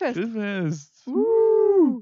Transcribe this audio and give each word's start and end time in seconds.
Grillfest. 0.00 0.32
Grillfest. 0.32 1.06
Uh. 1.06 2.00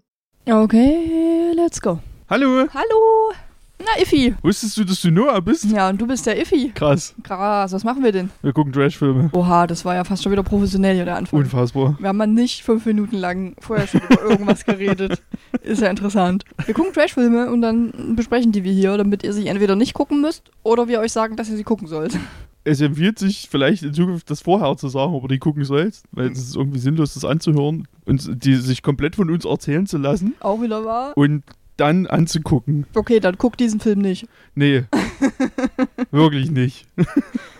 Okay, 0.48 1.52
let's 1.54 1.80
go. 1.80 1.98
Hallo. 2.30 2.68
Hallo. 2.72 3.32
Na, 3.80 4.00
Iffi. 4.00 4.34
Wusstest 4.42 4.76
du, 4.76 4.84
dass 4.84 5.00
du 5.02 5.10
Noah 5.10 5.40
bist? 5.40 5.64
Ja, 5.64 5.88
und 5.88 6.00
du 6.00 6.06
bist 6.06 6.24
der 6.26 6.40
Iffi. 6.40 6.70
Krass. 6.74 7.14
Krass, 7.24 7.72
was 7.72 7.82
machen 7.82 8.04
wir 8.04 8.12
denn? 8.12 8.30
Wir 8.42 8.52
gucken 8.52 8.72
Trashfilme. 8.72 9.30
Oha, 9.32 9.66
das 9.66 9.84
war 9.84 9.96
ja 9.96 10.04
fast 10.04 10.22
schon 10.22 10.30
wieder 10.30 10.44
professionell 10.44 10.94
hier 10.94 11.06
der 11.06 11.16
Anfang. 11.16 11.40
Unfassbar. 11.40 11.96
Wir 11.98 12.08
haben 12.08 12.16
mal 12.16 12.26
nicht 12.26 12.62
fünf 12.62 12.86
Minuten 12.86 13.16
lang 13.16 13.56
vorher 13.58 13.88
schon 13.88 14.00
über 14.08 14.22
irgendwas 14.22 14.64
geredet. 14.64 15.20
Ist 15.62 15.82
ja 15.82 15.88
interessant. 15.88 16.44
Wir 16.66 16.74
gucken 16.74 16.92
Trashfilme 16.92 17.50
und 17.50 17.62
dann 17.62 18.14
besprechen 18.14 18.52
die 18.52 18.62
wir 18.62 18.72
hier, 18.72 18.96
damit 18.96 19.24
ihr 19.24 19.32
sie 19.32 19.48
entweder 19.48 19.74
nicht 19.74 19.94
gucken 19.94 20.20
müsst 20.20 20.50
oder 20.62 20.86
wir 20.86 21.00
euch 21.00 21.12
sagen, 21.12 21.34
dass 21.36 21.50
ihr 21.50 21.56
sie 21.56 21.64
gucken 21.64 21.88
sollt. 21.88 22.16
Es 22.68 22.80
empfiehlt 22.82 23.18
sich 23.18 23.48
vielleicht 23.50 23.82
in 23.82 23.94
Zukunft 23.94 24.30
das 24.30 24.42
vorher 24.42 24.76
zu 24.76 24.88
sagen, 24.88 25.14
ob 25.14 25.24
ihr 25.24 25.28
die 25.28 25.38
gucken 25.38 25.64
sollt, 25.64 26.02
weil 26.12 26.30
es 26.30 26.38
ist 26.38 26.56
irgendwie 26.56 26.78
sinnlos, 26.78 27.14
das 27.14 27.24
anzuhören 27.24 27.88
und 28.04 28.44
die 28.44 28.56
sich 28.56 28.82
komplett 28.82 29.16
von 29.16 29.30
uns 29.30 29.44
erzählen 29.44 29.86
zu 29.86 29.96
lassen 29.98 30.34
Auch 30.40 30.60
wieder 30.60 30.84
wahr? 30.84 31.12
und 31.16 31.42
dann 31.78 32.06
anzugucken. 32.06 32.86
Okay, 32.94 33.20
dann 33.20 33.36
guckt 33.36 33.60
diesen 33.60 33.80
Film 33.80 34.00
nicht. 34.00 34.26
Nee. 34.54 34.84
Wirklich 36.10 36.50
nicht. 36.50 36.86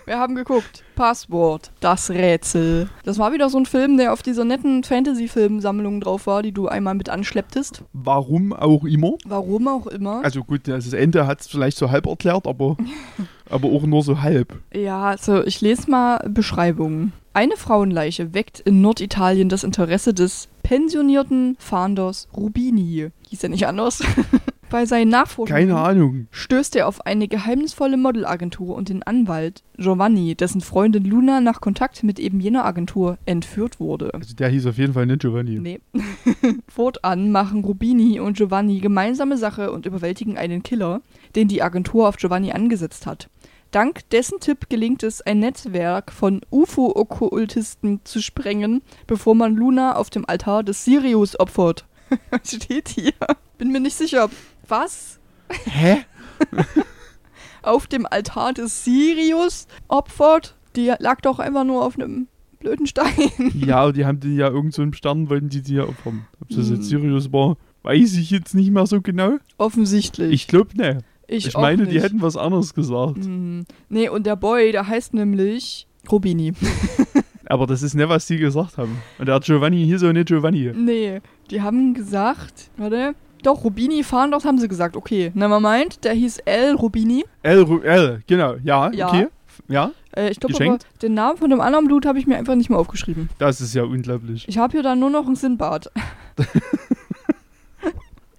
Wir 0.05 0.19
haben 0.19 0.35
geguckt. 0.35 0.85
Passwort. 0.97 1.71
Das 1.81 2.11
Rätsel. 2.11 2.89
Das 3.05 3.19
war 3.19 3.33
wieder 3.33 3.49
so 3.49 3.59
ein 3.59 3.67
Film, 3.67 3.97
der 3.97 4.13
auf 4.13 4.23
dieser 4.23 4.45
netten 4.45 4.83
Fantasy-Film-Sammlung 4.83 6.01
drauf 6.01 6.27
war, 6.27 6.43
die 6.43 6.53
du 6.53 6.67
einmal 6.67 6.95
mit 6.95 7.09
anschlepptest. 7.09 7.85
Warum 7.93 8.53
auch 8.53 8.85
immer. 8.85 9.13
Warum 9.27 9.69
auch 9.69 9.87
immer. 9.87 10.25
Also 10.25 10.43
gut, 10.45 10.67
das 10.67 10.93
Ende 10.93 11.27
hat 11.27 11.43
es 11.43 11.47
vielleicht 11.47 11.79
so 11.79 11.91
halb 11.91 12.07
erklärt, 12.07 12.47
aber, 12.47 12.77
aber 13.51 13.69
auch 13.69 13.83
nur 13.83 14.03
so 14.03 14.21
halb. 14.21 14.55
Ja, 14.75 15.05
also 15.05 15.45
ich 15.45 15.61
lese 15.61 15.91
mal 15.91 16.19
Beschreibungen. 16.29 17.13
Eine 17.39 17.57
Frauenleiche 17.57 18.35
weckt 18.35 18.59
in 18.59 18.81
Norditalien 18.81 19.49
das 19.49 19.63
Interesse 19.63 20.13
des 20.13 20.49
pensionierten 20.65 21.55
Fahnders 21.61 22.27
Rubini. 22.37 23.11
Hieß 23.29 23.45
er 23.45 23.51
nicht 23.51 23.69
anders? 23.69 24.03
Bei 24.71 24.87
seinen 24.87 25.11
Nachforschungen 25.11 25.69
Keine 25.69 25.79
Ahnung. 25.79 26.27
stößt 26.33 26.75
er 26.75 26.89
auf 26.89 27.07
eine 27.07 27.29
geheimnisvolle 27.29 27.97
Modelagentur 27.97 28.75
und 28.75 28.89
den 28.89 29.05
Anwalt 29.05 29.63
Giovanni, 29.77 30.35
dessen 30.35 30.61
Freundin 30.61 31.05
Luna 31.05 31.41
nach 31.41 31.61
Kontakt 31.61 32.03
mit 32.03 32.19
eben 32.19 32.41
jener 32.41 32.65
Agentur 32.65 33.19
entführt 33.25 33.79
wurde. 33.79 34.13
Also 34.15 34.35
der 34.35 34.49
hieß 34.49 34.67
auf 34.67 34.77
jeden 34.77 34.95
Fall 34.95 35.07
nicht 35.07 35.21
Giovanni. 35.21 35.61
Nee. 35.61 35.81
Fortan 36.69 37.31
machen 37.31 37.63
Rubini 37.63 38.19
und 38.19 38.37
Giovanni 38.37 38.81
gemeinsame 38.81 39.37
Sache 39.37 39.71
und 39.71 39.87
überwältigen 39.87 40.37
einen 40.37 40.65
Killer, 40.65 41.03
den 41.37 41.47
die 41.47 41.63
Agentur 41.63 42.09
auf 42.09 42.17
Giovanni 42.17 42.51
angesetzt 42.51 43.07
hat. 43.07 43.31
Dank 43.71 44.09
dessen 44.11 44.41
Tipp 44.41 44.69
gelingt 44.71 45.03
es, 45.03 45.21
ein 45.21 45.41
Netzwerk 45.41 46.11
von 46.11 46.41
UFO-Okkultisten 46.51 48.01
zu 48.05 48.23
sprengen, 48.23 48.83
bevor 49.07 49.35
man 49.35 49.55
Luna 49.55 49.97
auf 49.97 50.09
dem 50.11 50.25
Altar 50.27 50.63
des 50.63 50.85
Sirius 50.85 51.39
opfert. 51.39 51.85
Was 52.31 52.51
steht 52.55 52.89
hier? 52.89 53.13
Bin 53.59 53.71
mir 53.71 53.81
nicht 53.81 53.97
sicher. 53.97 54.31
Was? 54.67 55.21
Hä? 55.67 55.99
Auf 57.63 57.87
dem 57.87 58.07
Altar 58.07 58.53
des 58.55 58.85
Sirius 58.85 59.67
opfert? 59.89 60.55
Die 60.77 60.93
lag 60.99 61.21
doch 61.21 61.39
einfach 61.39 61.65
nur 61.65 61.85
auf 61.85 61.99
einem 61.99 62.29
blöden 62.61 62.87
Stein. 62.87 63.31
Ja, 63.55 63.91
die 63.93 64.07
haben 64.07 64.21
die 64.21 64.37
ja 64.37 64.49
irgend 64.49 64.73
so 64.75 64.83
einen 64.83 64.95
Stern, 64.95 65.29
wollten 65.29 65.49
die 65.49 65.61
die 65.63 65.75
ja 65.75 65.85
opfern. 65.85 66.27
Ob 66.41 66.49
das 66.49 66.69
Hm. 66.69 66.77
jetzt 66.77 66.89
Sirius 66.89 67.33
war, 67.33 67.57
weiß 67.83 68.15
ich 68.15 68.31
jetzt 68.31 68.55
nicht 68.55 68.71
mehr 68.71 68.87
so 68.87 69.01
genau. 69.01 69.37
Offensichtlich. 69.59 70.33
Ich 70.33 70.47
glaube, 70.47 70.77
ne. 70.77 70.99
Ich, 71.29 71.47
Ich 71.49 71.57
meine, 71.57 71.87
die 71.87 72.01
hätten 72.01 72.23
was 72.23 72.37
anderes 72.37 72.75
gesagt. 72.75 73.19
Mhm. 73.19 73.65
Nee, 73.89 74.09
und 74.09 74.25
der 74.27 74.35
Boy, 74.37 74.73
der 74.73 74.87
heißt 74.89 75.13
nämlich 75.15 75.87
Rubini. 76.11 76.53
Aber 77.47 77.67
das 77.67 77.83
ist 77.83 77.95
nicht, 77.95 78.09
was 78.09 78.27
die 78.27 78.37
gesagt 78.39 78.77
haben. 78.79 78.99
Und 79.19 79.27
der 79.27 79.39
Giovanni 79.41 79.85
hieß 79.85 80.03
auch 80.05 80.13
nicht 80.13 80.29
Giovanni. 80.29 80.73
nee, 80.75 81.21
die 81.51 81.63
haben 81.63 81.95
gesagt, 81.95 82.71
warte, 82.77 83.15
doch, 83.43 83.63
Rubini 83.65 84.03
fahren, 84.03 84.31
doch, 84.33 84.45
haben 84.45 84.59
sie 84.59 84.69
gesagt, 84.69 84.97
okay. 84.97 85.31
Nevermind, 85.35 86.03
der 86.05 86.13
hieß 86.13 86.39
L. 86.47 86.75
Rubini. 86.75 87.25
L, 87.43 87.63
Ru- 87.63 87.83
L, 87.83 88.23
genau. 88.27 88.57
Ja, 88.65 88.91
Ja. 88.93 89.09
okay. 89.09 89.29
Ja, 89.69 89.91
Äh, 90.17 90.31
ich 90.31 90.41
glaube 90.41 90.55
aber, 90.65 90.79
den 91.03 91.15
Namen 91.15 91.37
von 91.37 91.51
dem 91.51 91.61
anderen 91.61 91.87
Blut 91.87 92.07
habe 92.07 92.19
ich 92.19 92.27
mir 92.27 92.37
einfach 92.39 92.55
nicht 92.55 92.71
mehr 92.71 92.79
aufgeschrieben. 92.79 93.29
das 93.39 93.61
ist 93.61 93.75
ja 93.75 93.83
unglaublich. 93.85 94.47
Ich 94.49 94.57
habe 94.59 94.73
hier 94.73 94.83
dann 94.83 94.99
nur 94.99 95.11
noch 95.11 95.27
einen 95.27 95.37
Sinnbad. 95.37 95.91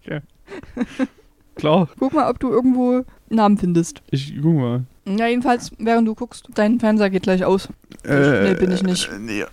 Klar, 1.60 1.88
Guck 2.00 2.14
mal, 2.14 2.30
ob 2.30 2.40
du 2.40 2.50
irgendwo 2.50 3.04
Namen 3.30 3.58
findest. 3.58 4.02
ich 4.12 4.34
guck 4.42 4.56
mal. 4.56 4.84
Ja, 5.08 5.28
jedenfalls, 5.28 5.72
während 5.78 6.08
du 6.08 6.16
guckst, 6.16 6.48
dein 6.56 6.80
Fernseher 6.80 7.10
geht 7.10 7.24
gleich 7.24 7.44
aus. 7.46 7.70
schnell 8.04 8.56
bin 8.56 8.72
ich 8.72 8.84
nicht. 8.84 9.10
äh, 9.12 9.20
Nee. 9.20 9.44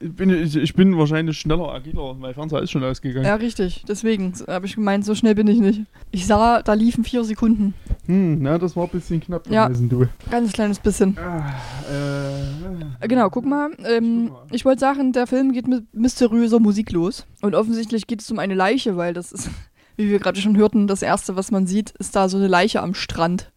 Ich 0.00 0.12
bin, 0.12 0.28
ich, 0.28 0.56
ich 0.56 0.74
bin 0.74 0.98
wahrscheinlich 0.98 1.38
schneller, 1.38 1.72
agiler. 1.72 2.14
Mein 2.14 2.34
Fernseher 2.34 2.60
ist 2.62 2.72
schon 2.72 2.82
ausgegangen. 2.84 3.24
Ja, 3.24 3.36
richtig. 3.36 3.84
Deswegen 3.88 4.34
habe 4.48 4.66
ich 4.66 4.74
gemeint, 4.74 5.04
so 5.04 5.14
schnell 5.14 5.34
bin 5.36 5.46
ich 5.46 5.60
nicht. 5.60 5.82
Ich 6.10 6.26
sah, 6.26 6.62
da 6.62 6.74
liefen 6.74 7.04
vier 7.04 7.22
Sekunden. 7.24 7.72
Hm, 8.06 8.42
na, 8.42 8.58
das 8.58 8.74
war 8.76 8.84
ein 8.84 8.90
bisschen 8.90 9.20
knapp 9.20 9.48
Ja. 9.48 9.68
gewesen, 9.68 9.88
du. 9.88 10.06
Ganz 10.30 10.52
kleines 10.52 10.78
bisschen. 10.80 11.16
Ah, 11.16 11.52
äh, 11.90 13.04
Äh, 13.04 13.08
Genau, 13.08 13.30
guck 13.30 13.46
mal. 13.46 13.70
Ähm, 13.84 14.26
Guck 14.28 14.32
mal. 14.36 14.46
ich 14.50 14.64
wollte 14.64 14.80
sagen, 14.80 15.12
der 15.12 15.26
Film 15.28 15.52
geht 15.52 15.68
mit 15.68 15.84
mysteriöser 15.94 16.58
Musik 16.58 16.90
los. 16.92 17.24
Und 17.40 17.54
offensichtlich 17.54 18.06
geht 18.06 18.20
es 18.20 18.30
um 18.30 18.38
eine 18.40 18.54
Leiche, 18.54 18.96
weil 18.96 19.14
das 19.14 19.32
ist, 19.32 19.48
wie 19.96 20.10
wir 20.10 20.18
gerade 20.18 20.40
schon 20.40 20.56
hörten, 20.56 20.86
das 20.86 21.02
Erste, 21.02 21.36
was 21.36 21.50
man 21.50 21.66
sieht, 21.66 21.90
ist 21.98 22.16
da 22.16 22.28
so 22.28 22.36
eine 22.38 22.48
Leiche 22.48 22.82
am 22.82 22.94
Strand. 22.94 23.50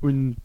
Und 0.00 0.36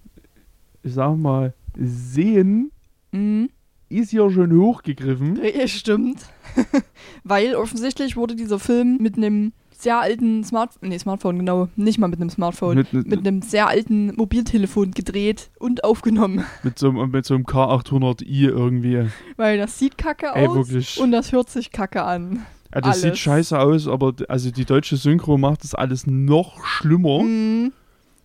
ich 0.84 0.94
sag 0.94 1.16
mal, 1.18 1.54
sehen 1.78 2.72
Mhm. 3.12 3.50
ist 3.90 4.12
ja 4.14 4.30
schon 4.30 4.58
hochgegriffen. 4.58 5.40
Ja, 5.44 5.68
Stimmt. 5.68 6.20
weil 7.24 7.56
offensichtlich 7.56 8.16
wurde 8.16 8.36
dieser 8.36 8.60
Film 8.60 8.98
mit 9.00 9.18
einem 9.18 9.52
sehr 9.78 10.00
alten 10.00 10.44
Smartphone, 10.44 10.90
nee, 10.90 11.00
Smartphone, 11.00 11.40
genau, 11.40 11.68
nicht 11.76 11.98
mal 11.98 12.08
mit 12.08 12.22
einem 12.22 12.30
Smartphone, 12.30 12.76
mit, 12.78 12.94
Mit, 12.94 13.08
mit, 13.08 13.28
einem 13.28 13.42
sehr 13.42 13.68
alten 13.68 14.14
Mobiltelefon 14.16 14.92
gedreht 14.92 15.50
und 15.60 15.84
aufgenommen. 15.84 16.46
mit, 16.64 16.78
so, 16.78 16.90
einem- 16.90 17.10
mit 17.12 17.26
so 17.26 17.34
einem 17.34 17.46
K800i 17.46 18.48
irgendwie. 18.48 19.08
Weil 19.38 19.58
das 19.58 19.80
sieht 19.80 19.98
kacke 19.98 20.28
Ey, 20.36 20.48
aus 20.48 20.56
wirklich. 20.56 21.00
und 21.00 21.12
das 21.12 21.32
hört 21.32 21.50
sich 21.50 21.72
kacke 21.72 22.04
an. 22.04 22.46
Ja, 22.74 22.82
das 22.82 22.98
sieht 23.02 23.06
alles. 23.12 23.20
scheiße 23.20 23.60
aus, 23.60 23.88
aber 23.88 24.14
also 24.28 24.52
die 24.52 24.66
deutsche 24.66 24.98
Synchro 24.98 25.38
macht 25.38 25.64
das 25.64 25.76
alles 25.76 26.08
noch 26.08 26.64
schlimmer. 26.66 27.24
Mhm. 27.24 27.74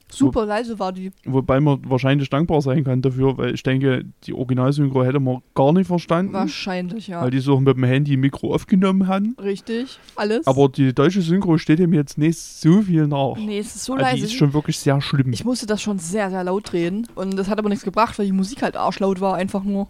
Super 0.09 0.47
leise 0.47 0.79
war 0.79 0.93
die. 0.93 1.11
Wobei 1.25 1.59
man 1.59 1.81
wahrscheinlich 1.85 2.31
dankbar 2.31 2.63
sein 2.63 2.85
kann 2.85 3.03
dafür, 3.03 3.37
weil 3.39 3.53
ich 3.55 3.65
denke, 3.65 4.05
die 4.23 4.35
Originalsynchro 4.35 5.03
hätte 5.05 5.19
man 5.19 5.39
gar 5.53 5.73
nicht 5.73 5.89
verstanden. 5.89 6.33
Wahrscheinlich, 6.33 7.09
ja. 7.09 7.23
Weil 7.23 7.33
die 7.33 7.41
so 7.41 7.59
mit 7.59 7.77
dem 7.77 7.83
Handy 7.83 8.17
Mikro 8.17 8.55
aufgenommen 8.55 9.09
haben. 9.09 9.35
Richtig, 9.43 9.99
alles. 10.15 10.47
Aber 10.47 10.69
die 10.69 10.95
deutsche 10.95 11.23
Synchro 11.23 11.59
steht 11.59 11.81
ihm 11.81 11.93
jetzt 11.93 12.19
nicht 12.19 12.39
so 12.39 12.83
viel 12.83 13.09
nach. 13.09 13.35
nee, 13.37 13.59
es 13.59 13.75
ist 13.75 13.85
so 13.85 13.95
Also 13.95 14.05
leise. 14.05 14.17
die 14.19 14.23
ist 14.27 14.35
schon 14.35 14.53
wirklich 14.55 14.79
sehr 14.79 15.01
schlimm. 15.01 15.33
ich 15.33 15.45
musste 15.45 15.67
das 15.67 15.83
schon 15.83 15.99
sehr, 15.99 16.31
sehr 16.31 16.45
laut 16.45 16.71
drehen. 16.71 17.09
Und 17.17 17.37
das 17.37 17.49
hat 17.51 17.59
aber 17.59 17.69
nichts 17.69 17.85
gebracht, 17.85 18.17
weil 18.21 18.27
die 18.27 18.33
Musik 18.33 18.63
halt 18.63 18.77
arschlaut 18.77 19.21
war, 19.21 19.35
einfach 19.35 19.65
nur. 19.65 19.89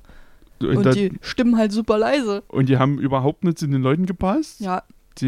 Und, 0.60 0.76
Und 0.86 0.94
die 0.94 1.12
Stimmen 1.20 1.56
halt 1.58 1.72
super 1.72 1.98
leise. 1.98 2.42
und 2.48 2.68
die 2.68 2.78
haben 2.78 2.98
überhaupt 2.98 3.44
nicht 3.44 3.58
zu 3.58 3.66
den 3.66 3.82
Leuten 3.82 4.06
gepasst. 4.06 4.60
Ja, 4.60 4.82
Das 5.14 5.22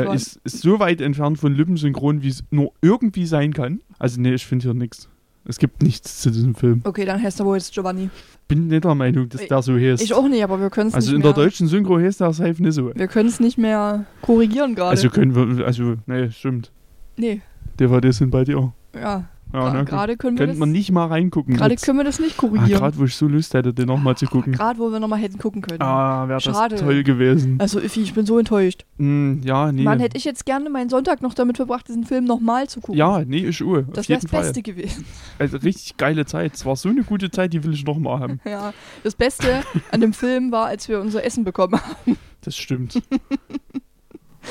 äh, 0.00 0.14
ist, 0.14 0.40
ist 0.44 0.60
so 0.60 0.78
weit 0.78 1.00
entfernt 1.00 1.38
von 1.38 1.54
Lippensynchron, 1.54 2.22
wie 2.22 2.28
es 2.28 2.44
nur 2.50 2.72
irgendwie 2.82 3.26
sein 3.26 3.52
kann. 3.52 3.80
Also 3.98 4.20
nee, 4.20 4.34
ich 4.34 4.46
finde 4.46 4.64
hier 4.64 4.74
nichts. 4.74 5.08
Es 5.46 5.58
gibt 5.58 5.82
nichts 5.82 6.22
zu 6.22 6.30
diesem 6.30 6.54
Film. 6.54 6.80
okay, 6.84 7.04
dann 7.04 7.22
heißt 7.22 7.38
er 7.40 7.44
wohl 7.46 7.56
jetzt 7.56 7.72
Giovanni. 7.74 8.08
Bin 8.48 8.68
nicht 8.68 8.84
der 8.84 8.94
Meinung, 8.94 9.28
dass 9.28 9.42
Ich- 9.42 9.48
der 9.48 9.60
so 9.62 9.74
heißt. 9.76 10.02
Ich 10.02 10.14
auch 10.14 10.26
nicht, 10.26 10.42
aber 10.42 10.58
wir 10.60 10.70
können 10.70 10.88
es 10.88 10.94
also 10.94 11.08
nicht 11.10 11.16
in 11.16 11.22
mehr. 11.22 11.32
der 11.34 11.44
deutschen 11.44 11.66
Synchro 11.68 11.98
heißt 11.98 12.20
der 12.20 12.32
safe 12.32 12.62
nicht 12.62 12.72
so. 12.74 12.90
wir 12.94 13.08
können 13.08 13.28
es 13.28 13.40
nicht 13.40 13.58
mehr 13.58 14.06
korrigieren 14.22 14.74
gerade. 14.74 14.90
Also 14.90 15.10
können 15.10 15.34
wir, 15.34 15.66
also, 15.66 15.96
nee, 16.06 16.30
stimmt. 16.30 16.72
nee, 17.18 17.42
DVDs 17.78 18.16
sind 18.18 18.30
bei 18.30 18.44
dir. 18.44 18.72
ja. 18.94 19.24
Ja, 19.52 19.72
ne, 19.72 19.84
gerade 19.84 20.16
können 20.16 20.36
wir 20.36 20.46
Könnte 20.46 20.54
das. 20.54 20.58
man 20.58 20.72
nicht 20.72 20.90
mal 20.90 21.06
reingucken. 21.06 21.56
Gerade 21.56 21.72
jetzt. 21.74 21.84
können 21.84 21.98
wir 21.98 22.04
das 22.04 22.18
nicht 22.18 22.36
ah, 22.38 22.40
korrigieren. 22.40 22.80
Gerade 22.80 22.98
wo 22.98 23.04
ich 23.04 23.14
so 23.14 23.28
Lust 23.28 23.54
hätte, 23.54 23.72
den 23.72 23.86
nochmal 23.86 24.16
zu 24.16 24.26
gucken. 24.26 24.52
Gerade 24.52 24.80
wo 24.80 24.90
wir 24.90 24.98
nochmal 24.98 25.20
hätten 25.20 25.38
gucken 25.38 25.62
können. 25.62 25.80
Ah, 25.80 26.26
wäre 26.26 26.40
Schade. 26.40 26.74
das 26.74 26.84
toll 26.84 27.04
gewesen. 27.04 27.58
Also 27.60 27.78
Iffi, 27.78 28.02
ich 28.02 28.14
bin 28.14 28.26
so 28.26 28.38
enttäuscht. 28.38 28.84
Hm, 28.98 29.42
ja, 29.44 29.70
nee. 29.70 29.82
Mann, 29.82 30.00
hätte 30.00 30.16
ich 30.16 30.24
jetzt 30.24 30.44
gerne 30.44 30.70
meinen 30.70 30.88
Sonntag 30.88 31.22
noch 31.22 31.34
damit 31.34 31.56
verbracht, 31.56 31.86
diesen 31.86 32.04
Film 32.04 32.24
nochmal 32.24 32.68
zu 32.68 32.80
gucken. 32.80 32.96
ja, 32.98 33.24
nee, 33.24 33.40
ist 33.40 33.60
Uhr. 33.60 33.82
Das 33.82 34.08
wäre 34.08 34.18
jeden 34.18 34.22
das 34.22 34.30
Fall. 34.30 34.42
Beste 34.42 34.62
gewesen. 34.62 35.04
Also 35.38 35.58
richtig 35.58 35.96
geile 35.96 36.26
Zeit. 36.26 36.54
Es 36.54 36.66
war 36.66 36.74
so 36.76 36.88
eine 36.88 37.04
gute 37.04 37.30
Zeit, 37.30 37.52
die 37.52 37.62
will 37.62 37.74
ich 37.74 37.84
nochmal 37.84 38.20
haben. 38.20 38.40
Ja, 38.54 38.72
das 39.02 39.14
Beste 39.14 39.62
an 39.90 40.00
dem 40.00 40.12
Film 40.12 40.52
war, 40.52 40.66
als 40.66 40.88
wir 40.88 41.00
unser 41.00 41.24
Essen 41.24 41.44
bekommen 41.44 41.80
haben 41.80 42.16
Das 42.42 42.56
stimmt. 42.56 43.02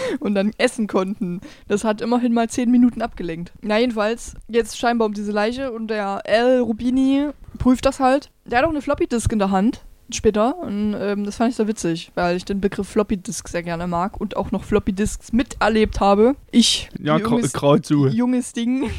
und 0.19 0.35
dann 0.35 0.51
essen 0.57 0.87
konnten. 0.87 1.41
Das 1.67 1.83
hat 1.83 2.01
immerhin 2.01 2.33
mal 2.33 2.49
zehn 2.49 2.71
Minuten 2.71 3.01
abgelenkt. 3.01 3.51
Na 3.61 3.79
jedenfalls, 3.79 4.35
jetzt 4.47 4.77
scheinbar 4.77 5.07
um 5.07 5.13
diese 5.13 5.31
Leiche 5.31 5.71
und 5.71 5.87
der 5.87 6.21
L. 6.25 6.61
Rubini 6.61 7.29
prüft 7.57 7.85
das 7.85 7.99
halt. 7.99 8.29
Der 8.45 8.59
hat 8.59 8.65
auch 8.65 8.69
eine 8.71 8.81
Floppy-Disk 8.81 9.31
in 9.31 9.39
der 9.39 9.51
Hand. 9.51 9.83
Später. 10.11 10.57
Und 10.59 10.95
ähm, 10.99 11.23
das 11.23 11.37
fand 11.37 11.51
ich 11.51 11.55
sehr 11.55 11.67
witzig, 11.67 12.11
weil 12.13 12.35
ich 12.35 12.45
den 12.45 12.59
Begriff 12.59 12.89
Floppy-Disk 12.89 13.47
sehr 13.47 13.63
gerne 13.63 13.87
mag 13.87 14.19
und 14.19 14.35
auch 14.35 14.51
noch 14.51 14.63
Floppy-Disks 14.63 15.31
miterlebt 15.31 16.01
habe. 16.01 16.35
Ich, 16.51 16.89
Ja, 16.99 17.17
junges, 17.17 17.53
so. 17.83 18.07
junges 18.07 18.51
Ding. 18.53 18.91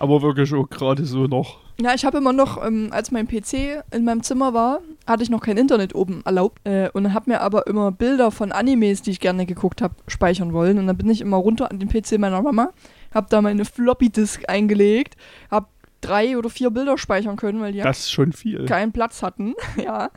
Aber 0.00 0.22
wirklich 0.22 0.52
auch 0.54 0.68
gerade 0.68 1.04
so 1.04 1.26
noch. 1.26 1.58
Ja, 1.78 1.94
ich 1.94 2.04
habe 2.06 2.18
immer 2.18 2.32
noch, 2.32 2.64
ähm, 2.66 2.88
als 2.90 3.10
mein 3.10 3.28
PC 3.28 3.82
in 3.92 4.04
meinem 4.04 4.22
Zimmer 4.22 4.54
war, 4.54 4.80
hatte 5.06 5.22
ich 5.22 5.28
noch 5.30 5.40
kein 5.42 5.56
Internet 5.58 5.94
oben 5.94 6.22
erlaubt 6.24 6.58
äh, 6.64 6.88
und 6.94 7.12
habe 7.14 7.30
mir 7.30 7.40
aber 7.42 7.66
immer 7.66 7.92
Bilder 7.92 8.30
von 8.30 8.50
Animes, 8.50 9.02
die 9.02 9.10
ich 9.10 9.20
gerne 9.20 9.44
geguckt 9.46 9.82
habe, 9.82 9.94
speichern 10.08 10.52
wollen. 10.54 10.78
Und 10.78 10.86
dann 10.86 10.96
bin 10.96 11.08
ich 11.10 11.20
immer 11.20 11.36
runter 11.36 11.70
an 11.70 11.78
den 11.78 11.88
PC 11.88 12.18
meiner 12.18 12.40
Mama, 12.42 12.70
habe 13.14 13.26
da 13.30 13.42
meine 13.42 13.64
Floppy-Disk 13.66 14.44
eingelegt, 14.48 15.16
habe 15.50 15.66
drei 16.00 16.38
oder 16.38 16.48
vier 16.48 16.70
Bilder 16.70 16.96
speichern 16.96 17.36
können, 17.36 17.60
weil 17.60 17.72
die 17.72 17.80
Das 17.80 18.00
ist 18.00 18.10
schon 18.10 18.32
viel. 18.32 18.64
keinen 18.64 18.92
Platz 18.92 19.22
hatten. 19.22 19.54
ja. 19.84 20.10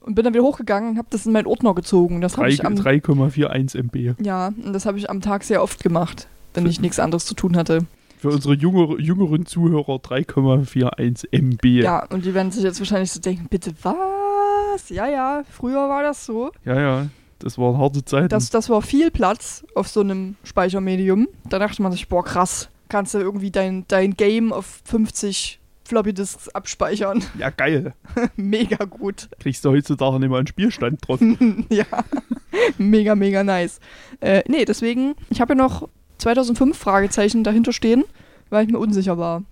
Und 0.00 0.14
bin 0.14 0.24
dann 0.24 0.32
wieder 0.34 0.44
hochgegangen 0.44 0.90
und 0.92 0.98
habe 0.98 1.08
das 1.10 1.26
in 1.26 1.32
meinen 1.32 1.46
Ordner 1.46 1.74
gezogen. 1.74 2.20
Das 2.22 2.38
habe 2.38 2.46
Drei- 2.48 2.54
ich 2.54 2.64
am 2.64 2.74
3,41 2.74 3.76
MB. 3.76 4.14
ja, 4.24 4.48
und 4.48 4.72
das 4.72 4.86
habe 4.86 4.96
ich 4.98 5.10
am 5.10 5.20
Tag 5.20 5.44
sehr 5.44 5.62
oft 5.62 5.82
gemacht, 5.82 6.26
wenn 6.54 6.64
ich 6.66 6.80
nichts 6.80 6.98
anderes 6.98 7.26
zu 7.26 7.34
tun 7.34 7.56
hatte. 7.56 7.84
Für 8.26 8.34
unsere 8.34 8.54
jüngere, 8.54 8.98
jüngeren 9.00 9.46
Zuhörer 9.46 9.96
3,41 9.96 11.28
MB. 11.32 11.64
Ja, 11.82 12.04
und 12.06 12.24
die 12.24 12.34
werden 12.34 12.52
sich 12.52 12.62
jetzt 12.62 12.78
wahrscheinlich 12.78 13.12
so 13.12 13.20
denken, 13.20 13.46
bitte 13.48 13.72
was? 13.82 14.88
Ja, 14.88 15.08
ja, 15.08 15.42
früher 15.50 15.88
war 15.88 16.02
das 16.02 16.26
so. 16.26 16.50
ja, 16.64 16.80
ja. 16.80 17.06
Das 17.38 17.58
waren 17.58 17.76
harte 17.76 18.02
Zeiten. 18.04 18.28
Das, 18.28 18.48
das 18.48 18.70
war 18.70 18.80
viel 18.80 19.10
Platz 19.10 19.64
auf 19.74 19.88
so 19.88 20.00
einem 20.00 20.36
Speichermedium. 20.42 21.28
Da 21.48 21.58
dachte 21.58 21.82
man 21.82 21.92
sich, 21.92 22.08
boah, 22.08 22.24
krass, 22.24 22.70
kannst 22.88 23.14
du 23.14 23.18
irgendwie 23.18 23.50
dein, 23.50 23.84
dein 23.88 24.14
Game 24.14 24.52
auf 24.52 24.80
50 24.84 25.60
Floppy 25.84 26.12
Disks 26.12 26.48
abspeichern. 26.48 27.22
ja, 27.38 27.50
geil. 27.50 27.94
mega 28.36 28.84
gut. 28.84 29.28
Kriegst 29.38 29.64
du 29.64 29.70
heutzutage 29.70 30.18
nicht 30.18 30.30
mal 30.30 30.38
einen 30.38 30.46
Spielstand 30.46 31.06
drauf. 31.06 31.20
ja, 31.68 31.84
mega, 32.78 33.14
mega 33.14 33.44
nice. 33.44 33.80
Äh, 34.20 34.42
nee, 34.48 34.64
deswegen, 34.64 35.14
ich 35.30 35.40
habe 35.40 35.54
ja 35.54 35.62
noch 35.62 35.88
2005 36.18 36.76
Fragezeichen 36.76 37.44
dahinter 37.44 37.72
stehen, 37.72 38.04
weil 38.50 38.64
ich 38.66 38.72
mir 38.72 38.78
unsicher 38.78 39.18
war. 39.18 39.42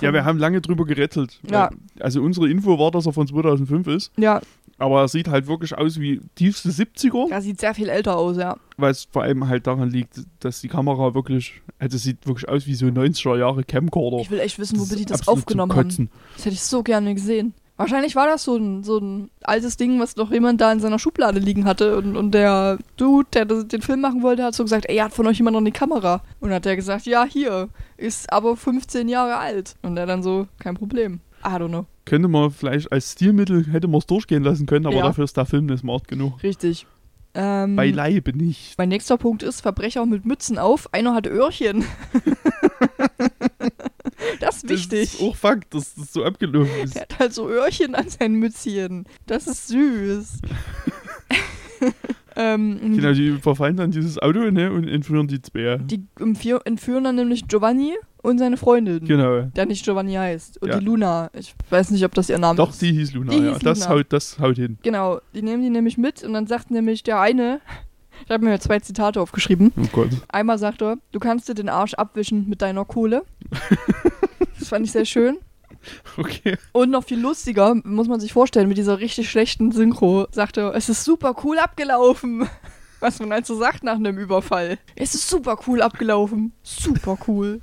ja, 0.00 0.12
wir 0.12 0.24
haben 0.24 0.38
lange 0.38 0.60
drüber 0.60 0.84
gerettelt. 0.84 1.40
Ja. 1.50 1.70
Also 1.98 2.22
unsere 2.22 2.48
Info 2.50 2.78
war, 2.78 2.90
dass 2.90 3.06
er 3.06 3.12
von 3.12 3.26
2005 3.26 3.86
ist. 3.88 4.12
Ja, 4.16 4.40
Aber 4.78 5.00
er 5.02 5.08
sieht 5.08 5.28
halt 5.28 5.46
wirklich 5.46 5.76
aus 5.76 6.00
wie 6.00 6.20
tiefste 6.36 6.70
70er. 6.70 7.30
er 7.30 7.42
sieht 7.42 7.60
sehr 7.60 7.74
viel 7.74 7.88
älter 7.88 8.16
aus, 8.16 8.36
ja. 8.38 8.56
Weil 8.78 8.92
es 8.92 9.08
vor 9.10 9.22
allem 9.22 9.46
halt 9.48 9.66
daran 9.66 9.90
liegt, 9.90 10.20
dass 10.40 10.60
die 10.62 10.68
Kamera 10.68 11.12
wirklich, 11.14 11.60
also 11.78 11.98
sieht 11.98 12.26
wirklich 12.26 12.48
aus 12.48 12.66
wie 12.66 12.74
so 12.74 12.86
90er 12.86 13.36
Jahre 13.38 13.62
Camcorder. 13.64 14.18
Ich 14.22 14.30
will 14.30 14.40
echt 14.40 14.58
wissen, 14.58 14.78
wo 14.78 14.84
ist 14.84 14.98
die 14.98 15.04
das 15.04 15.28
aufgenommen 15.28 15.74
haben. 15.74 16.08
Das 16.36 16.46
hätte 16.46 16.54
ich 16.54 16.62
so 16.62 16.82
gerne 16.82 17.14
gesehen. 17.14 17.52
Wahrscheinlich 17.80 18.14
war 18.14 18.26
das 18.26 18.44
so 18.44 18.56
ein, 18.58 18.84
so 18.84 18.98
ein 18.98 19.30
altes 19.42 19.78
Ding, 19.78 19.98
was 20.00 20.14
noch 20.16 20.30
jemand 20.30 20.60
da 20.60 20.70
in 20.70 20.80
seiner 20.80 20.98
Schublade 20.98 21.40
liegen 21.40 21.64
hatte. 21.64 21.96
Und, 21.96 22.14
und 22.14 22.32
der 22.32 22.76
Dude, 22.98 23.26
der 23.32 23.46
den 23.46 23.80
Film 23.80 24.02
machen 24.02 24.22
wollte, 24.22 24.44
hat 24.44 24.54
so 24.54 24.64
gesagt, 24.64 24.84
ey, 24.90 24.98
hat 24.98 25.14
von 25.14 25.26
euch 25.26 25.38
jemand 25.38 25.54
noch 25.54 25.62
eine 25.62 25.72
Kamera? 25.72 26.20
Und 26.40 26.52
hat 26.52 26.66
der 26.66 26.76
gesagt, 26.76 27.06
ja, 27.06 27.24
hier, 27.24 27.70
ist 27.96 28.30
aber 28.34 28.54
15 28.54 29.08
Jahre 29.08 29.38
alt. 29.38 29.76
Und 29.80 29.96
er 29.96 30.04
dann 30.04 30.22
so, 30.22 30.46
kein 30.58 30.74
Problem. 30.74 31.20
I 31.42 31.48
don't 31.52 31.68
know. 31.68 31.86
Könnte 32.04 32.28
man 32.28 32.50
vielleicht 32.50 32.92
als 32.92 33.12
Stilmittel, 33.12 33.64
hätte 33.72 33.88
man 33.88 34.00
es 34.00 34.06
durchgehen 34.06 34.42
lassen 34.44 34.66
können, 34.66 34.84
aber 34.84 34.96
Ja. 34.96 35.02
dafür 35.04 35.24
ist 35.24 35.38
der 35.38 35.46
Film 35.46 35.64
nicht 35.64 35.80
smart 35.80 36.06
genug. 36.06 36.42
Richtig. 36.42 36.86
Ähm, 37.32 37.76
Beileibe 37.76 38.36
nicht. 38.36 38.76
mein 38.76 38.90
nächster 38.90 39.16
Punkt 39.16 39.42
ist 39.42 39.62
Verbrecher 39.62 40.04
mit 40.04 40.26
Mützen 40.26 40.58
auf. 40.58 40.92
Einer 40.92 41.14
hat 41.14 41.26
Öhrchen. 41.26 41.84
das 44.40 44.56
ist 44.58 44.68
wichtig. 44.68 45.12
Das 45.12 45.20
ist 45.20 45.22
auch 45.22 45.36
Fakt, 45.36 45.74
dass 45.74 45.94
das 45.94 46.12
so 46.12 46.24
abgelaufen 46.24 46.70
ist. 46.82 46.96
Er 46.96 47.02
hat 47.02 47.18
halt 47.18 47.32
so 47.32 47.48
Öhrchen 47.48 47.94
an 47.94 48.08
seinen 48.08 48.34
Mützchen. 48.36 49.04
Das 49.26 49.46
ist 49.46 49.68
süß. 49.68 50.38
ähm, 52.36 52.78
Genau, 52.96 53.12
die 53.12 53.32
verfallen 53.32 53.76
dann 53.76 53.90
dieses 53.90 54.18
Auto 54.18 54.38
ne, 54.50 54.70
und 54.72 54.86
entführen 54.88 55.26
die 55.28 55.40
zwei. 55.42 55.78
Die 55.78 56.04
entführ- 56.18 56.64
entführen 56.64 57.04
dann 57.04 57.16
nämlich 57.16 57.46
Giovanni 57.48 57.94
und 58.22 58.38
seine 58.38 58.56
Freundin, 58.56 59.04
Genau. 59.06 59.42
der 59.42 59.66
nicht 59.66 59.84
Giovanni 59.84 60.14
heißt. 60.14 60.60
Und 60.62 60.68
Ja. 60.68 60.78
die 60.78 60.84
Luna. 60.84 61.30
Ich 61.32 61.54
weiß 61.70 61.90
nicht, 61.90 62.04
ob 62.04 62.14
das 62.14 62.28
ihr 62.28 62.38
Name 62.38 62.56
Doch, 62.56 62.70
ist. 62.70 62.82
die 62.82 62.92
hieß 62.92 63.14
Luna, 63.14 63.32
Die 63.32 63.38
ja. 63.38 63.50
hieß 63.54 63.58
Das, 63.60 63.80
Luna. 63.80 63.90
haut, 63.90 64.06
das 64.10 64.38
haut 64.38 64.56
hin. 64.56 64.78
Genau, 64.82 65.20
die 65.34 65.42
nehmen 65.42 65.62
die 65.62 65.70
nämlich 65.70 65.96
mit 65.98 66.22
und 66.22 66.32
dann 66.34 66.46
sagt 66.46 66.70
nämlich 66.70 67.02
der 67.02 67.20
eine, 67.20 67.60
ich 68.24 68.30
habe 68.30 68.44
mir 68.44 68.60
zwei 68.60 68.78
Zitate 68.80 69.20
aufgeschrieben. 69.20 69.72
Oh 69.78 69.86
Gott. 69.92 70.10
Einmal 70.28 70.58
sagt 70.58 70.82
er, 70.82 70.98
du 71.12 71.18
kannst 71.18 71.48
dir 71.48 71.54
den 71.54 71.68
Arsch 71.70 71.94
abwischen 71.94 72.48
mit 72.48 72.60
deiner 72.62 72.84
Kohle. 72.84 73.22
das 74.60 74.68
fand 74.68 74.86
ich 74.86 74.92
sehr 74.92 75.04
schön. 75.04 75.38
Okay. 76.16 76.58
Und 76.72 76.90
noch 76.90 77.04
viel 77.04 77.20
lustiger, 77.20 77.74
muss 77.84 78.08
man 78.08 78.20
sich 78.20 78.32
vorstellen, 78.32 78.68
mit 78.68 78.76
dieser 78.76 78.98
richtig 78.98 79.30
schlechten 79.30 79.72
Synchro, 79.72 80.26
sagt 80.30 80.56
er, 80.56 80.74
es 80.74 80.88
ist 80.88 81.04
super 81.04 81.34
cool 81.44 81.58
abgelaufen. 81.58 82.48
Was 83.00 83.18
man 83.18 83.32
halt 83.32 83.46
so 83.46 83.56
sagt 83.56 83.82
nach 83.82 83.94
einem 83.94 84.18
Überfall. 84.18 84.78
Es 84.94 85.14
ist 85.14 85.28
super 85.28 85.58
cool 85.66 85.80
abgelaufen. 85.80 86.52
Super 86.62 87.16
cool. 87.26 87.62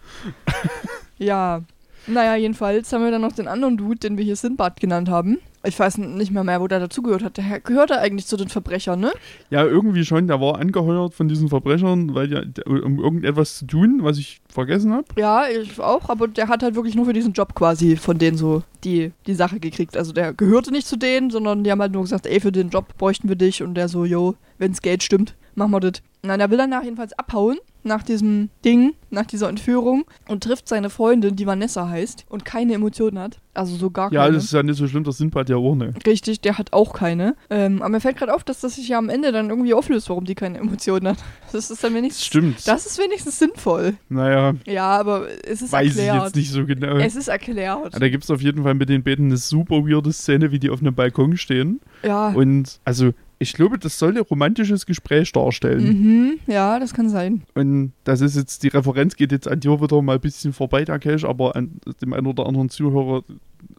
ja. 1.20 1.62
Naja, 2.08 2.36
jedenfalls 2.36 2.92
haben 2.94 3.04
wir 3.04 3.12
dann 3.12 3.22
noch 3.22 3.34
den 3.34 3.48
anderen 3.48 3.78
Dude, 3.78 3.98
den 4.00 4.18
wir 4.18 4.24
hier 4.24 4.36
Sinbad 4.36 4.80
genannt 4.80 5.10
haben. 5.10 5.38
Ich 5.64 5.78
weiß 5.78 5.98
nicht 5.98 6.32
mehr 6.32 6.46
mehr, 6.46 6.62
wo 6.62 6.68
der 6.68 6.80
dazugehört 6.80 7.24
hat. 7.24 7.36
Der 7.38 7.60
gehört 7.60 7.92
er 7.92 8.00
eigentlich 8.00 8.28
zu 8.28 8.38
den 8.38 8.48
Verbrechern, 8.48 9.02
ne? 9.02 9.12
Ja, 9.50 9.66
irgendwie 9.66 10.06
schon. 10.06 10.28
Der 10.28 10.40
war 10.40 10.60
angeheuert 10.60 11.14
von 11.14 11.28
diesen 11.28 11.50
Verbrechern, 11.50 12.16
weil 12.16 12.32
ja, 12.32 12.46
der- 12.46 12.68
um 12.68 13.00
irgendetwas 13.00 13.58
zu 13.58 13.66
tun, 13.66 14.00
was 14.02 14.18
ich 14.18 14.40
vergessen 14.48 14.94
habe. 14.94 15.06
Ja, 15.18 15.46
ich 15.50 15.78
auch, 15.80 16.08
aber 16.10 16.30
der 16.30 16.48
hat 16.48 16.64
halt 16.64 16.76
wirklich 16.76 16.96
nur 16.96 17.06
für 17.06 17.12
diesen 17.14 17.34
Job 17.34 17.54
quasi 17.56 17.98
von 17.98 18.18
denen 18.18 18.38
so 18.38 18.64
die, 18.86 19.12
die 19.26 19.34
Sache 19.34 19.60
gekriegt. 19.60 19.98
Also 19.98 20.14
der 20.14 20.32
gehörte 20.34 20.72
nicht 20.72 20.88
zu 20.88 20.96
denen, 20.96 21.32
sondern 21.32 21.66
die 21.66 21.72
haben 21.72 21.82
halt 21.82 21.92
nur 21.92 22.04
gesagt, 22.04 22.28
ey, 22.28 22.40
für 22.40 22.54
den 22.54 22.70
Job 22.70 22.98
bräuchten 22.98 23.28
wir 23.28 23.36
dich. 23.36 23.62
Und 23.62 23.74
der 23.74 23.90
so, 23.90 24.06
yo, 24.06 24.36
wenn's 24.60 24.82
Geld 24.82 25.04
stimmt, 25.04 25.36
machen 25.56 25.72
wir 25.72 25.82
das. 25.82 26.02
Nein, 26.24 26.40
der 26.40 26.50
will 26.50 26.58
danach 26.58 26.84
jedenfalls 26.84 27.14
abhauen, 27.18 27.58
nach 27.84 28.04
diesem 28.04 28.50
Ding, 28.66 28.94
nach 29.12 29.26
dieser 29.28 29.48
Entführung 29.48 30.04
und 30.28 30.44
trifft 30.44 30.68
seine 30.68 30.90
Freundin, 30.90 31.38
die 31.38 31.46
Vanessa 31.48 31.88
heißt 31.88 32.26
und 32.28 32.44
keine 32.44 32.74
Emotionen 32.74 33.18
hat. 33.18 33.40
Also 33.54 33.76
so 33.78 33.92
gar 33.92 34.12
Ja, 34.12 34.24
keine. 34.24 34.36
das 34.36 34.44
ist 34.46 34.52
ja 34.54 34.62
nicht 34.62 34.76
so 34.78 34.88
schlimm, 34.88 35.06
das 35.06 35.18
sind 35.18 35.32
bald 35.34 35.48
ja 35.48 35.56
auch 35.56 35.74
ne. 35.76 35.94
Richtig, 36.06 36.42
der 36.42 36.58
hat 36.58 36.74
auch 36.74 36.92
keine. 36.94 37.36
Ähm, 37.50 37.82
aber 37.82 37.90
mir 37.90 38.00
fällt 38.02 38.18
gerade 38.18 38.34
auf, 38.34 38.44
dass 38.44 38.60
das 38.60 38.76
sich 38.76 38.90
ja 38.90 38.98
am 38.98 39.08
Ende 39.10 39.32
dann 39.32 39.50
irgendwie 39.50 39.74
auflöst, 39.74 40.10
warum 40.10 40.26
die 40.26 40.36
keine 40.36 40.58
Emotionen 40.58 41.08
hat. 41.08 41.18
Das 41.54 41.72
ist 41.72 41.82
dann 41.82 41.94
wenigstens. 41.94 42.26
Stimmt. 42.26 42.68
Das 42.68 42.86
ist 42.86 43.00
wenigstens 43.00 43.40
sinnvoll. 43.40 43.94
naja, 44.10 44.54
Ja, 44.66 44.88
aber 45.00 45.28
es 45.46 45.62
ist 45.62 45.72
weiß 45.72 45.96
ich 45.96 46.02
erklärt. 46.04 46.26
jetzt 46.26 46.36
nicht 46.36 46.52
so 46.52 46.66
genau. 46.66 46.98
Es 46.98 47.16
ist 47.16 47.30
erklärt. 47.30 47.94
Ja, 47.94 48.00
da 48.00 48.10
gibt 48.10 48.26
es 48.26 48.32
auf 48.32 48.42
jeden 48.42 48.64
Fall 48.64 48.74
mit 48.74 48.90
den 48.90 49.02
beiden 49.02 49.28
eine 49.28 49.38
super 49.38 49.78
weirde 49.88 50.12
Szene, 50.12 50.52
wie 50.52 50.60
die 50.60 50.70
auf 50.70 50.82
einem 50.82 50.94
Balkon 50.94 51.38
stehen. 51.38 51.80
Ja. 52.04 52.30
Und 52.32 52.82
also, 52.84 53.12
ich 53.40 53.54
glaube, 53.54 53.78
das 53.78 54.00
soll 54.00 54.18
ein 54.18 54.24
romantisches 54.24 54.86
Gespräch 54.86 55.32
darstellen. 55.32 55.86
Mhm, 55.86 56.40
ja, 56.48 56.80
das 56.80 56.94
kann 56.94 57.10
sein. 57.10 57.44
Und 57.54 57.94
das 58.04 58.22
ist 58.22 58.36
jetzt, 58.36 58.64
die 58.64 58.70
Referenz 58.70 59.16
geht 59.16 59.32
jetzt 59.32 59.48
an 59.48 59.60
dir 59.60 59.80
wieder 59.82 60.02
mal 60.02 60.16
ein 60.16 60.22
bisschen 60.22 60.54
vorbei, 60.54 60.86
Cash, 60.86 61.24
aber 61.24 61.56
an 61.56 61.80
dem 62.02 62.14
einen 62.14 62.28
oder 62.28 62.48
anderen 62.48 62.70
Zuhörer, 62.70 63.24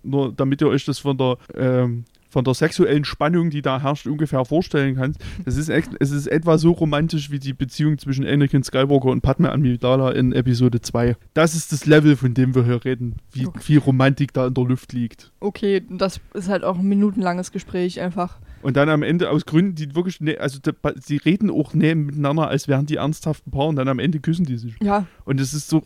nur 0.02 0.32
damit 0.32 0.60
ihr 0.60 0.68
euch 0.68 0.84
das 0.84 1.00
von 1.00 1.18
der, 1.18 1.38
ähm, 1.54 2.04
von 2.28 2.44
der 2.44 2.54
sexuellen 2.54 3.04
Spannung, 3.04 3.50
die 3.50 3.62
da 3.62 3.80
herrscht, 3.80 4.06
ungefähr 4.06 4.44
vorstellen 4.44 4.96
könnt. 4.96 5.16
Das 5.44 5.56
ist, 5.56 5.68
echt- 5.68 5.90
es 6.00 6.10
ist 6.10 6.26
etwa 6.26 6.58
so 6.58 6.72
romantisch 6.72 7.30
wie 7.30 7.38
die 7.38 7.52
Beziehung 7.54 7.98
zwischen 7.98 8.26
Anakin 8.26 8.62
Skywalker 8.62 9.08
und 9.08 9.22
Padme 9.22 9.50
Amidala 9.50 10.10
in 10.12 10.32
Episode 10.32 10.80
2. 10.80 11.16
Das 11.34 11.54
ist 11.54 11.72
das 11.72 11.86
Level, 11.86 12.16
von 12.16 12.34
dem 12.34 12.54
wir 12.54 12.64
hier 12.64 12.84
reden, 12.84 13.16
wie 13.32 13.46
Okay. 13.46 13.60
viel 13.60 13.78
Romantik 13.78 14.32
da 14.32 14.46
in 14.48 14.54
der 14.54 14.64
Luft 14.64 14.92
liegt. 14.92 15.32
Okay, 15.40 15.82
das 15.90 16.20
ist 16.34 16.48
halt 16.48 16.64
auch 16.64 16.78
ein 16.78 16.86
minutenlanges 16.88 17.52
Gespräch 17.52 18.00
einfach. 18.00 18.38
Und 18.60 18.76
dann 18.76 18.88
am 18.88 19.04
Ende 19.04 19.30
aus 19.30 19.46
Gründen, 19.46 19.76
die 19.76 19.94
wirklich, 19.94 20.20
ne, 20.20 20.36
also 20.38 20.58
sie 21.00 21.16
reden 21.18 21.48
auch 21.48 21.74
näher 21.74 21.94
miteinander, 21.94 22.48
als 22.48 22.66
wären 22.66 22.86
die 22.86 22.96
ernsthaften 22.96 23.52
Paar 23.52 23.68
und 23.68 23.76
dann 23.76 23.86
am 23.88 24.00
Ende 24.00 24.18
küssen 24.18 24.44
die 24.44 24.56
sich. 24.56 24.74
Ja, 24.82 25.06
Und 25.24 25.40
es 25.40 25.54
ist 25.54 25.68
so, 25.68 25.84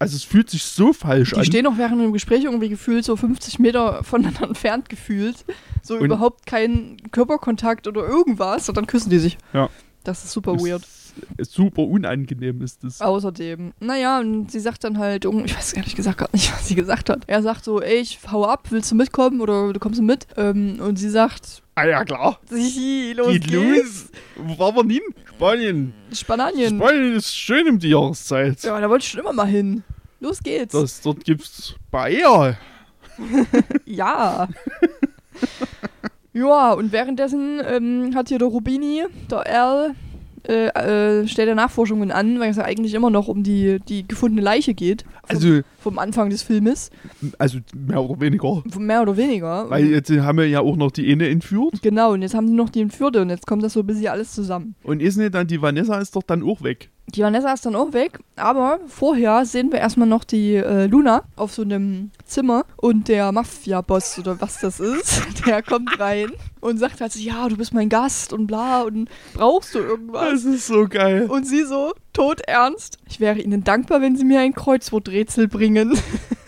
also 0.00 0.16
es 0.16 0.24
fühlt 0.24 0.50
sich 0.50 0.64
so 0.64 0.92
falsch 0.92 1.30
die 1.30 1.36
an. 1.36 1.44
stehen 1.44 1.66
auch 1.68 1.76
während 1.78 2.00
dem 2.02 2.12
Gespräch 2.12 2.42
irgendwie 2.44 2.68
gefühlt 2.70 3.04
so 3.04 3.14
50 3.16 3.58
Meter 3.60 4.02
voneinander 4.02 4.42
entfernt 4.48 4.88
gefühlt. 4.88 5.44
So 5.82 5.94
Und- 5.94 6.06
überhaupt 6.06 6.46
kein 6.46 6.96
Körperkontakt 7.12 7.86
oder 7.86 8.02
irgendwas 8.06 8.68
und 8.68 8.76
dann 8.76 8.86
küssen 8.88 9.10
die 9.10 9.18
sich. 9.18 9.38
Ja. 9.52 9.68
Das 10.02 10.24
ist 10.24 10.32
super 10.32 10.54
Es- 10.54 10.64
weird. 10.64 10.82
Super 11.40 11.82
unangenehm 11.82 12.60
ist 12.62 12.84
es. 12.84 13.00
Außerdem, 13.00 13.72
naja, 13.80 14.20
und 14.20 14.50
sie 14.50 14.60
sagt 14.60 14.84
dann 14.84 14.98
halt, 14.98 15.24
ich 15.24 15.56
weiß 15.56 15.72
ehrlich 15.74 15.96
gesagt 15.96 16.18
gar 16.18 16.28
nicht, 16.32 16.52
was 16.52 16.68
sie 16.68 16.74
gesagt 16.74 17.10
hat. 17.10 17.22
Er 17.26 17.42
sagt 17.42 17.64
so, 17.64 17.80
ey, 17.80 17.98
ich 18.00 18.18
hau 18.30 18.44
ab, 18.46 18.66
willst 18.70 18.90
du 18.90 18.94
mitkommen 18.94 19.40
oder 19.40 19.72
du 19.72 19.80
kommst 19.80 20.00
mit? 20.02 20.26
Ähm, 20.36 20.78
und 20.80 20.96
sie 20.98 21.10
sagt, 21.10 21.62
Ah 21.74 21.86
ja, 21.86 22.04
klar. 22.04 22.38
sie, 22.50 23.14
los 23.16 23.28
Geht 23.28 23.48
geht's. 23.48 24.10
los. 24.36 24.56
Wo 24.58 24.58
waren 24.58 24.88
wir 24.88 24.94
hin? 24.94 25.02
Spanien. 25.24 25.92
Spanien. 26.12 26.76
Spanien 26.76 27.16
ist 27.16 27.34
schön 27.36 27.68
um 27.68 27.78
die 27.78 27.88
Jahreszeit. 27.90 28.62
Ja, 28.62 28.78
da 28.80 28.90
wollte 28.90 29.04
ich 29.04 29.10
schon 29.10 29.20
immer 29.20 29.32
mal 29.32 29.46
hin. 29.46 29.82
Los 30.20 30.42
geht's. 30.42 30.72
Das, 30.72 31.00
dort 31.00 31.24
gibt's 31.24 31.74
Bayer. 31.90 32.56
Ja. 33.84 34.48
ja, 36.32 36.72
und 36.72 36.92
währenddessen 36.92 37.60
ähm, 37.66 38.12
hat 38.14 38.28
hier 38.28 38.38
der 38.38 38.48
Rubini, 38.48 39.04
der 39.30 39.46
Al, 39.46 39.94
äh, 40.48 41.20
äh, 41.20 41.26
stellt 41.28 41.48
er 41.48 41.54
Nachforschungen 41.54 42.10
an, 42.10 42.40
weil 42.40 42.50
es 42.50 42.56
ja 42.56 42.64
eigentlich 42.64 42.94
immer 42.94 43.10
noch 43.10 43.28
um 43.28 43.42
die, 43.42 43.78
die 43.88 44.06
gefundene 44.06 44.42
Leiche 44.42 44.74
geht. 44.74 45.02
Vom, 45.02 45.36
Also, 45.36 45.60
vom 45.78 45.98
Anfang 45.98 46.30
des 46.30 46.42
Filmes. 46.42 46.90
also 47.38 47.58
mehr 47.74 48.02
oder 48.02 48.20
weniger. 48.20 48.62
Mehr 48.78 49.02
oder 49.02 49.16
weniger. 49.16 49.68
Weil 49.70 49.86
jetzt 49.86 50.10
haben 50.10 50.38
wir 50.38 50.46
ja 50.48 50.60
auch 50.60 50.76
noch 50.76 50.90
die 50.90 51.10
eine 51.10 51.28
entführt. 51.28 51.82
genau, 51.82 52.12
und 52.12 52.22
jetzt 52.22 52.34
haben 52.34 52.48
sie 52.48 52.54
noch 52.54 52.70
die 52.70 52.80
Entführte 52.80 53.22
und 53.22 53.30
jetzt 53.30 53.46
kommt 53.46 53.62
das 53.62 53.72
so 53.74 53.80
ein 53.80 53.86
bisschen 53.86 54.08
alles 54.08 54.32
zusammen. 54.32 54.74
Und 54.82 55.00
ist 55.02 55.16
nicht 55.16 55.34
dann 55.34 55.46
die 55.46 55.60
Vanessa 55.60 55.98
ist 55.98 56.14
doch 56.16 56.22
dann 56.22 56.42
auch 56.42 56.62
weg. 56.62 56.90
Die 57.14 57.22
Vanessa 57.22 57.52
ist 57.52 57.66
dann 57.66 57.74
auch 57.74 57.92
weg, 57.92 58.20
aber 58.36 58.78
vorher 58.86 59.44
sehen 59.44 59.72
wir 59.72 59.80
erstmal 59.80 60.06
noch 60.06 60.22
die 60.22 60.54
äh, 60.54 60.86
Luna 60.86 61.24
auf 61.34 61.52
so 61.52 61.62
einem 61.62 62.10
Zimmer 62.24 62.64
und 62.76 63.08
der 63.08 63.32
Mafia-Boss 63.32 64.18
oder 64.20 64.40
was 64.40 64.60
das 64.60 64.78
ist, 64.78 65.22
der 65.46 65.62
kommt 65.62 65.98
rein 65.98 66.30
und 66.60 66.78
sagt 66.78 67.00
halt 67.00 67.12
so, 67.12 67.18
ja, 67.18 67.48
du 67.48 67.56
bist 67.56 67.74
mein 67.74 67.88
Gast 67.88 68.32
und 68.32 68.46
bla 68.46 68.82
und 68.82 69.08
brauchst 69.34 69.74
du 69.74 69.80
irgendwas? 69.80 70.30
Das 70.30 70.44
ist 70.44 70.66
so 70.66 70.86
geil. 70.88 71.26
Und 71.28 71.46
sie 71.46 71.64
so, 71.64 71.92
todernst, 72.12 72.98
ich 73.08 73.18
wäre 73.18 73.40
ihnen 73.40 73.64
dankbar, 73.64 74.00
wenn 74.00 74.16
sie 74.16 74.24
mir 74.24 74.40
ein 74.40 74.54
Kreuzworträtsel 74.54 75.48
bringen. 75.48 75.98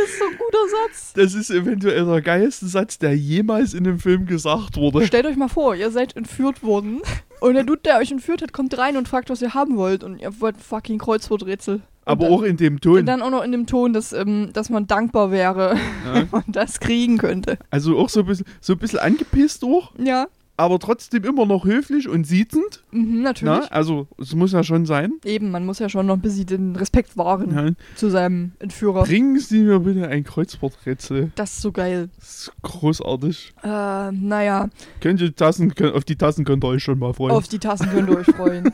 Das 0.00 0.10
ist 0.10 0.18
so 0.18 0.24
ein 0.24 0.38
guter 0.38 0.68
Satz. 0.86 1.12
Das 1.14 1.34
ist 1.34 1.50
eventuell 1.50 2.04
der 2.06 2.22
geilste 2.22 2.66
Satz, 2.66 2.98
der 2.98 3.16
jemals 3.16 3.74
in 3.74 3.84
dem 3.84 3.98
Film 3.98 4.26
gesagt 4.26 4.76
wurde. 4.76 5.06
Stellt 5.06 5.26
euch 5.26 5.36
mal 5.36 5.48
vor, 5.48 5.74
ihr 5.74 5.90
seid 5.90 6.16
entführt 6.16 6.62
worden 6.62 7.00
und 7.40 7.54
der 7.54 7.64
Dude, 7.64 7.80
der 7.84 7.98
euch 7.98 8.10
entführt 8.10 8.42
hat, 8.42 8.52
kommt 8.52 8.76
rein 8.78 8.96
und 8.96 9.08
fragt, 9.08 9.30
was 9.30 9.42
ihr 9.42 9.54
haben 9.54 9.76
wollt 9.76 10.04
und 10.04 10.18
ihr 10.20 10.40
wollt 10.40 10.56
fucking 10.56 10.98
Kreuzworträtsel. 10.98 11.82
Aber 12.06 12.24
dann, 12.24 12.32
auch 12.34 12.42
in 12.42 12.56
dem 12.56 12.80
Ton. 12.80 12.98
Und 13.00 13.06
dann 13.06 13.22
auch 13.22 13.30
noch 13.30 13.44
in 13.44 13.52
dem 13.52 13.66
Ton, 13.66 13.92
dass, 13.92 14.12
ähm, 14.12 14.50
dass 14.52 14.70
man 14.70 14.86
dankbar 14.86 15.30
wäre, 15.30 15.76
Ja. 16.04 16.14
wenn 16.14 16.28
man 16.32 16.44
das 16.48 16.80
kriegen 16.80 17.18
könnte. 17.18 17.58
Also 17.70 17.98
auch 17.98 18.08
so 18.08 18.20
ein 18.20 18.26
bisschen, 18.26 18.46
so 18.60 18.72
ein 18.72 18.78
bisschen 18.78 18.98
angepisst 18.98 19.62
auch, 19.64 19.92
Ja, 19.98 20.26
aber 20.60 20.78
trotzdem 20.78 21.24
immer 21.24 21.46
noch 21.46 21.64
höflich 21.64 22.08
und 22.08 22.24
siezend. 22.26 22.82
mhm, 22.92 23.22
natürlich. 23.22 23.60
Na? 23.62 23.66
Also 23.74 24.06
es 24.18 24.34
muss 24.34 24.52
ja 24.52 24.62
schon 24.62 24.86
sein. 24.86 25.14
Eben, 25.24 25.50
man 25.50 25.66
muss 25.66 25.78
ja 25.80 25.88
schon 25.88 26.06
noch 26.06 26.14
ein 26.14 26.20
bisschen 26.20 26.46
den 26.46 26.76
Respekt 26.76 27.16
wahren 27.16 27.54
Ja. 27.54 27.70
zu 27.96 28.10
seinem 28.10 28.52
Entführer. 28.60 29.02
Bringen 29.04 29.38
Sie 29.38 29.62
mir 29.62 29.80
bitte 29.80 30.06
ein 30.08 30.22
Kreuzworträtsel. 30.24 31.32
Das 31.34 31.54
ist 31.54 31.62
so 31.62 31.72
geil. 31.72 32.10
Das 32.18 32.28
ist 32.28 32.52
großartig. 32.62 33.52
Äh, 33.62 33.66
naja, 34.12 34.68
Könnt 35.00 35.20
ihr 35.20 35.34
Tassen, 35.34 35.74
könnt, 35.74 35.94
auf 35.94 36.04
die 36.04 36.16
Tassen 36.16 36.44
könnt 36.44 36.62
ihr 36.64 36.68
euch 36.68 36.82
schon 36.84 36.98
mal 36.98 37.12
freuen. 37.14 37.32
auf 37.34 37.48
die 37.48 37.58
Tassen 37.58 37.88
könnt 37.90 38.08
ihr 38.10 38.18
euch 38.18 38.26
freuen. 38.26 38.72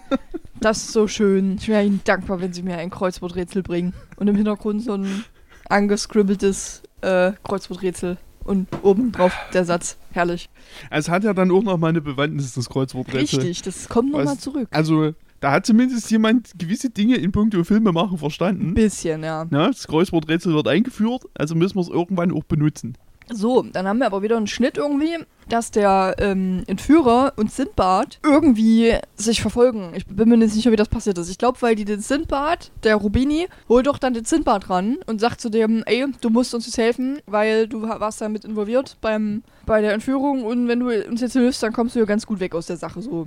Das 0.61 0.79
ist 0.79 0.93
so 0.93 1.07
schön. 1.07 1.57
Ich 1.59 1.69
wäre 1.69 1.85
Ihnen 1.85 2.01
dankbar, 2.05 2.41
wenn 2.41 2.53
Sie 2.53 2.63
mir 2.63 2.79
ein 2.79 2.91
Kreuzworträtsel 2.91 3.63
bringen. 3.63 3.93
Und 4.17 4.27
im 4.29 4.37
Hintergrund 4.37 4.83
so 4.83 4.95
ein 4.95 5.25
angescribbeltes 5.69 6.83
äh, 7.03 7.33
Kreuzworträtsel. 7.45 8.17
Und 8.47 8.69
oben 8.83 9.13
drauf 9.13 9.35
der 9.53 9.65
Satz. 9.65 9.97
Herrlich. 10.13 10.49
Es 10.91 11.09
hat 11.09 11.25
ja 11.25 11.35
dann 11.35 11.51
auch 11.51 11.63
noch 11.63 11.77
mal 11.79 11.89
eine 11.89 12.01
Bewandtnis, 12.01 12.55
das 12.55 12.69
Kreuzworträtsel. 12.69 13.41
Richtig, 13.41 13.63
das 13.63 13.89
kommt 13.89 14.13
nochmal 14.13 14.39
zurück. 14.39 14.69
Also 14.71 15.13
da 15.41 15.53
hat 15.53 15.67
zumindest 15.67 16.11
jemand 16.11 16.53
gewisse 16.59 16.91
Dinge 16.91 17.17
in 17.17 17.33
puncto 17.33 17.63
Filme 17.65 17.93
machen 17.93 18.15
Ein 18.15 18.19
verstanden. 18.19 18.75
bisschen, 18.75 19.23
ja. 19.23 19.47
Na, 19.51 19.67
das 19.67 19.87
Kreuzworträtsel 19.87 20.55
wird 20.55 20.69
eingeführt, 20.69 21.25
also 21.35 21.55
müssen 21.55 21.77
wir 21.77 21.83
es 21.83 21.89
irgendwann 21.89 22.33
auch 22.33 22.45
benutzen. 22.45 22.97
So, 23.29 23.63
dann 23.63 23.89
haben 23.89 23.99
wir 23.99 24.07
aber 24.07 24.23
wieder 24.23 24.37
einen 24.37 24.47
Schnitt 24.47 24.77
irgendwie, 24.77 25.17
dass 25.49 25.71
der 25.73 26.15
ähm, 26.19 26.63
Entführer 26.67 27.33
und 27.37 27.51
Sindbad 27.53 28.19
irgendwie 28.23 28.95
sich 29.17 29.41
verfolgen. 29.43 29.93
Ich 29.95 30.07
bin 30.07 30.29
mir 30.29 30.37
nicht 30.37 30.53
sicher, 30.55 30.71
wie 30.73 30.77
das 30.77 30.89
passiert 30.89 31.19
ist. 31.19 31.29
Ich 31.29 31.39
glaube, 31.39 31.61
weil 31.63 31.75
die 31.75 31.85
den 31.85 32.01
Sindbad, 32.01 32.71
der 32.85 32.97
Rubini, 32.97 33.49
holt 33.69 33.87
doch 33.89 33.99
dann 33.99 34.15
den 34.15 34.25
Sindbad 34.25 34.71
ran 34.71 34.99
und 35.07 35.21
sagt 35.21 35.41
zu 35.41 35.49
dem, 35.51 35.83
ey, 35.87 36.07
du 36.21 36.31
musst 36.31 36.55
uns 36.55 36.67
jetzt 36.67 36.79
helfen, 36.79 37.19
weil 37.27 37.67
du 37.69 37.83
wa- 37.83 37.99
warst 38.01 38.21
damit 38.21 38.45
involviert 38.45 38.97
beim, 39.01 39.43
bei 39.67 39.81
der 39.81 39.93
Entführung 39.93 40.45
und 40.45 40.69
wenn 40.69 40.81
du 40.81 40.89
uns 41.09 41.21
jetzt 41.21 41.33
hilfst, 41.33 41.63
dann 41.63 41.73
kommst 41.73 41.95
du 41.95 41.99
ja 42.01 42.05
ganz 42.05 42.27
gut 42.27 42.39
weg 42.41 42.55
aus 42.55 42.67
der 42.67 42.77
Sache. 42.77 43.03
So 43.03 43.27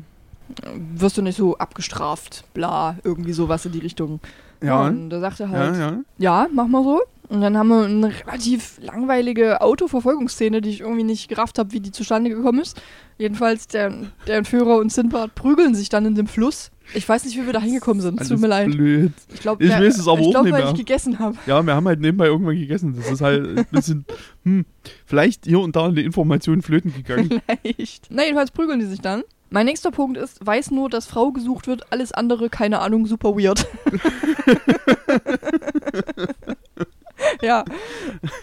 wirst 0.95 1.17
du 1.17 1.21
nicht 1.21 1.37
so 1.37 1.57
abgestraft, 1.57 2.43
bla, 2.53 2.95
irgendwie 3.03 3.33
sowas 3.33 3.65
in 3.65 3.71
die 3.71 3.79
Richtung. 3.79 4.19
Ja, 4.61 4.87
Und 4.87 5.09
da 5.09 5.19
sagt 5.19 5.39
er 5.39 5.49
halt, 5.49 5.75
ja, 5.75 5.79
ja. 5.89 5.97
ja, 6.17 6.47
mach 6.51 6.67
mal 6.67 6.83
so. 6.83 7.01
Und 7.29 7.41
dann 7.41 7.55
haben 7.57 7.67
wir 7.69 7.85
eine 7.85 8.11
relativ 8.25 8.79
langweilige 8.81 9.61
Autoverfolgungsszene, 9.61 10.61
die 10.61 10.71
ich 10.71 10.81
irgendwie 10.81 11.03
nicht 11.03 11.29
gerafft 11.29 11.59
habe, 11.59 11.71
wie 11.73 11.79
die 11.79 11.91
zustande 11.91 12.31
gekommen 12.31 12.59
ist. 12.59 12.81
Jedenfalls, 13.19 13.67
der, 13.67 13.93
der 14.25 14.37
Entführer 14.37 14.77
und 14.77 14.91
Sindbad 14.91 15.35
prügeln 15.35 15.75
sich 15.75 15.89
dann 15.89 16.05
in 16.07 16.15
dem 16.15 16.25
Fluss. 16.25 16.71
Ich 16.95 17.07
weiß 17.07 17.25
nicht, 17.25 17.37
wie 17.37 17.45
wir 17.45 17.53
da 17.53 17.61
hingekommen 17.61 18.01
sind. 18.01 18.17
Alles 18.17 18.29
Tut 18.29 18.39
mir 18.39 18.47
leid. 18.47 18.71
blöd. 18.71 19.11
Ich 19.31 19.41
glaube, 19.41 19.63
Ich 19.63 19.69
weiß 19.69 19.99
es 19.99 20.07
aber 20.07 20.19
ich 20.21 20.27
auch 20.27 20.31
glaub, 20.31 20.43
nicht 20.45 20.53
weil 20.53 20.63
mehr. 20.63 20.71
ich 20.71 20.77
gegessen 20.77 21.19
habe. 21.19 21.37
Ja, 21.45 21.61
wir 21.61 21.75
haben 21.75 21.87
halt 21.87 21.99
nebenbei 21.99 22.25
irgendwann 22.25 22.55
gegessen. 22.55 22.95
Das 22.97 23.11
ist 23.11 23.21
halt 23.21 23.59
ein 23.59 23.65
bisschen, 23.69 24.05
hm, 24.43 24.65
vielleicht 25.05 25.45
hier 25.45 25.59
und 25.59 25.75
da 25.75 25.85
eine 25.85 26.01
Information 26.01 26.63
flöten 26.63 26.91
gegangen. 26.95 27.41
Vielleicht. 27.61 28.07
Na, 28.09 28.23
jedenfalls 28.23 28.49
prügeln 28.49 28.79
die 28.79 28.87
sich 28.87 29.01
dann. 29.01 29.21
Mein 29.51 29.65
nächster 29.65 29.91
Punkt 29.91 30.17
ist, 30.17 30.43
weiß 30.45 30.71
nur, 30.71 30.89
dass 30.89 31.05
Frau 31.07 31.31
gesucht 31.31 31.67
wird, 31.67 31.91
alles 31.91 32.11
andere, 32.11 32.49
keine 32.49 32.79
Ahnung, 32.79 33.05
super 33.05 33.35
weird. 33.35 33.67
ja, 37.41 37.63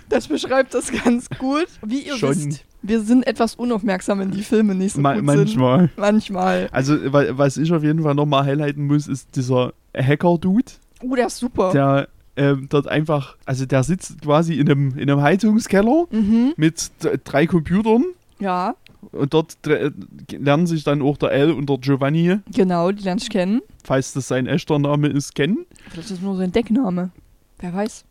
das 0.08 0.28
beschreibt 0.28 0.74
das 0.74 0.90
ganz 0.92 1.28
gut. 1.38 1.66
Wie 1.84 2.00
ihr 2.00 2.16
Schon. 2.16 2.30
wisst, 2.30 2.64
wir 2.82 3.00
sind 3.00 3.26
etwas 3.26 3.54
unaufmerksam, 3.56 4.20
wenn 4.20 4.30
die 4.30 4.42
Filme 4.42 4.74
nicht 4.74 4.94
so 4.94 5.00
Ma 5.00 5.14
gut 5.14 5.26
sind. 5.26 5.36
manchmal. 5.36 5.90
Manchmal. 5.96 6.68
Also, 6.72 7.12
wa- 7.12 7.24
was 7.30 7.56
ich 7.56 7.72
auf 7.72 7.82
jeden 7.82 8.02
Fall 8.02 8.14
nochmal 8.14 8.44
highlighten 8.44 8.86
muss, 8.86 9.06
ist 9.08 9.34
dieser 9.36 9.72
Hacker-Dude, 9.96 10.72
Oh, 11.02 11.14
der 11.14 11.26
ist 11.26 11.38
super. 11.38 11.72
der 11.72 12.08
ähm, 12.36 12.66
dort 12.70 12.86
einfach, 12.86 13.36
also 13.46 13.64
der 13.66 13.82
sitzt 13.82 14.20
quasi 14.22 14.54
in 14.54 14.70
einem, 14.70 14.90
in 14.98 15.10
einem 15.10 15.22
Heizungskeller 15.22 16.04
mhm. 16.10 16.52
mit 16.56 16.90
drei 17.24 17.46
Computern 17.46 18.04
Ja, 18.38 18.74
und 19.12 19.32
dort 19.32 19.56
dr- 19.62 19.90
lernen 20.32 20.66
sich 20.66 20.84
dann 20.84 21.00
auch 21.02 21.16
der 21.16 21.32
L 21.32 21.50
und 21.52 21.68
der 21.70 21.78
Giovanni, 21.78 22.38
genau, 22.54 22.92
die 22.92 23.02
lernst 23.04 23.26
du 23.28 23.30
kennen. 23.32 23.60
falls 23.84 24.12
das 24.12 24.28
sein 24.28 24.46
echter 24.46 24.78
Name 24.78 25.08
ist, 25.08 25.34
kennen. 25.34 25.64
Vielleicht 25.88 26.10
ist 26.10 26.18
es 26.18 26.20
nur 26.22 26.36
sein 26.36 26.52
Deckname. 26.52 27.10
Wer 27.58 27.72
weiß. 27.72 28.04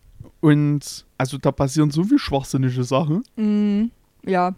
Und 0.45 1.05
also 1.17 1.37
da 1.37 1.51
passieren 1.51 1.89
so 1.91 2.03
viel 2.03 2.19
schwachsinnige 2.19 2.83
Sachen, 2.83 3.23
Mhm. 3.35 3.91
Ja, 4.27 4.53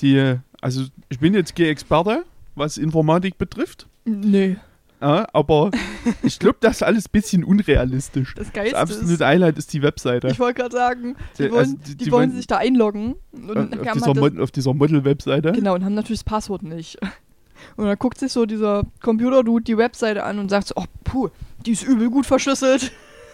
die, 0.00 0.36
also 0.60 0.84
ich 1.08 1.18
bin 1.20 1.34
jetzt 1.34 1.54
kein 1.56 1.66
Experte, 1.66 2.24
was 2.54 2.76
Informatik 2.76 3.38
betrifft, 3.38 3.86
nö. 4.04 4.54
ja, 5.00 5.26
aber 5.32 5.70
ich 6.22 6.38
glaube, 6.38 6.58
das 6.60 6.76
ist 6.76 6.82
alles 6.82 7.06
ein 7.06 7.12
bisschen 7.12 7.44
unrealistisch. 7.44 8.34
Das 8.34 8.46
Das 8.46 8.52
Geilste 8.52 8.78
absolute 8.78 9.12
ist, 9.14 9.20
Highlight 9.20 9.58
ist 9.58 9.72
die 9.72 9.82
Webseite. 9.82 10.28
ich 10.28 10.38
wollte 10.38 10.60
gerade 10.60 10.76
sagen, 10.76 11.16
die, 11.38 11.44
Die- 11.44 11.50
wollen, 11.50 11.58
also 11.60 11.76
die, 11.76 11.96
die- 11.96 12.04
die 12.04 12.12
wollen 12.12 12.32
sich 12.32 12.46
da 12.46 12.56
einloggen. 12.58 13.14
Und 13.32 13.48
Äh, 13.48 13.50
auf, 13.50 13.58
haben 13.60 13.72
dieser 13.94 14.06
halt 14.06 14.16
das, 14.16 14.20
Mod, 14.22 14.40
auf 14.40 14.50
dieser 14.52 14.74
Model-Webseite. 14.74 15.52
Genau, 15.52 15.74
und 15.74 15.84
haben 15.84 15.94
natürlich 15.94 16.20
das 16.20 16.24
Passwort 16.24 16.62
nicht. 16.62 16.98
Und 17.76 17.86
dann 17.86 17.96
guckt 17.96 18.18
sich 18.18 18.32
so 18.32 18.44
dieser 18.44 18.82
Computer-Dude 19.02 19.62
die 19.64 19.76
Webseite 19.78 20.24
an 20.24 20.40
und 20.40 20.48
sagt 20.48 20.66
so, 20.66 20.74
oh, 20.76 20.84
puh, 21.04 21.28
die 21.64 21.70
ist 21.70 21.84
übel 21.84 22.10
gut 22.10 22.26
verschlüsselt. 22.26 22.90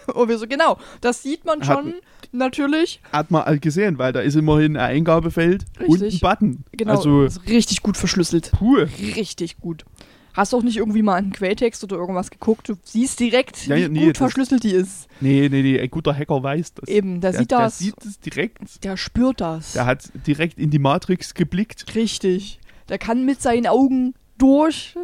Und 0.15 0.27
wir 0.29 0.37
so, 0.37 0.47
genau, 0.47 0.77
das 1.01 1.23
sieht 1.23 1.45
man 1.45 1.59
Hat- 1.61 1.65
schon, 1.83 1.93
natürlich. 2.31 3.01
Hat 3.11 3.31
man 3.31 3.43
halt 3.45 3.61
gesehen, 3.61 3.97
weil 3.97 4.13
da 4.13 4.19
ist 4.21 4.35
immerhin 4.35 4.77
ein 4.77 4.97
Eingabefeld 4.97 5.65
und 5.79 5.85
ein 5.85 5.91
Richtig. 6.03 6.21
Button. 6.21 6.63
Genau, 6.71 6.91
Also, 6.95 7.27
richtig 7.47 7.81
gut 7.81 7.97
verschlüsselt. 7.97 8.51
puh. 8.57 8.85
Richtig 9.15 9.57
gut. 9.59 9.85
Hast 10.33 10.53
auch 10.53 10.61
nicht 10.61 10.77
irgendwie 10.77 11.01
mal 11.01 11.15
einen 11.15 11.31
Quelltext 11.33 11.83
oder 11.83 11.97
irgendwas 11.97 12.29
geguckt. 12.29 12.69
Du 12.69 12.75
siehst 12.83 13.19
direkt, 13.19 13.65
Ja, 13.67 13.75
wie 13.75 13.81
ja, 13.81 13.89
nee, 13.89 14.05
gut 14.05 14.17
verschlüsselt 14.17 14.63
die 14.63 14.71
ist. 14.71 15.07
Nee, 15.19 15.49
nee, 15.49 15.63
nee, 15.63 15.79
ein 15.79 15.89
guter 15.89 16.15
Hacker 16.15 16.41
weiß 16.43 16.75
das. 16.75 16.87
Eben, 16.87 17.19
der, 17.19 17.31
der, 17.31 17.39
sieht 17.41 17.51
der 17.51 17.57
das. 17.59 17.79
sieht 17.79 18.05
es 18.05 18.19
direkt. 18.19 18.83
der 18.83 18.95
spürt 18.95 19.41
das. 19.41 19.73
Der 19.73 19.85
hat 19.85 20.03
direkt 20.27 20.59
in 20.59 20.69
die 20.69 20.79
Matrix 20.79 21.33
geblickt. 21.33 21.93
Richtig. 21.95 22.59
Der 22.89 22.99
kann 22.99 23.25
mit 23.25 23.41
seinen 23.41 23.65
Augen 23.67 24.13
durch, 24.39 24.95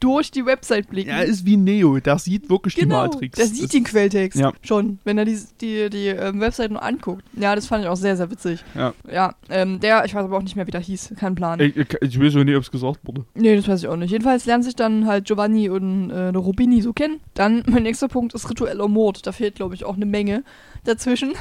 durch 0.00 0.30
die 0.30 0.46
Website 0.46 0.88
blicken. 0.88 1.10
Er 1.10 1.24
ist 1.26 1.44
wie 1.44 1.58
Neo, 1.58 1.98
der 2.00 2.18
sieht 2.18 2.48
wirklich 2.48 2.74
genau, 2.76 3.06
die 3.06 3.14
Matrix. 3.16 3.36
der 3.36 3.46
sieht 3.46 3.64
Das- 3.64 3.70
den 3.70 3.84
Quelltext 3.84 4.40
Ja. 4.40 4.52
schon, 4.62 4.98
wenn 5.04 5.18
er 5.18 5.26
die, 5.26 5.38
die, 5.60 5.90
die 5.90 6.06
ähm, 6.06 6.40
Website 6.40 6.70
nur 6.70 6.82
anguckt. 6.82 7.22
Ja, 7.38 7.54
das 7.54 7.66
fand 7.66 7.84
ich 7.84 7.90
auch 7.90 7.96
sehr, 7.96 8.16
sehr 8.16 8.30
witzig. 8.30 8.64
Ja. 8.74 8.94
Ja, 9.12 9.34
ähm, 9.50 9.80
der, 9.80 10.04
ich 10.06 10.14
weiß 10.14 10.24
aber 10.24 10.38
auch 10.38 10.42
nicht 10.42 10.56
mehr, 10.56 10.66
wie 10.66 10.70
der 10.70 10.80
hieß. 10.80 11.14
Kein 11.18 11.34
Plan. 11.34 11.60
Ich, 11.60 11.76
ich, 11.76 11.86
ich 12.00 12.18
weiß 12.20 12.36
auch 12.36 12.44
nicht, 12.44 12.56
ob 12.56 12.62
es 12.62 12.70
gesagt 12.70 13.00
wurde. 13.02 13.24
Nee, 13.34 13.56
das 13.56 13.68
weiß 13.68 13.82
ich 13.82 13.88
auch 13.88 13.96
nicht. 13.96 14.10
Jedenfalls 14.10 14.46
lernen 14.46 14.62
sich 14.62 14.76
dann 14.76 15.06
halt 15.06 15.26
Giovanni 15.26 15.68
und 15.68 16.10
äh, 16.10 16.32
der 16.32 16.40
Rubini 16.40 16.80
so 16.80 16.92
kennen. 16.92 17.20
Dann, 17.34 17.62
mein 17.68 17.82
nächster 17.82 18.08
Punkt 18.08 18.32
ist 18.34 18.48
ritueller 18.48 18.88
Mord. 18.88 19.26
Da 19.26 19.32
fehlt, 19.32 19.56
glaube 19.56 19.74
ich, 19.74 19.84
auch 19.84 19.96
eine 19.96 20.06
Menge 20.06 20.44
dazwischen. 20.84 21.32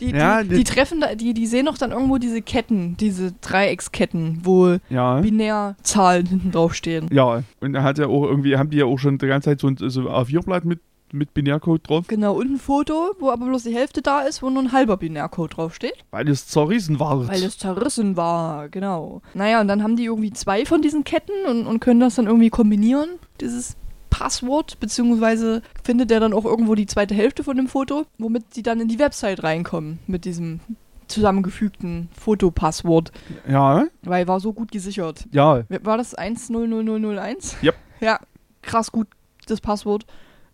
Die, 0.00 0.10
Ja, 0.10 0.42
die, 0.42 0.48
die- 0.56 0.64
treffen 0.64 1.00
da, 1.00 1.14
die, 1.14 1.34
die 1.34 1.46
sehen 1.46 1.66
doch 1.66 1.76
dann 1.78 1.92
irgendwo 1.92 2.18
diese 2.18 2.42
Ketten, 2.42 2.96
diese 2.96 3.32
Dreiecksketten, 3.40 4.40
wo 4.44 4.76
Ja. 4.88 5.20
Binärzahlen 5.20 6.26
hinten 6.26 6.50
drauf 6.52 6.74
stehen. 6.74 7.08
Ja, 7.12 7.42
und 7.60 7.74
er 7.74 7.82
hat 7.82 7.98
ja 7.98 8.06
auch 8.06 8.24
irgendwie, 8.24 8.56
haben 8.56 8.70
die 8.70 8.78
ja 8.78 8.84
auch 8.86 8.98
schon 8.98 9.18
die 9.18 9.26
ganze 9.26 9.50
Zeit 9.50 9.60
so 9.60 9.68
ein 9.68 9.76
so 9.78 10.00
ein 10.00 10.06
A4-Blatt 10.06 10.64
mit, 10.64 10.80
mit 11.12 11.34
Binärcode 11.34 11.88
drauf, 11.88 12.06
Genau, 12.06 12.34
und 12.34 12.52
ein 12.54 12.58
Foto, 12.58 13.12
wo 13.18 13.30
aber 13.30 13.46
bloß 13.46 13.64
die 13.64 13.74
Hälfte 13.74 14.00
da 14.00 14.20
ist, 14.20 14.42
wo 14.42 14.50
nur 14.50 14.62
ein 14.62 14.72
halber 14.72 14.96
Binärcode 14.96 15.56
draufsteht. 15.56 15.94
weil 16.12 16.28
es 16.28 16.46
zerrissen 16.46 17.00
war. 17.00 17.26
Weil 17.28 17.42
es 17.42 17.58
zerrissen 17.58 18.16
war, 18.16 18.68
genau. 18.68 19.20
Naja, 19.34 19.60
und 19.60 19.68
dann 19.68 19.82
haben 19.82 19.96
die 19.96 20.04
irgendwie 20.04 20.32
zwei 20.32 20.64
von 20.64 20.82
diesen 20.82 21.02
Ketten 21.04 21.32
und, 21.48 21.66
und 21.66 21.80
können 21.80 22.00
das 22.00 22.14
dann 22.14 22.26
irgendwie 22.26 22.50
kombinieren, 22.50 23.08
dieses 23.40 23.76
Passwort, 24.20 24.78
beziehungsweise 24.80 25.62
findet 25.82 26.10
er 26.10 26.20
dann 26.20 26.34
auch 26.34 26.44
irgendwo 26.44 26.74
die 26.74 26.84
zweite 26.84 27.14
Hälfte 27.14 27.42
von 27.42 27.56
dem 27.56 27.68
Foto, 27.68 28.04
womit 28.18 28.54
die 28.54 28.62
dann 28.62 28.78
in 28.78 28.88
die 28.88 28.98
Website 28.98 29.42
reinkommen 29.42 29.98
mit 30.06 30.26
diesem 30.26 30.60
zusammengefügten 31.08 32.10
Fotopasswort, 32.12 33.12
ja, 33.48 33.86
weil 34.02 34.28
war 34.28 34.38
so 34.38 34.52
gut 34.52 34.70
gesichert. 34.72 35.26
ja. 35.32 35.62
War 35.82 35.96
das 35.96 36.14
100001? 36.14 37.56
Yep. 37.62 37.74
Ja, 38.00 38.20
krass 38.62 38.92
gut, 38.92 39.08
das 39.46 39.62
Passwort. 39.62 40.04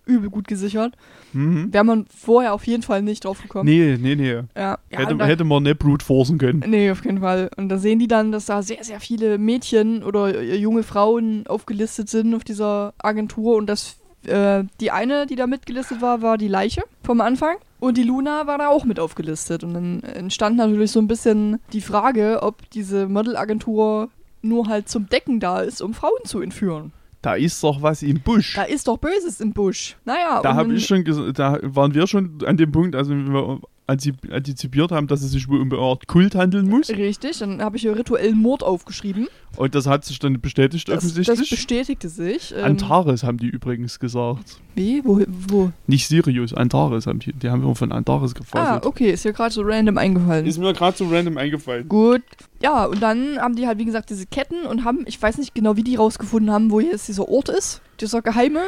Übel 0.07 0.31
gut 0.31 0.49
gesichert. 0.49 0.95
Mhm. 1.33 1.73
Wäre 1.73 1.85
man 1.85 2.07
vorher 2.17 2.55
auf 2.55 2.67
jeden 2.67 2.83
Fall 2.83 3.03
nicht 3.03 3.25
drauf 3.25 3.43
gekommen. 3.43 3.69
Nee, 3.69 3.99
nee, 4.01 4.15
nee. 4.15 4.33
Ja, 4.33 4.45
ja, 4.57 4.79
hätte, 4.91 5.13
und 5.13 5.19
da- 5.19 5.27
hätte 5.27 5.45
man 5.45 5.63
nicht 5.65 5.79
brute 5.79 6.05
forcen 6.05 6.39
können. 6.39 6.65
Nee, 6.67 6.91
auf 6.91 7.03
keinen 7.03 7.21
Fall. 7.21 7.51
Und 7.57 7.69
da 7.69 7.77
sehen 7.79 7.99
die 7.99 8.09
dann, 8.09 8.33
dass 8.33 8.47
da 8.47 8.63
sehr, 8.63 8.83
sehr 8.85 9.01
viele 9.01 9.37
Mädchen 9.39 10.03
oder 10.03 10.35
äh, 10.35 10.57
junge 10.57 10.83
Frauen 10.85 11.47
aufgelistet 11.47 12.09
sind 12.09 12.35
auf 12.35 12.45
dieser 12.45 12.95
Agentur 12.99 13.57
und 13.57 13.67
dass 13.67 13.97
äh, 14.27 14.65
die 14.81 14.91
eine, 14.91 15.27
die 15.27 15.37
da 15.37 15.47
mitgelistet 15.47 16.01
war, 16.01 16.23
war 16.23 16.39
die 16.39 16.49
Leiche 16.49 16.83
vom 17.03 17.21
Anfang. 17.21 17.57
Und 17.79 17.99
die 17.99 18.03
Luna 18.05 18.47
war 18.47 18.57
da 18.59 18.69
auch 18.69 18.85
mit 18.85 18.99
aufgelistet. 18.99 19.63
Und 19.63 19.75
dann 19.75 20.03
entstand 20.03 20.57
natürlich 20.57 20.91
so 20.93 20.99
ein 21.01 21.09
bisschen 21.09 21.61
die 21.75 21.83
Frage, 21.83 22.39
ob 22.43 22.69
diese 22.71 23.07
Modelagentur 23.07 24.09
nur 24.43 24.69
halt 24.69 24.89
zum 24.89 25.09
Decken 25.09 25.41
da 25.41 25.61
ist, 25.61 25.83
um 25.83 25.93
Frauen 25.93 26.25
zu 26.25 26.41
entführen. 26.41 26.93
Da 27.27 27.35
ist 27.35 27.61
doch 27.65 27.83
was 27.83 28.05
im 28.05 28.21
Busch. 28.21 28.55
Da 28.55 28.63
ist 28.63 28.87
doch 28.87 28.99
Böses 28.99 29.41
im 29.41 29.53
Busch. 29.53 29.97
Naja, 30.05 30.41
Da 30.43 30.55
habe 30.55 30.73
ich 30.75 30.87
schon, 30.87 31.03
da 31.35 31.59
waren 31.61 31.93
wir 31.93 32.07
schon 32.07 32.39
an 32.47 32.57
dem 32.57 32.71
Punkt, 32.71 32.95
also 32.95 33.11
wenn 33.11 33.33
wir 33.33 33.59
antizipiert 33.87 34.91
haben, 34.91 35.07
dass 35.07 35.23
es 35.23 35.31
sich 35.31 35.49
wohl 35.49 35.61
um 35.61 35.71
eine 35.73 35.81
Art 35.81 36.07
Kult 36.09 36.35
handeln 36.35 36.69
muss. 36.69 36.91
Richtig, 36.91 37.39
dann 37.39 37.63
habe 37.63 37.77
ich 37.77 37.83
hier 37.83 37.97
rituellen 37.97 38.41
Mord 38.41 38.63
aufgeschrieben. 38.63 39.29
Und 39.57 39.75
das 39.75 39.87
hat 39.87 40.05
sich 40.05 40.19
dann 40.19 40.41
bestätigt 40.41 40.89
Das, 40.89 40.97
das 40.97 41.05
offensichtlich. 41.05 41.51
bestätigte 41.51 42.09
sich. 42.09 42.53
Ähm, 42.57 42.65
Antares 42.65 43.23
haben 43.23 43.39
die 43.39 43.47
übrigens 43.47 43.99
gesagt. 43.99 44.61
Wie? 44.75 45.03
Wo? 45.05 45.23
wo? 45.49 45.73
Nicht 45.87 46.09
Sirius, 46.09 46.53
Antares 46.53 47.07
haben 47.07 47.21
die. 47.21 47.33
Die 47.33 47.49
haben 47.49 47.63
immer 47.63 47.75
von 47.75 47.93
Antares 47.93 48.33
Ah, 48.35 48.39
gefasst. 48.39 48.87
okay, 48.87 49.11
ist 49.13 49.23
hier 49.23 49.33
gerade 49.33 49.55
so 49.55 49.63
random 49.65 49.97
eingefallen. 49.99 50.45
Ist 50.47 50.59
mir 50.59 50.73
gerade 50.75 50.97
so 50.97 51.07
random 51.09 51.39
eingefallen. 51.39 51.89
Gut. 51.89 52.23
Ja, 52.63 52.85
und 52.87 53.03
dann 53.03 53.39
haben 53.39 53.57
die 53.57 53.67
halt, 53.67 53.79
wie 53.79 53.85
gesagt, 53.85 54.11
diese 54.11 54.27
Ketten 54.27 54.67
und 54.67 54.85
haben, 54.85 55.05
ich 55.07 55.21
weiß 55.21 55.39
nicht 55.39 55.55
genau, 55.55 55.77
wie 55.77 55.85
die 55.85 55.97
rausgefunden 55.97 56.51
haben, 56.51 56.71
wo 56.71 56.81
jetzt 56.81 57.09
dieser 57.09 57.29
Ort 57.29 57.49
ist, 57.49 57.81
dieser 58.01 58.21
geheime. 58.21 58.61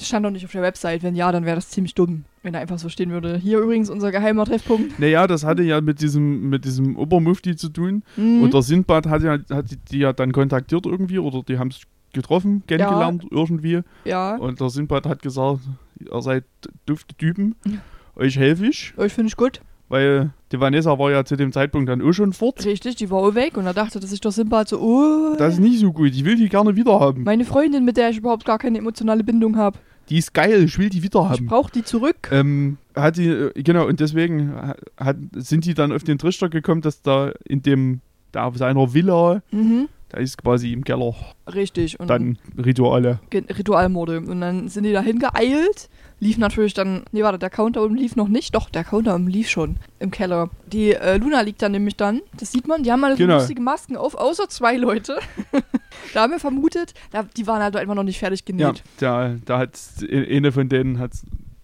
Das 0.00 0.08
stand 0.08 0.24
doch 0.24 0.30
nicht 0.30 0.46
auf 0.46 0.52
der 0.52 0.62
Website. 0.62 1.02
Wenn 1.02 1.14
ja, 1.14 1.30
dann 1.30 1.44
wäre 1.44 1.56
das 1.56 1.68
ziemlich 1.68 1.94
dumm, 1.94 2.24
wenn 2.42 2.54
da 2.54 2.58
einfach 2.58 2.78
so 2.78 2.88
stehen 2.88 3.10
würde. 3.10 3.36
Hier 3.36 3.58
übrigens 3.58 3.90
unser 3.90 4.10
geheimer 4.10 4.46
Treffpunkt. 4.46 4.98
Naja, 4.98 5.26
das 5.26 5.44
hatte 5.44 5.62
ja 5.62 5.82
mit 5.82 6.00
diesem, 6.00 6.48
mit 6.48 6.64
diesem 6.64 6.96
Obermufti 6.96 7.54
zu 7.54 7.68
tun. 7.68 8.02
Mhm. 8.16 8.42
Und 8.42 8.54
der 8.54 8.62
Sindbad 8.62 9.06
hat 9.06 9.22
ja 9.22 9.38
hat 9.50 9.66
die, 9.90 9.98
ja 9.98 10.14
dann 10.14 10.32
kontaktiert 10.32 10.86
irgendwie 10.86 11.18
oder 11.18 11.42
die 11.42 11.58
haben 11.58 11.70
sich 11.70 11.82
getroffen, 12.14 12.62
kennengelernt 12.66 13.26
irgendwie. 13.30 13.80
ja, 14.06 14.36
Und 14.36 14.58
der 14.58 14.70
Sindbad 14.70 15.04
hat 15.06 15.20
gesagt, 15.22 15.60
ihr 16.00 16.22
seid 16.22 16.44
dufte 16.86 17.14
Typen, 17.16 17.54
Ja. 17.66 17.72
euch 18.16 18.38
helfe 18.38 18.66
ich. 18.68 18.94
euch 18.96 19.12
finde 19.12 19.28
ich 19.28 19.36
gut. 19.36 19.60
Weil 19.90 20.30
die 20.52 20.60
Vanessa 20.60 20.96
war 21.00 21.10
ja 21.10 21.24
zu 21.24 21.34
dem 21.36 21.50
Zeitpunkt 21.52 21.88
dann 21.88 22.00
auch 22.00 22.12
schon 22.12 22.32
fort. 22.32 22.64
Richtig, 22.64 22.94
die 22.96 23.10
war 23.10 23.18
auch 23.18 23.34
weg 23.34 23.56
und 23.56 23.64
da 23.64 23.72
dachte 23.72 24.00
sich 24.06 24.20
der 24.20 24.30
Simba 24.30 24.58
halt 24.58 24.68
so, 24.68 24.80
oh, 24.80 25.34
Das 25.36 25.54
ist 25.54 25.58
nicht 25.60 25.80
so 25.80 25.92
gut, 25.92 26.10
ich 26.14 26.24
will 26.24 26.36
die 26.36 26.48
gerne 26.48 26.76
wieder 26.76 26.98
haben. 27.00 27.24
meine 27.24 27.44
Freundin, 27.44 27.84
mit 27.84 27.96
der 27.96 28.10
ich 28.10 28.18
überhaupt 28.18 28.44
gar 28.44 28.58
keine 28.58 28.78
emotionale 28.78 29.24
Bindung 29.24 29.56
habe. 29.56 29.78
Die 30.10 30.18
ist 30.18 30.34
geil, 30.34 30.64
ich 30.64 30.76
will 30.78 30.88
die 30.90 31.02
wieder 31.02 31.20
Ich 31.20 31.38
haben. 31.38 31.46
brauche 31.46 31.70
die 31.72 31.84
zurück. 31.84 32.28
Ähm, 32.32 32.78
hat 32.96 33.16
die, 33.16 33.28
äh, 33.28 33.62
genau, 33.62 33.86
und 33.86 34.00
deswegen 34.00 34.52
hat, 34.98 35.16
sind 35.36 35.64
die 35.64 35.74
dann 35.74 35.92
auf 35.92 36.02
den 36.02 36.18
Trichter 36.18 36.48
gekommen, 36.48 36.80
dass 36.82 37.00
da 37.02 37.32
in 37.44 37.62
dem, 37.62 38.00
da 38.32 38.44
auf 38.44 38.56
seiner 38.56 38.92
Villa, 38.92 39.42
Mhm. 39.52 39.88
Da 40.10 40.18
ist 40.18 40.38
quasi 40.38 40.72
im 40.72 40.84
Keller 40.84 41.14
Richtig. 41.52 41.98
Und 41.98 42.08
dann 42.08 42.38
Rituale. 42.58 43.20
Ritualmorde. 43.32 44.18
Und 44.18 44.40
dann 44.40 44.68
sind 44.68 44.84
die 44.84 44.92
dahin 44.92 45.18
geeilt. 45.18 45.88
Lief 46.22 46.36
natürlich 46.36 46.74
dann. 46.74 47.04
Nee, 47.12 47.22
warte, 47.22 47.38
der 47.38 47.48
Countdown 47.50 47.96
lief 47.96 48.14
noch 48.14 48.28
nicht. 48.28 48.54
Doch, 48.54 48.68
der 48.68 48.84
Countdown 48.84 49.26
lief 49.26 49.48
schon 49.48 49.76
im 49.98 50.10
Keller. 50.10 50.50
Die 50.70 50.92
äh, 50.92 51.16
Luna 51.16 51.40
liegt 51.40 51.62
dann 51.62 51.72
nämlich 51.72 51.96
dann. 51.96 52.20
Das 52.38 52.52
sieht 52.52 52.68
man. 52.68 52.82
Die 52.82 52.92
haben 52.92 53.02
alle 53.04 53.14
so 53.16 53.22
Genau. 53.22 53.36
lustige 53.38 53.62
Masken 53.62 53.96
auf, 53.96 54.14
außer 54.14 54.48
zwei 54.48 54.76
Leute. 54.76 55.18
da 56.14 56.22
haben 56.22 56.32
wir 56.32 56.38
vermutet, 56.40 56.92
da, 57.10 57.22
die 57.22 57.46
waren 57.46 57.62
halt 57.62 57.76
einfach 57.76 57.94
noch 57.94 58.02
nicht 58.02 58.18
fertig 58.18 58.40
Ja, 58.40 58.44
genäht. 58.70 58.82
da, 58.98 59.34
da 59.46 59.58
hat 59.58 59.78
eine 60.10 60.52
von 60.52 60.68
denen 60.68 60.98
hat 60.98 61.12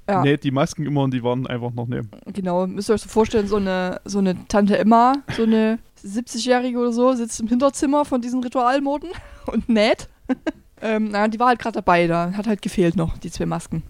Ja, 0.09 0.23
näht 0.23 0.43
die 0.45 0.51
Masken 0.53 0.87
immer 0.87 1.03
und 1.03 1.13
die 1.13 1.23
waren 1.23 1.47
einfach 1.47 1.73
noch 1.73 1.87
neben. 1.87 2.09
genau. 2.33 2.67
Müsst 2.67 2.89
ihr 2.91 2.95
euch 2.95 3.03
so 3.03 3.09
vorstellen, 3.09 3.49
so 3.49 3.57
eine, 3.57 4.01
so 4.07 4.19
eine 4.21 4.37
Tante 4.49 4.79
Emma, 4.79 5.15
so 5.37 5.43
eine 5.43 5.79
70-Jährige 6.07 6.79
oder 6.79 6.93
so, 6.93 7.13
sitzt 7.13 7.41
im 7.41 7.49
Hinterzimmer 7.49 8.05
von 8.05 8.21
diesen 8.21 8.43
Ritualmorden 8.43 9.11
und 9.47 9.69
näht. 9.69 10.09
ähm, 10.81 11.11
naja, 11.11 11.29
die 11.29 11.39
war 11.39 11.49
halt 11.49 11.59
gerade 11.59 11.75
dabei, 11.75 12.07
da 12.07 12.33
hat 12.33 12.47
halt 12.47 12.63
gefehlt 12.63 12.97
noch, 12.97 13.19
die 13.19 13.31
zwei 13.31 13.47
Masken. 13.47 13.83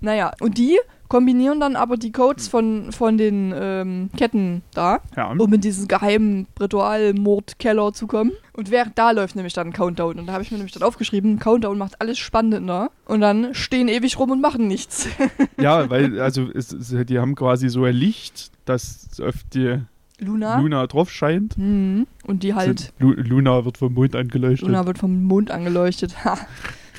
Naja, 0.00 0.32
und 0.40 0.58
die 0.58 0.78
kombinieren 1.08 1.58
dann 1.58 1.74
aber 1.74 1.96
die 1.96 2.12
Codes 2.12 2.48
von, 2.48 2.92
von 2.92 3.16
den 3.16 3.52
ähm, 3.56 4.10
Ketten 4.16 4.62
da, 4.74 5.00
Ja, 5.16 5.32
um 5.32 5.52
in 5.52 5.60
diesen 5.60 5.88
geheimen 5.88 6.46
Ritualmordkeller 6.60 7.92
zu 7.92 8.06
kommen. 8.06 8.32
Und 8.52 8.70
während 8.70 8.98
da 8.98 9.10
läuft 9.10 9.34
nämlich 9.34 9.54
dann 9.54 9.68
ein 9.68 9.72
Countdown. 9.72 10.18
Und 10.18 10.26
da 10.26 10.34
habe 10.34 10.42
ich 10.42 10.50
mir 10.50 10.58
nämlich 10.58 10.74
dann 10.74 10.82
aufgeschrieben, 10.82 11.38
Countdown 11.38 11.78
macht 11.78 12.00
alles 12.00 12.18
spannender. 12.18 12.90
Und 13.06 13.20
dann 13.20 13.54
stehen 13.54 13.88
ewig 13.88 14.18
rum 14.18 14.30
und 14.30 14.40
machen 14.40 14.68
nichts. 14.68 15.08
ja 15.60 15.88
weil, 15.88 16.20
also 16.20 16.48
es, 16.54 16.72
es, 16.72 16.94
die 17.06 17.18
haben 17.18 17.34
quasi 17.34 17.68
so 17.68 17.84
ein 17.84 17.94
Licht, 17.94 18.52
das 18.66 19.08
auf 19.20 19.36
die 19.52 19.80
Luna. 20.20 20.58
Luna 20.60 20.86
drauf 20.86 21.10
scheint. 21.10 21.56
Mhm. 21.58 22.06
Und 22.24 22.42
die 22.42 22.54
halt, 22.54 22.92
Lu 22.98 23.12
Luna 23.12 23.64
wird 23.64 23.78
vom 23.78 23.94
Mond 23.94 24.16
angeleuchtet. 24.16 24.66
Luna 24.66 24.84
wird 24.86 24.98
vom 24.98 25.22
Mond 25.24 25.50
angeleuchtet. 25.50 26.24
Ha. 26.24 26.36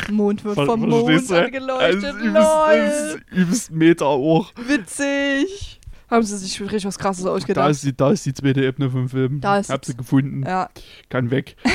Mond 0.10 0.46
wird 0.46 0.56
Ver- 0.56 0.66
vom 0.66 0.82
Mond 0.88 1.32
angeleuchtet. 1.32 1.80
Also 1.82 2.08
übelst, 2.08 2.24
Lol. 2.24 2.76
übelst, 2.76 3.20
übelst 3.32 3.72
Meter 3.72 4.06
auch. 4.08 4.52
Witzig. 4.68 5.80
Haben 6.10 6.24
sie 6.24 6.38
sich 6.38 6.60
richtig 6.60 6.86
was 6.86 6.98
krasses 6.98 7.26
Da 7.26 7.30
ausgedacht. 7.32 7.70
ist, 7.70 7.84
die, 7.84 7.96
da 7.96 8.10
ist 8.12 8.26
die 8.26 8.34
zweite 8.34 8.64
Ebene 8.64 8.90
vom 8.90 9.10
Film. 9.10 9.42
Da 9.42 9.60
ist- 9.60 9.70
Hab 9.70 9.86
sie 9.86 9.96
gefunden. 9.96 10.44
ja, 10.44 10.70
Kann 11.10 11.30
weg. 11.30 11.56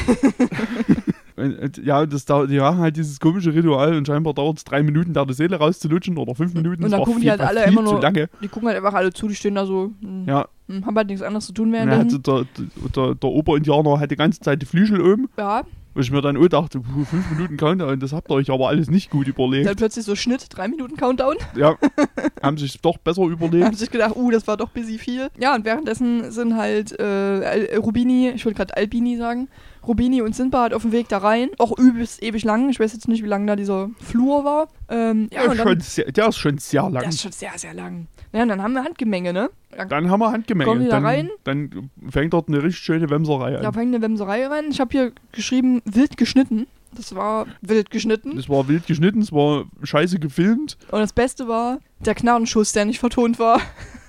Und, 1.37 1.59
und, 1.59 1.77
ja, 1.79 2.07
das 2.07 2.25
dauert, 2.25 2.49
die 2.51 2.59
machen 2.59 2.79
halt 2.79 2.97
dieses 2.97 3.19
komische 3.19 3.53
Ritual 3.53 3.97
und 3.97 4.07
scheinbar 4.07 4.35
dauert 4.35 4.59
es 4.59 4.65
drei 4.65 4.83
Minuten, 4.85 5.13
da 5.15 5.25
die 5.25 5.35
Seele 5.35 5.57
rauszulutschen 5.57 6.17
oder 6.17 6.35
fünf 6.35 6.55
Minuten. 6.55 6.85
Und 6.85 6.91
dann 6.93 7.03
gucken 7.03 7.23
die 7.23 7.31
halt 7.31 7.41
alle 7.41 7.65
immer 7.65 7.83
nur- 7.83 8.01
lange. 8.01 8.29
die 8.41 8.49
gucken 8.49 8.69
halt 8.69 8.77
einfach 8.77 8.95
alle 8.95 9.13
zu, 9.13 9.27
die 9.27 9.35
stehen 9.35 9.57
da 9.57 9.67
so, 9.67 9.91
hm, 10.01 10.27
Ja, 10.27 10.47
hm, 10.69 10.87
haben 10.87 10.97
halt 10.97 11.09
nichts 11.09 11.23
anderes 11.23 11.47
zu 11.47 11.53
tun 11.53 11.73
während 11.73 11.91
hatte 11.93 12.21
der, 12.21 12.45
der, 12.95 13.15
der 13.17 13.31
Oberindianer 13.31 13.99
hat 13.99 14.11
die 14.13 14.17
ganze 14.17 14.41
Zeit 14.41 14.63
die 14.63 14.67
Flügel 14.67 15.01
oben, 15.01 15.29
Ja, 15.37 15.63
wo 15.95 16.01
ich 16.01 16.11
mir 16.11 16.21
dann 16.21 16.37
auch 16.37 16.49
dachte, 16.49 16.81
puh, 16.81 17.05
fünf 17.05 17.31
Minuten 17.31 17.57
Countdown, 17.57 18.01
das 18.01 18.13
habt 18.13 18.31
ihr 18.31 18.35
euch 18.35 18.51
aber 18.51 18.69
alles 18.69 18.91
nicht 18.91 19.11
gut 19.11 19.27
dann 19.27 19.35
überlegt. 19.35 19.77
plötzlich 19.77 20.05
so 20.05 20.15
Schnitt, 20.17 20.47
drei 20.51 20.69
Minuten 20.69 20.97
Countdown. 20.97 21.37
Ja, 21.57 21.77
haben 22.43 22.59
sich 22.59 22.81
doch 22.81 22.99
besser 22.99 23.23
haben 23.23 23.33
überlegt. 23.33 23.77
sich 23.79 23.91
gedacht, 23.91 24.17
uh, 24.17 24.31
das 24.31 24.47
war 24.47 24.57
doch 24.57 24.71
busy 24.71 24.99
viel. 24.99 25.29
Ja, 25.39 25.55
und 25.55 25.65
währenddessen 25.65 26.31
sind 26.31 26.57
halt 26.57 26.99
äh, 26.99 27.03
Al- 27.03 27.69
Rubini, 27.79 28.31
ich 28.35 28.45
wollte 28.45 28.57
gerade 28.57 28.77
Albini 28.77 29.17
sagen, 29.17 29.49
Rubini 29.87 30.23
und 30.23 30.35
Sinbad 30.35 30.73
auf 30.73 30.83
dem 30.83 30.93
Weg 30.93 31.09
da 31.09 31.19
rein. 31.19 31.51
Auch 31.59 31.77
übelst 31.79 32.23
ewig 32.23 32.43
lang. 32.45 32.71
Ich 32.71 32.81
weiß 32.81 32.95
jetzt 32.95 33.07
nicht, 33.07 33.23
wie 33.23 33.29
lang 33.29 33.47
da 33.47 33.55
dieser 33.55 33.91
Flur 34.01 34.43
war. 34.45 34.69
Ähm, 34.89 35.29
ja, 35.31 35.45
Ja, 35.45 35.51
und 35.51 35.59
dann, 35.59 35.81
sehr, 35.81 36.11
der 36.11 36.29
ist 36.29 36.39
schon 36.39 36.57
sehr 36.57 36.83
lang. 36.89 37.01
der 37.03 37.09
ist 37.11 37.21
schon 37.21 37.33
sehr, 37.33 37.51
sehr 37.57 37.75
lang. 37.75 38.07
Ja, 38.35 38.43
und 38.43 38.49
dann 38.49 38.63
haben 38.63 38.73
wir 38.73 38.83
Handgemenge, 38.83 39.33
ne? 39.33 39.49
Dann, 39.71 39.89
Dann 39.89 40.11
haben 40.11 40.21
wir 40.21 40.33
Handgemenge. 40.33 40.69
Kommen 40.69 40.81
die 40.83 40.89
da 40.89 40.97
dann, 40.97 41.07
rein? 41.07 41.31
dann 41.45 41.91
fängt 42.11 42.33
dort 42.33 42.49
eine 42.49 42.63
richtig 42.63 42.83
schöne 42.85 43.09
Wemserei 43.09 43.53
da 43.53 43.69
an. 43.69 43.75
fängt 43.75 43.95
eine 43.95 44.03
Wemserei 44.03 44.47
rein. 44.49 44.65
Ich 44.71 44.81
habe 44.81 44.91
hier 44.91 45.13
geschrieben, 45.33 45.81
wild 45.85 46.17
geschnitten. 46.17 46.67
Das 46.95 47.15
war 47.15 47.47
wild 47.61 47.91
geschnitten. 47.91 48.37
Es 48.39 48.49
war 48.49 48.69
wild 48.69 48.87
geschnitten, 48.87 49.21
es 49.21 49.33
war 49.33 49.65
scheiße 49.83 50.19
gefilmt. 50.19 50.77
Und 50.91 51.01
das 51.01 51.13
Beste 51.13 51.49
war 51.49 51.79
der 52.01 52.15
Knarrenschuss, 52.15 52.73
der 52.73 52.85
nicht 52.85 52.99
vertont 52.99 53.39
war. 53.39 53.61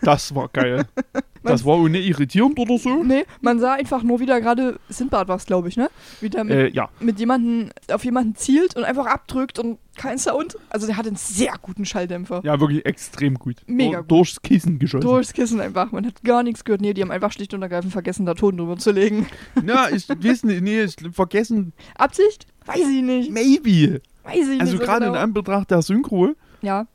Das 0.01 0.35
war 0.35 0.49
geil. 0.49 0.85
das 1.43 1.65
war 1.65 1.77
nicht 1.87 2.07
irritierend 2.07 2.59
oder 2.59 2.77
so. 2.77 3.03
Nee, 3.03 3.23
man 3.41 3.59
sah 3.59 3.73
einfach 3.73 4.03
nur 4.03 4.19
wieder 4.19 4.41
gerade, 4.41 4.79
Sindbad 4.89 5.27
war 5.27 5.37
es, 5.37 5.45
glaube 5.45 5.69
ich, 5.69 5.77
ne? 5.77 5.89
Wie 6.19 6.29
der 6.29 6.43
mit, 6.43 6.53
Äh, 6.55 6.67
ja, 6.69 6.89
mit 6.99 7.19
jemanden 7.19 7.71
auf 7.91 8.03
jemanden 8.03 8.35
zielt 8.35 8.75
und 8.75 8.83
einfach 8.83 9.05
abdrückt 9.05 9.57
und 9.59 9.79
kein 9.95 10.17
Sound. 10.19 10.57
Also 10.69 10.87
der 10.87 10.97
hat 10.97 11.07
einen 11.07 11.15
sehr 11.15 11.53
guten 11.61 11.85
Schalldämpfer. 11.85 12.41
ja, 12.43 12.59
wirklich 12.59 12.85
extrem 12.85 13.35
gut. 13.35 13.55
Mega 13.65 14.01
gut. 14.01 14.11
Durchs 14.11 14.41
Kissen 14.41 14.77
geschossen. 14.77 15.07
Durchs 15.07 15.33
Kissen 15.33 15.61
einfach. 15.61 15.91
Man 15.91 16.05
hat 16.05 16.21
gar 16.23 16.43
nichts 16.43 16.65
gehört. 16.65 16.81
Nee, 16.81 16.93
die 16.93 17.01
haben 17.01 17.11
einfach 17.11 17.31
schlicht 17.31 17.53
und 17.53 17.61
ergreifend 17.61 17.93
vergessen, 17.93 18.25
da 18.25 18.33
Ton 18.33 18.57
drüber 18.57 18.77
zu 18.77 18.91
legen. 18.91 19.27
Ja, 19.65 19.87
ich 19.89 20.07
weiß 20.09 20.43
nicht, 20.43 20.61
nee, 20.61 20.83
ich 20.83 20.95
vergessen. 21.13 21.71
Absicht? 21.95 22.45
Weiß 22.65 22.79
ich 22.89 23.01
nicht. 23.01 23.31
Maybe. 23.31 24.01
Weiß 24.23 24.47
ich 24.47 24.59
Also 24.61 24.73
nicht. 24.73 24.81
so 24.81 24.85
gerade 24.85 25.05
in 25.05 25.11
genau. 25.13 25.23
Anbetracht 25.23 25.69
der 25.71 25.81
Synchro, 25.81 26.33
Ja, 26.61 26.87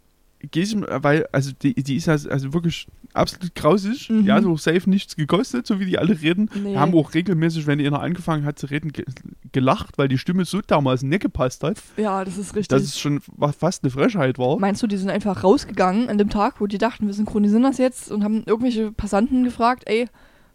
gehe 0.50 0.62
ich, 0.62 0.74
weil, 0.74 1.26
also 1.33 1.52
die, 1.62 1.74
die 1.74 1.96
ist 1.96 2.09
also, 2.09 2.30
also 2.30 2.52
wirklich 2.54 2.87
absolut 3.12 3.54
grausig. 3.54 4.09
Mhm. 4.09 4.24
Die 4.24 4.33
hat 4.33 4.44
auch 4.46 4.59
safe 4.59 4.88
nichts 4.88 5.14
gekostet, 5.14 5.66
so 5.66 5.78
wie 5.80 5.85
die 5.87 5.98
alle 5.98 6.18
reden. 6.20 6.48
nee. 6.54 6.72
Wir 6.72 6.80
haben 6.80 6.94
auch 6.94 7.12
regelmäßig, 7.12 7.66
wenn 7.66 7.78
einer 7.78 8.00
angefangen 8.00 8.44
hat 8.44 8.59
zu 8.59 8.66
reden, 8.66 8.90
ge 8.92 9.04
gelacht, 9.52 9.98
weil 9.98 10.06
die 10.09 10.16
Stimme 10.16 10.44
so 10.44 10.61
damals 10.64 11.02
nicht 11.02 11.22
gepasst 11.22 11.64
hat, 11.64 11.76
ja, 11.96 12.24
das 12.24 12.38
ist 12.38 12.54
richtig. 12.54 12.68
dass 12.68 12.83
es 12.85 12.98
schon 13.00 13.20
fast 13.59 13.83
eine 13.83 13.90
Frechheit 13.90 14.38
war. 14.38 14.59
Meinst 14.61 14.80
du, 14.83 14.87
die 14.87 14.96
sind 14.96 15.11
einfach 15.11 15.42
rausgegangen 15.42 16.09
an 16.09 16.18
dem 16.18 16.30
Tag, 16.30 16.61
wo 16.61 16.66
die 16.68 16.78
dachten, 16.78 17.06
wir 17.09 17.14
synchronisieren 17.14 17.64
das 17.64 17.78
jetzt 17.78 18.12
und 18.12 18.22
haben 18.22 18.44
irgendwelche 18.46 18.92
Passanten 18.92 19.42
gefragt, 19.44 19.83
ey, 19.87 20.06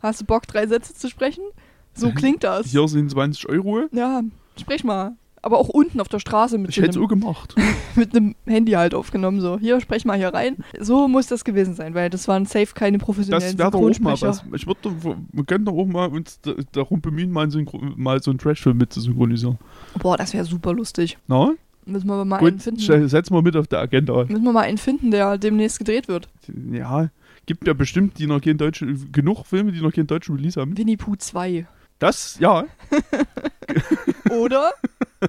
hast 0.02 0.22
du 0.22 0.26
Bock, 0.26 0.48
drei 0.48 0.66
Sätze 0.66 0.94
zu 0.94 1.10
sprechen? 1.10 1.44
So 1.94 2.12
klingt 2.12 2.44
das. 2.44 2.68
Hier 2.68 2.88
sind 2.88 3.12
20 3.12 3.48
Euro. 3.50 3.84
Ja, 3.92 4.22
sprich 4.60 4.84
mal. 4.84 5.14
Aber 5.42 5.60
auch 5.60 5.70
unten 5.70 6.02
auf 6.02 6.08
der 6.08 6.18
Straße 6.18 6.58
mit, 6.58 6.72
Ich 6.72 6.78
so 6.78 6.82
hätte 6.82 6.98
es 6.98 6.98
auch 6.98 7.08
gemacht. 7.08 7.54
mit 7.96 8.16
einem 8.16 8.34
Handy 8.48 8.72
halt 8.72 8.96
aufgenommen. 8.96 9.42
So, 9.42 9.60
hier, 9.60 9.80
sprech 9.80 10.04
mal 10.04 10.18
hier 10.18 10.30
rein. 10.34 10.56
So 10.80 11.08
muss 11.08 11.28
das 11.28 11.44
gewesen 11.46 11.76
sein, 11.76 11.94
weil 11.94 12.10
das 12.10 12.28
waren 12.28 12.46
safe 12.48 12.74
keine 12.74 12.98
professionellen 12.98 13.44
Das 13.44 13.56
wäre 13.60 13.70
doch 13.70 13.80
auch 13.80 14.00
mal 14.00 14.20
was. 14.20 14.44
Ich 14.56 14.66
würde, 14.66 14.90
wir 15.32 15.44
können 15.46 15.66
doch 15.66 15.74
auch 15.74 15.86
mal 15.86 16.08
uns 16.10 16.42
da- 16.42 16.56
darum 16.72 17.00
bemühen, 17.00 17.30
mal, 17.30 17.46
Synchro- 17.50 17.80
mal 17.96 18.24
so 18.24 18.32
einen 18.32 18.40
Trashfilm 18.40 18.76
mit 18.78 18.92
zu 18.92 19.02
synchronisieren. 19.02 19.60
Boah, 20.00 20.18
das 20.18 20.34
wäre 20.34 20.46
super 20.46 20.74
lustig. 20.74 21.20
Na? 21.28 21.52
Müssen 21.86 22.08
wir 22.08 22.14
aber 22.16 22.26
mal 22.26 22.38
einen 22.38 22.50
Gut, 22.54 22.64
finden. 22.64 22.80
stell- 22.82 23.08
setz 23.08 23.30
mal 23.30 23.44
mit 23.44 23.56
auf 23.56 23.68
der 23.68 23.82
Agenda. 23.82 24.26
Müssen 24.28 24.44
wir 24.44 24.52
mal 24.52 24.62
einen 24.62 24.80
finden, 24.80 25.12
der 25.12 25.38
demnächst 25.38 25.78
gedreht 25.78 26.08
wird. 26.08 26.28
Ja, 26.72 27.12
gibt 27.46 27.68
ja 27.68 27.74
bestimmt 27.74 28.18
die 28.18 28.26
noch 28.26 28.42
keinen 28.42 28.58
deutschen, 28.58 29.12
genug 29.12 29.46
Filme, 29.46 29.72
die 29.72 29.82
noch 29.82 29.94
keinen 29.94 30.08
deutschen 30.08 30.36
Release 30.38 30.60
haben. 30.60 30.76
Winnie 30.76 30.98
Pooh 30.98 31.16
2. 31.16 31.68
Das, 32.00 32.38
ja. 32.40 32.66
Oder? 34.30 34.72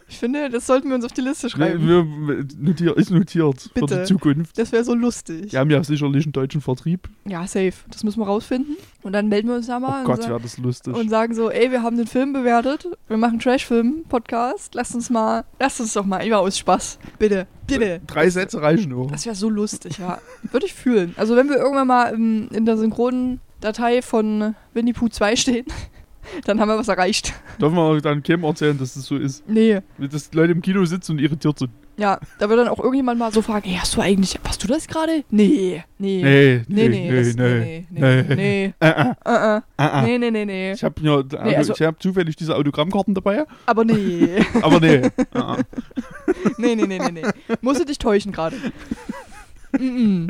ich 0.09 0.19
finde, 0.19 0.51
das 0.51 0.67
sollten 0.67 0.89
wir 0.89 0.97
uns 0.97 1.05
auf 1.05 1.13
die 1.13 1.21
Liste 1.21 1.49
schreiben. 1.49 1.87
Wir, 1.87 2.05
wir, 2.05 2.47
notier, 2.59 2.97
ist 2.97 3.11
notiert 3.11 3.61
für 3.63 3.81
Bitte. 3.81 4.01
die 4.01 4.05
Zukunft. 4.05 4.59
Das 4.59 4.73
wäre 4.73 4.85
so 4.85 4.95
lustig. 4.95 5.51
Die 5.51 5.59
haben 5.59 5.71
ja 5.71 5.83
sicherlich 5.83 6.25
einen 6.27 6.33
deutschen 6.33 6.61
Vertrieb. 6.61 7.09
Ja, 7.25 7.47
safe. 7.47 7.73
Das 7.89 8.05
müssen 8.05 8.21
wir 8.21 8.27
rausfinden. 8.27 8.77
Und 9.03 9.13
dann 9.13 9.29
melden 9.29 9.49
wir 9.49 9.57
uns 9.57 9.69
da 9.69 9.79
mal 9.79 10.05
Oh 10.05 10.11
und, 10.11 10.17
Gott, 10.17 10.29
wäre 10.29 10.41
das 10.41 10.59
lustig. 10.59 10.95
und 10.95 11.09
sagen 11.09 11.35
so, 11.35 11.51
ey, 11.51 11.71
wir 11.71 11.83
haben 11.83 11.97
den 11.97 12.07
Film 12.07 12.33
bewertet. 12.33 12.89
Wir 13.09 13.17
machen 13.17 13.39
Trash-Film-Podcast. 13.39 14.75
Lasst 14.75 14.95
uns 14.95 15.09
mal, 15.09 15.45
lasst 15.61 15.81
uns 15.81 15.93
doch 15.93 16.05
mal 16.05 16.19
immer 16.19 16.39
aus 16.39 16.59
Spaß. 16.59 16.99
Bitte, 17.19 17.47
bitte. 17.67 18.01
Drei 18.07 18.29
Sätze 18.29 18.61
reichen 18.61 18.91
nur. 18.91 19.07
Das 19.09 19.25
wäre 19.25 19.37
so 19.37 19.49
lustig, 19.49 19.99
ja. 19.99 20.19
Würde 20.51 20.67
ich 20.67 20.75
fühlen. 20.75 21.15
Also 21.17 21.37
wenn 21.37 21.49
wir 21.49 21.57
irgendwann 21.57 21.87
mal 21.87 22.13
im, 22.13 22.49
in 22.53 22.67
der 22.67 22.77
synchronen 22.77 23.41
Datei 23.61 24.03
von 24.03 24.55
Winnie 24.75 24.93
Pooh 24.93 25.09
2 25.09 25.37
stehen, 25.37 25.67
dann 26.45 26.61
haben 26.61 26.69
wir 26.69 26.79
was 26.79 26.89
erreicht. 26.89 27.33
Dürfen 27.61 27.77
wir 27.77 28.01
dann 28.01 28.23
keinem 28.23 28.45
erzählen, 28.45 28.77
dass 28.79 28.95
das 28.95 29.05
so 29.05 29.17
ist? 29.17 29.49
Nee. 29.49 29.81
Dass 29.99 30.33
Leute 30.35 30.53
im 30.53 30.63
Kino 30.63 30.85
sitzen 30.85 31.13
und 31.13 31.19
irritiert 31.21 31.59
sind. 31.59 31.71
Ja, 31.99 32.21
da 32.39 32.49
wird 32.51 32.61
dann 32.61 32.69
auch 32.69 32.79
irgendjemand 32.79 33.19
mal 33.19 33.33
so 33.33 33.41
fragen, 33.41 33.67
ey, 33.71 33.77
hast 33.77 33.97
du 33.97 34.03
eigentlich, 34.03 34.39
warst 34.43 34.63
du 34.63 34.67
das 34.69 34.87
gerade? 34.87 35.25
Nee. 35.31 35.83
Nee. 35.99 36.23
Nee, 36.23 36.63
Nee, 36.69 36.89
nee, 36.89 36.89
nee, 36.89 37.11
nee, 37.11 37.17
das- 37.25 37.35
nee. 37.37 37.87
nee, 37.91 38.01
nee, 38.01 38.23
nee. 38.23 38.35
nee. 38.37 38.75
Äh, 38.81 39.15
äh, 39.25 39.61
Äh. 39.79 40.03
Nee, 40.03 40.19
nee, 40.19 40.31
nee, 40.31 40.45
nee. 40.45 40.73
Ich 40.73 40.85
habe 40.85 40.95
ja, 41.01 41.17
also, 41.17 41.37
also- 41.39 41.73
ich 41.73 41.81
hab 41.83 42.03
zufällig 42.03 42.37
diese 42.37 42.55
Autogrammkarten 42.55 43.15
dabei, 43.15 43.45
Aber 43.65 43.85
nee. 43.87 44.29
aber 44.63 44.79
nee. 44.81 45.01
Nee, 46.59 46.75
nee, 46.77 46.87
nee, 46.87 46.99
nee, 46.99 47.13
nee. 47.13 47.23
Musst 47.63 47.81
du 47.81 47.85
dich 47.87 47.99
täuschen 47.99 48.33
gerade. 48.33 48.57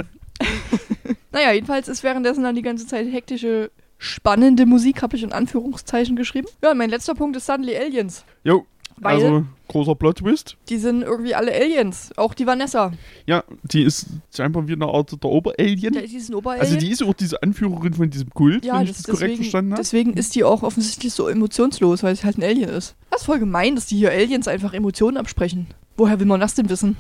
Naja, 1.32 1.52
jedenfalls 1.52 1.88
ist 1.88 2.02
währenddessen 2.02 2.42
dann 2.44 2.54
die 2.54 2.62
ganze 2.62 2.86
Zeit 2.86 3.10
hektische, 3.10 3.70
spannende 3.98 4.66
Musik, 4.66 5.02
habe 5.02 5.16
ich 5.16 5.22
in 5.22 5.32
Anführungszeichen 5.32 6.16
geschrieben. 6.16 6.48
Ja, 6.62 6.74
mein 6.74 6.90
letzter 6.90 7.14
Punkt 7.14 7.36
ist 7.36 7.46
Suddenly 7.46 7.76
Aliens. 7.76 8.24
Jo, 8.44 8.66
Weil 8.98 9.14
also 9.16 9.44
großer 9.68 9.94
Plot-Twist. 9.94 10.56
die 10.68 10.76
sind 10.78 11.02
irgendwie 11.02 11.34
alle 11.34 11.52
Aliens. 11.52 12.10
Auch 12.16 12.34
die 12.34 12.46
Vanessa. 12.46 12.92
Ja, 13.26 13.42
die 13.64 13.82
ist 13.82 14.06
scheinbar 14.34 14.68
wie 14.68 14.74
eine 14.74 14.86
Art 14.86 15.10
der 15.10 15.30
Oberalien. 15.30 15.94
Ist 15.94 16.12
die 16.12 16.32
ein 16.32 16.34
Oberalien. 16.34 16.64
Also 16.64 16.76
die 16.76 16.90
ist 16.90 17.02
auch 17.02 17.14
diese 17.14 17.42
Anführerin 17.42 17.94
von 17.94 18.08
diesem 18.10 18.30
Kult, 18.30 18.64
ja, 18.64 18.74
wenn 18.76 18.82
ich 18.82 18.90
das, 18.90 18.98
das 18.98 19.06
korrekt 19.06 19.22
deswegen, 19.22 19.36
verstanden 19.42 19.72
habe. 19.72 19.82
deswegen 19.82 20.12
ist 20.14 20.34
die 20.34 20.44
auch 20.44 20.62
offensichtlich 20.62 21.12
so 21.12 21.28
emotionslos, 21.28 22.02
weil 22.02 22.14
sie 22.14 22.24
halt 22.24 22.38
ein 22.38 22.44
Alien 22.44 22.70
ist. 22.70 22.94
Das 23.10 23.22
ist 23.22 23.26
voll 23.26 23.38
gemein, 23.38 23.74
dass 23.74 23.86
die 23.86 23.96
hier 23.96 24.10
Aliens 24.12 24.46
einfach 24.48 24.72
Emotionen 24.72 25.16
absprechen. 25.16 25.66
Woher 25.96 26.20
will 26.20 26.26
man 26.26 26.40
das 26.40 26.54
denn 26.54 26.68
wissen? 26.68 26.96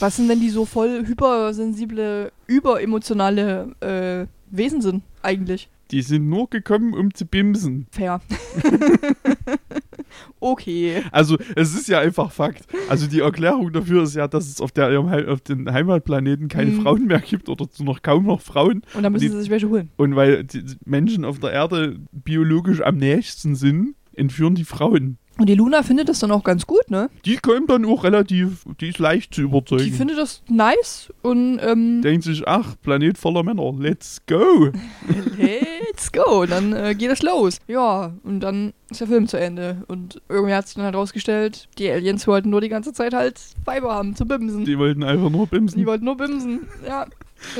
Was 0.00 0.16
sind, 0.16 0.28
wenn 0.28 0.40
die 0.40 0.50
so 0.50 0.64
voll 0.64 1.04
hypersensible, 1.06 2.32
überemotionale 2.46 3.74
äh, 3.80 4.26
Wesen 4.50 4.80
sind, 4.80 5.02
eigentlich? 5.22 5.68
Die 5.90 6.02
sind 6.02 6.28
nur 6.28 6.48
gekommen, 6.50 6.94
um 6.94 7.12
zu 7.12 7.26
bimsen. 7.26 7.86
Fair. 7.90 8.20
okay. 10.40 11.02
Also, 11.12 11.36
es 11.56 11.74
ist 11.74 11.88
ja 11.88 12.00
einfach 12.00 12.30
Fakt. 12.32 12.66
Also, 12.88 13.06
die 13.06 13.20
Erklärung 13.20 13.72
dafür 13.72 14.02
ist 14.04 14.14
ja, 14.14 14.28
dass 14.28 14.48
es 14.48 14.60
auf, 14.60 14.72
der, 14.72 14.98
auf 15.30 15.40
den 15.40 15.70
Heimatplaneten 15.72 16.48
keine 16.48 16.70
Mhm. 16.72 16.82
Frauen 16.82 17.06
mehr 17.06 17.20
gibt 17.20 17.48
oder 17.48 17.66
noch 17.80 18.02
kaum 18.02 18.26
noch 18.26 18.40
Frauen. 18.40 18.82
Und 18.94 19.02
dann 19.02 19.12
müssen 19.12 19.24
Die- 19.24 19.30
sie 19.30 19.40
sich 19.40 19.50
welche 19.50 19.68
holen. 19.68 19.90
Und 19.96 20.16
weil 20.16 20.44
die 20.44 20.64
Menschen 20.84 21.24
auf 21.24 21.38
der 21.38 21.52
Erde 21.52 21.98
biologisch 22.12 22.80
am 22.80 22.96
nächsten 22.96 23.54
sind, 23.54 23.94
entführen 24.14 24.54
die 24.54 24.64
Frauen. 24.64 25.18
Und 25.36 25.48
die 25.48 25.54
Luna 25.54 25.82
findet 25.82 26.08
das 26.08 26.20
dann 26.20 26.30
auch 26.30 26.44
ganz 26.44 26.64
gut, 26.66 26.90
ne? 26.90 27.10
Die 27.24 27.36
kommen 27.38 27.66
dann 27.66 27.84
auch 27.84 28.04
relativ, 28.04 28.64
die 28.80 28.90
ist 28.90 28.98
leicht 28.98 29.34
zu 29.34 29.42
überzeugen. 29.42 29.84
Die 29.84 29.90
findet 29.90 30.16
das 30.16 30.42
nice 30.48 31.12
und 31.22 31.58
ähm, 31.60 32.02
Denkt 32.02 32.24
sich, 32.24 32.46
ach, 32.46 32.76
Planet 32.82 33.18
voller 33.18 33.42
Männer, 33.42 33.74
let's 33.76 34.22
go. 34.26 34.70
let's 35.38 36.12
go. 36.12 36.46
Dann 36.46 36.72
äh, 36.72 36.94
geht 36.94 37.10
es 37.10 37.22
los. 37.22 37.58
Ja, 37.66 38.12
und 38.22 38.40
dann 38.40 38.74
ist 38.90 39.00
der 39.00 39.08
Film 39.08 39.26
zu 39.26 39.38
Ende. 39.38 39.82
Und 39.88 40.22
irgendwie 40.28 40.54
hat 40.54 40.68
sich 40.68 40.76
dann 40.76 40.84
halt 40.84 40.94
rausgestellt, 40.94 41.68
die 41.78 41.90
Aliens 41.90 42.26
wollten 42.28 42.50
nur 42.50 42.60
die 42.60 42.68
ganze 42.68 42.92
Zeit 42.92 43.12
halt 43.12 43.40
Weiber 43.64 43.92
haben 43.92 44.14
zu 44.14 44.26
bimsen. 44.26 44.64
Die 44.64 44.78
wollten 44.78 45.02
einfach 45.02 45.30
nur 45.30 45.48
bimsen. 45.48 45.78
Die 45.78 45.86
wollten 45.86 46.04
nur 46.04 46.16
bimsen. 46.16 46.68
Ja. 46.86 47.06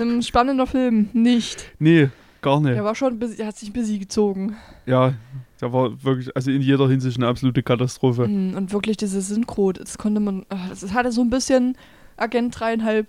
Ein 0.00 0.22
spannender 0.22 0.66
Film. 0.66 1.08
Nicht. 1.12 1.72
nee, 1.78 2.08
gar 2.40 2.60
nicht. 2.60 2.74
Der 2.74 2.84
war 2.84 2.94
schon, 2.94 3.18
der 3.18 3.46
hat 3.46 3.56
sich 3.56 3.72
busy 3.72 3.98
gezogen. 3.98 4.56
Ja, 4.87 5.14
der 5.64 5.72
war 5.72 6.05
wirklich, 6.05 6.37
also 6.37 6.50
in 6.50 6.61
jeder 6.61 6.88
Hinsicht 6.88 7.16
eine 7.16 7.27
absolute 7.27 7.62
Katastrophe. 7.62 8.29
Mm, 8.29 8.55
Und 8.55 8.72
wirklich 8.72 8.98
diese 8.98 9.20
Synchro, 9.22 9.72
das 9.72 9.96
konnte 9.96 10.20
man, 10.20 10.44
das 10.68 10.92
hatte 10.92 11.11
so 11.11 11.22
ein 11.22 11.31
bisschen 11.31 11.77
Agent 12.16 12.61
dreieinhalb 12.61 13.09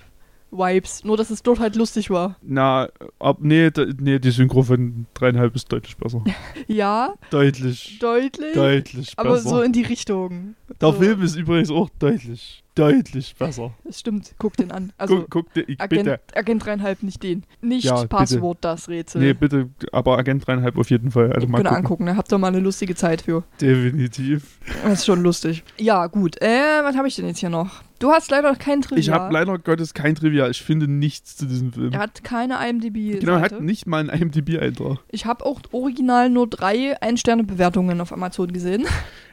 Vibes. 0.58 1.04
Nur, 1.04 1.18
dass 1.18 1.30
es 1.30 1.44
dort 1.44 1.60
halt 1.60 1.76
lustig 1.76 2.10
war. 2.10 2.38
Na, 2.41 2.89
ab, 3.20 3.38
nee, 3.41 3.70
nee, 4.00 4.20
die 4.20 4.32
Synchro 4.32 4.63
von 4.63 5.06
dreieinhalb 5.13 5.56
ist 5.56 5.72
deutlich 5.72 5.98
besser. 5.98 6.24
Ja, 6.68 7.13
deutlich, 7.30 8.00
deutlich. 8.00 8.54
deutlich 8.54 9.13
aber 9.18 9.34
besser. 9.34 9.50
so 9.50 9.62
in 9.62 9.72
die 9.72 9.84
Richtung. 9.84 10.56
der 10.82 10.91
so. 10.94 11.00
Film 11.00 11.22
ist 11.22 11.36
übrigens 11.36 11.70
auch 11.70 11.89
deutlich, 12.00 12.63
deutlich 12.74 13.36
besser. 13.38 13.74
Das 13.84 14.00
stimmt, 14.00 14.34
guck 14.39 14.58
den 14.58 14.72
an. 14.72 14.91
Also, 14.98 15.20
guck, 15.20 15.30
guck 15.30 15.54
dir, 15.54 15.68
ich 15.68 15.80
Agent, 15.80 16.06
bitte. 16.06 16.20
Agent 16.34 16.65
dreieinhalb, 16.65 17.04
nicht 17.04 17.22
den. 17.22 17.44
Nicht 17.62 17.86
Ja, 17.86 17.96
bitte. 17.96 18.08
Passwort, 18.08 18.58
das 18.62 18.89
Rätsel. 18.89 19.22
Nee, 19.22 19.34
bitte, 19.34 19.70
aber 19.91 20.18
Agent 20.18 20.48
dreieinhalb 20.48 20.78
auf 20.78 20.89
jeden 20.89 21.12
Fall. 21.12 21.32
Also 21.34 21.48
mal 21.48 21.58
Könnt 21.58 21.68
ihr 21.68 21.70
gucken. 21.70 21.86
angucken, 21.86 22.06
da 22.08 22.15
habt 22.15 22.32
ihr 22.34 22.38
mal 22.38 22.48
eine 22.48 22.60
lustige 22.60 22.96
Zeit 22.96 23.22
für. 23.22 23.44
Definitiv. 23.62 24.60
Das 24.84 25.00
ist 25.00 25.06
schon 25.06 25.22
lustig. 25.22 25.63
Ja, 25.78 26.08
gut. 26.08 26.41
Äh, 26.41 26.84
was 26.84 26.96
habe 26.96 27.08
ich 27.08 27.15
denn 27.15 27.28
jetzt 27.28 27.39
hier 27.39 27.50
noch? 27.50 27.84
Du 27.99 28.12
hast 28.12 28.29
leider 28.29 28.53
kein 28.55 28.81
Trivia. 28.81 28.99
Ich 28.99 29.10
habe 29.10 29.34
leider 29.34 29.58
Gottes 29.58 29.93
kein 29.93 30.15
Trivia. 30.15 30.49
Ich 30.49 30.62
finde 30.62 30.88
nichts 30.88 31.38
zu 31.38 31.45
diesem 31.45 31.71
Film. 31.71 31.93
Er 31.93 31.99
hat 31.99 32.23
keine 32.23 32.55
IMDb. 32.67 33.19
genau, 33.19 33.34
er 33.34 33.39
Seite. 33.39 33.55
hat 33.55 33.62
nicht 33.62 33.88
mal 33.88 33.99
einen 33.99 34.21
IMDb-Eintrag. 34.21 34.99
Ich 35.12 35.25
habe 35.25 35.45
auch 35.45 35.62
original 35.71 36.29
nur 36.29 36.47
drei 36.47 37.01
Ein-Sterne-Bewertungen 37.01 38.01
auf 38.01 38.12
Amazon 38.12 38.51
gesehen. 38.51 38.86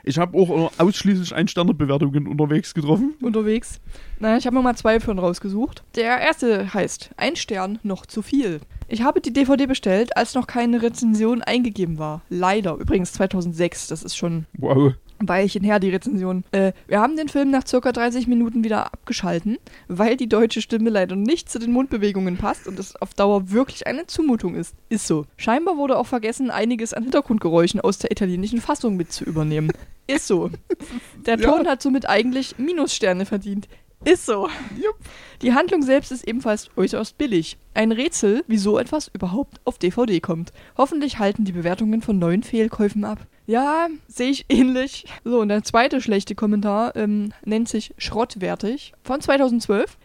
Ich 0.04 0.18
habe 0.18 0.36
auch 0.36 0.72
ausschließlich 0.78 1.34
Ein-Sterne-Bewertungen 1.34 2.26
unterwegs 2.26 2.74
getroffen. 2.74 3.14
unterwegs. 3.20 3.80
Naja, 4.18 4.36
ich 4.36 4.46
habe 4.46 4.56
mir 4.56 4.62
mal 4.62 4.76
zwei 4.76 4.98
von 5.00 5.18
rausgesucht. 5.18 5.82
Der 5.96 6.20
erste 6.20 6.72
heißt 6.74 7.10
Ein 7.16 7.36
Stern 7.36 7.78
noch 7.82 8.06
zu 8.06 8.22
viel. 8.22 8.60
Ich 8.88 9.02
habe 9.02 9.20
die 9.20 9.32
DVD 9.32 9.66
bestellt, 9.66 10.16
als 10.16 10.34
noch 10.34 10.46
keine 10.46 10.82
Rezension 10.82 11.40
eingegeben 11.42 11.98
war. 11.98 12.22
Leider. 12.28 12.74
Übrigens 12.76 13.12
2006, 13.12 13.86
das 13.88 14.02
ist 14.02 14.16
schon 14.16 14.46
Wow. 14.58 14.94
Weilchen 15.28 15.64
her, 15.64 15.78
die 15.80 15.90
Rezension. 15.90 16.44
Äh, 16.52 16.72
wir 16.86 17.00
haben 17.00 17.16
den 17.16 17.28
Film 17.28 17.50
nach 17.50 17.66
circa 17.66 17.92
30 17.92 18.26
Minuten 18.26 18.64
wieder 18.64 18.86
abgeschalten, 18.92 19.58
weil 19.88 20.16
die 20.16 20.28
deutsche 20.28 20.62
Stimme 20.62 20.90
leider 20.90 21.16
nicht 21.16 21.50
zu 21.50 21.58
den 21.58 21.72
Mundbewegungen 21.72 22.36
passt 22.36 22.66
und 22.68 22.78
es 22.78 22.96
auf 22.96 23.14
Dauer 23.14 23.50
wirklich 23.50 23.86
eine 23.86 24.06
Zumutung 24.06 24.54
ist. 24.54 24.74
Ist 24.88 25.06
so. 25.06 25.26
Scheinbar 25.36 25.76
wurde 25.76 25.98
auch 25.98 26.06
vergessen, 26.06 26.50
einiges 26.50 26.94
an 26.94 27.04
Hintergrundgeräuschen 27.04 27.80
aus 27.80 27.98
der 27.98 28.10
italienischen 28.10 28.60
Fassung 28.60 28.96
mit 28.96 29.12
zu 29.12 29.24
übernehmen. 29.24 29.70
Ist 30.06 30.26
so. 30.26 30.50
Der 31.26 31.38
Ja. 31.38 31.50
Ton 31.50 31.66
hat 31.66 31.80
somit 31.82 32.08
eigentlich 32.08 32.58
Minussterne 32.58 33.24
verdient. 33.26 33.68
Ist 34.04 34.26
so. 34.26 34.48
Jupp. 34.76 34.96
Die 35.42 35.54
Handlung 35.54 35.82
selbst 35.82 36.10
ist 36.10 36.26
ebenfalls 36.26 36.70
äußerst 36.76 37.16
billig. 37.18 37.56
Ein 37.72 37.92
Rätsel, 37.92 38.42
wie 38.48 38.56
so 38.56 38.78
etwas 38.78 39.08
überhaupt 39.14 39.60
auf 39.64 39.78
DVD 39.78 40.18
kommt. 40.18 40.52
Hoffentlich 40.76 41.20
halten 41.20 41.44
die 41.44 41.52
Bewertungen 41.52 42.02
von 42.02 42.18
neuen 42.18 42.42
Fehlkäufen 42.42 43.04
ab. 43.04 43.26
Ja, 43.46 43.88
sehe 44.06 44.30
ich 44.30 44.46
ähnlich. 44.48 45.06
So, 45.24 45.40
und 45.40 45.48
der 45.48 45.64
zweite 45.64 46.00
schlechte 46.00 46.34
Kommentar 46.34 46.94
ähm, 46.96 47.32
nennt 47.44 47.68
sich 47.68 47.92
Schrottwertig 47.98 48.92
von 49.02 49.20
2012. 49.20 49.98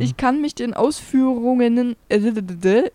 Ich, 0.00 0.08
ich 0.08 0.16
kann 0.16 0.40
mich 0.40 0.54
den 0.54 0.72
Ausführungen 0.72 1.96
äh, 2.08 2.16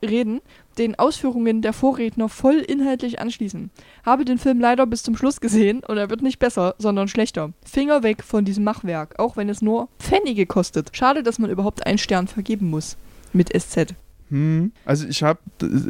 reden, 0.04 0.42
den 0.78 0.98
Ausführungen 0.98 1.62
der 1.62 1.74
Vorredner 1.74 2.30
voll 2.30 2.56
inhaltlich 2.56 3.20
anschließen. 3.20 3.70
Habe 4.04 4.26
den 4.26 4.40
Film 4.40 4.60
leider 4.60 4.88
bis 4.88 5.04
zum 5.04 5.16
Schluss 5.16 5.40
gesehen 5.40 5.82
und 5.88 5.98
er 5.98 6.10
wird 6.10 6.24
nicht 6.24 6.40
besser, 6.40 6.74
sondern 6.80 7.08
schlechter. 7.08 7.52
Finger 7.64 8.02
weg 8.02 8.24
von 8.24 8.46
diesem 8.46 8.64
Machwerk, 8.64 9.20
auch 9.20 9.38
wenn 9.38 9.50
es 9.50 9.62
nur 9.62 9.88
Pfennige 10.00 10.48
kostet. 10.48 10.90
Schade, 10.96 11.22
dass 11.22 11.38
man 11.38 11.52
überhaupt 11.52 11.86
einen 11.86 12.00
Stern 12.00 12.28
vergeben 12.28 12.70
muss. 12.70 12.98
Mit 13.34 13.50
SZ. 13.50 13.96
Hm. 14.34 14.72
Also 14.84 15.08
ich 15.08 15.22
habe, 15.22 15.40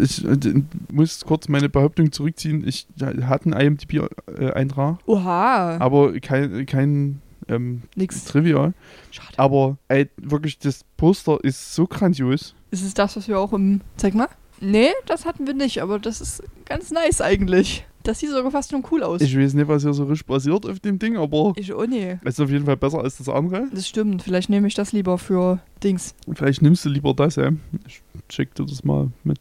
ich 0.01 0.25
äh, 0.25 0.63
muss 0.91 1.23
kurz 1.23 1.47
meine 1.47 1.69
Behauptung 1.69 2.11
zurückziehen. 2.11 2.67
Ich 2.67 2.87
hatte 2.99 3.45
einen 3.45 3.77
IMDb-Eintrag, 3.77 4.97
Oha. 5.05 5.77
aber 5.79 6.19
kein, 6.19 6.65
kein 6.65 7.21
ähm, 7.47 7.83
Nix. 7.95 8.25
Trivia. 8.25 8.73
Schade. 9.11 9.29
Aber 9.37 9.77
ey, 9.87 10.09
wirklich, 10.17 10.59
das 10.59 10.81
Poster 10.97 11.41
ist 11.41 11.73
so 11.73 11.87
grandios. 11.87 12.53
Ist 12.69 12.83
es 12.83 12.93
das, 12.93 13.15
was 13.15 13.29
wir 13.29 13.39
auch 13.39 13.53
im. 13.53 13.79
Zeig 13.95 14.13
mal. 14.13 14.27
Nee, 14.59 14.89
das 15.05 15.25
hatten 15.25 15.47
wir 15.47 15.53
nicht, 15.53 15.81
aber 15.81 15.97
das 15.97 16.19
ist 16.19 16.43
ganz 16.65 16.91
nice 16.91 17.21
eigentlich. 17.21 17.85
Das 18.03 18.19
sieht 18.19 18.29
sogar 18.31 18.51
fast 18.51 18.71
schon 18.71 18.83
cool 18.91 19.01
aus. 19.03 19.21
Ich 19.21 19.37
weiß 19.37 19.53
nicht, 19.53 19.67
was 19.67 19.83
hier 19.83 19.93
so 19.93 20.03
richtig 20.03 20.27
passiert 20.27 20.65
auf 20.65 20.79
dem 20.81 20.99
Ding, 20.99 21.17
aber 21.17 21.53
Ich, 21.55 21.73
oh 21.73 21.85
nee. 21.85 22.17
es 22.23 22.33
ist 22.35 22.39
auf 22.41 22.49
jeden 22.49 22.65
Fall 22.65 22.75
besser 22.77 22.99
als 22.99 23.17
das 23.17 23.29
andere. 23.29 23.67
Das 23.73 23.87
stimmt. 23.87 24.21
Vielleicht 24.23 24.49
nehme 24.49 24.67
ich 24.67 24.73
das 24.73 24.91
lieber 24.91 25.17
für 25.17 25.59
Dings. 25.83 26.13
Vielleicht 26.33 26.61
nimmst 26.61 26.83
du 26.85 26.89
lieber 26.89 27.13
das, 27.13 27.37
ja. 27.37 27.51
Ich 27.87 28.01
check 28.29 28.53
dir 28.55 28.65
das 28.65 28.83
mal 28.83 29.09
mit. 29.23 29.39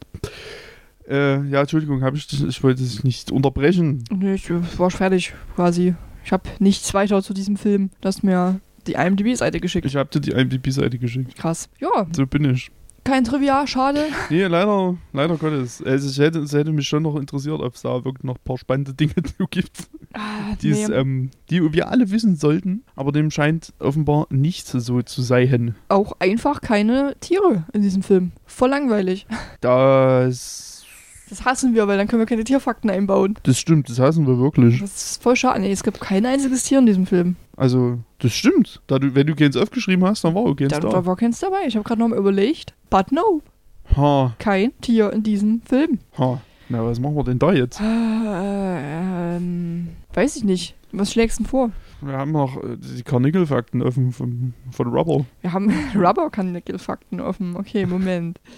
Äh, 1.07 1.45
ja, 1.49 1.61
Entschuldigung, 1.61 2.01
hab 2.03 2.15
ich, 2.15 2.27
ich 2.47 2.63
wollte 2.63 2.81
dich 2.81 3.03
nicht 3.03 3.31
unterbrechen. 3.31 4.05
Nee, 4.09 4.35
ich 4.35 4.49
war 4.77 4.89
fertig 4.89 5.33
quasi. 5.55 5.95
Ich 6.23 6.31
habe 6.31 6.43
nichts 6.59 6.93
weiter 6.93 7.21
zu 7.21 7.33
diesem 7.33 7.57
Film. 7.57 7.89
Das 7.99 8.17
ist 8.17 8.23
mir 8.23 8.61
die 8.87 8.93
IMDb-Seite 8.93 9.59
geschickt. 9.59 9.85
Ich 9.85 9.97
habe 9.97 10.09
dir 10.09 10.21
die 10.21 10.31
IMDb-Seite 10.31 10.97
geschickt. 10.97 11.35
Krass. 11.35 11.67
Ja, 11.79 12.07
So 12.15 12.25
bin 12.25 12.45
ich. 12.45 12.71
Kein 13.03 13.23
Trivia, 13.23 13.65
schade. 13.67 14.05
Nee, 14.29 14.43
leider, 14.45 14.95
leider 15.11 15.37
Gottes. 15.37 15.81
Also 15.83 16.09
ich 16.09 16.17
hätte, 16.19 16.39
es 16.39 16.53
hätte 16.53 16.71
mich 16.71 16.87
schon 16.87 17.03
noch 17.03 17.15
interessiert, 17.15 17.59
ob 17.61 17.73
es 17.75 17.81
da 17.81 18.03
wirklich 18.05 18.23
noch 18.23 18.35
ein 18.35 18.43
paar 18.43 18.57
spannende 18.57 18.93
Dinge 18.93 19.13
zu 19.37 19.45
gibt, 19.49 19.89
Ah, 20.13 20.55
nee. 20.61 20.83
ähm, 20.85 21.31
die 21.49 21.73
wir 21.73 21.89
alle 21.89 22.11
wissen 22.11 22.35
sollten. 22.35 22.83
Aber 22.95 23.11
dem 23.11 23.31
scheint 23.31 23.73
offenbar 23.79 24.27
nicht 24.29 24.67
so 24.67 25.01
zu 25.01 25.21
sein. 25.21 25.75
Auch 25.89 26.13
einfach 26.19 26.61
keine 26.61 27.15
Tiere 27.19 27.63
in 27.73 27.81
diesem 27.81 28.03
Film. 28.03 28.31
Voll 28.45 28.69
langweilig. 28.69 29.25
Das, 29.61 30.85
Das 31.29 31.45
hassen 31.45 31.73
wir, 31.73 31.87
weil 31.87 31.97
dann 31.97 32.07
können 32.07 32.21
wir 32.21 32.27
keine 32.27 32.43
Tierfakten 32.43 32.89
einbauen. 32.89 33.35
das 33.43 33.57
stimmt, 33.59 33.89
das 33.89 33.99
hassen 33.99 34.27
wir 34.27 34.37
wirklich. 34.37 34.79
Das 34.81 35.11
ist 35.13 35.23
voll 35.23 35.35
schade. 35.35 35.61
Nee, 35.61 35.71
es 35.71 35.83
gibt 35.83 35.99
kein 35.99 36.25
einziges 36.25 36.63
Tier 36.63 36.79
in 36.79 36.85
diesem 36.85 37.05
Film. 37.07 37.35
Also, 37.55 37.99
das 38.19 38.33
stimmt. 38.33 38.81
Da 38.87 38.99
du, 38.99 39.13
wenn 39.15 39.27
du 39.27 39.35
keins 39.35 39.55
aufgeschrieben 39.55 40.05
hast, 40.05 40.23
dann 40.23 40.33
war 40.33 40.43
auch 40.43 40.55
keins 40.55 40.71
Da, 40.73 41.05
war 41.05 41.15
keins 41.15 41.39
dabei. 41.39 41.65
Ich 41.67 41.75
habe 41.75 41.83
gerade 41.83 41.99
noch 41.99 42.07
mal 42.07 42.17
überlegt. 42.17 42.73
But 42.89 43.11
no, 43.11 43.41
Ha, 43.95 44.35
kein 44.39 44.71
Tier 44.81 45.11
in 45.11 45.23
diesem 45.23 45.61
Film. 45.61 45.99
ha. 46.17 46.41
Na, 46.69 46.83
was 46.83 46.99
machen 46.99 47.15
wir 47.15 47.23
denn 47.25 47.37
da 47.39 47.51
jetzt? 47.51 47.79
Äh, 47.81 47.83
ähm, 49.35 49.89
weiß 50.13 50.37
ich 50.37 50.43
nicht. 50.43 50.75
Was 50.91 51.11
schlägst 51.11 51.37
du 51.39 51.43
denn 51.43 51.49
vor? 51.49 51.71
Wir 52.01 52.13
haben 52.13 52.31
noch 52.31 52.57
äh, 52.63 52.77
die 52.77 53.03
Karnickel-Fakten 53.03 53.81
offen 53.81 54.11
von, 54.13 54.53
von 54.71 54.87
Rubber. 54.87 55.25
Wir 55.41 55.51
haben 55.51 55.71
Rubber-Fakten 55.95 57.19
offen. 57.19 57.55
Okay, 57.57 57.85
Moment. 57.85 58.39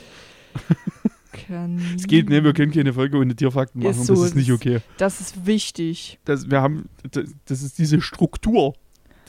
Es 1.97 2.07
geht, 2.07 2.29
ne, 2.29 2.43
wir 2.45 2.53
können 2.53 2.71
keine 2.71 2.93
Folge 2.93 3.17
ohne 3.17 3.35
Tierfakten 3.35 3.83
machen. 3.83 3.91
Ist 3.91 4.05
so, 4.05 4.15
das 4.15 4.23
ist 4.27 4.35
nicht 4.35 4.53
okay. 4.53 4.79
Das 4.97 5.19
ist 5.19 5.45
wichtig. 5.45 6.17
Das, 6.23 6.49
wir 6.49 6.61
haben, 6.61 6.87
das, 7.11 7.25
das 7.45 7.61
ist 7.61 7.77
diese 7.77 7.99
Struktur, 7.99 8.73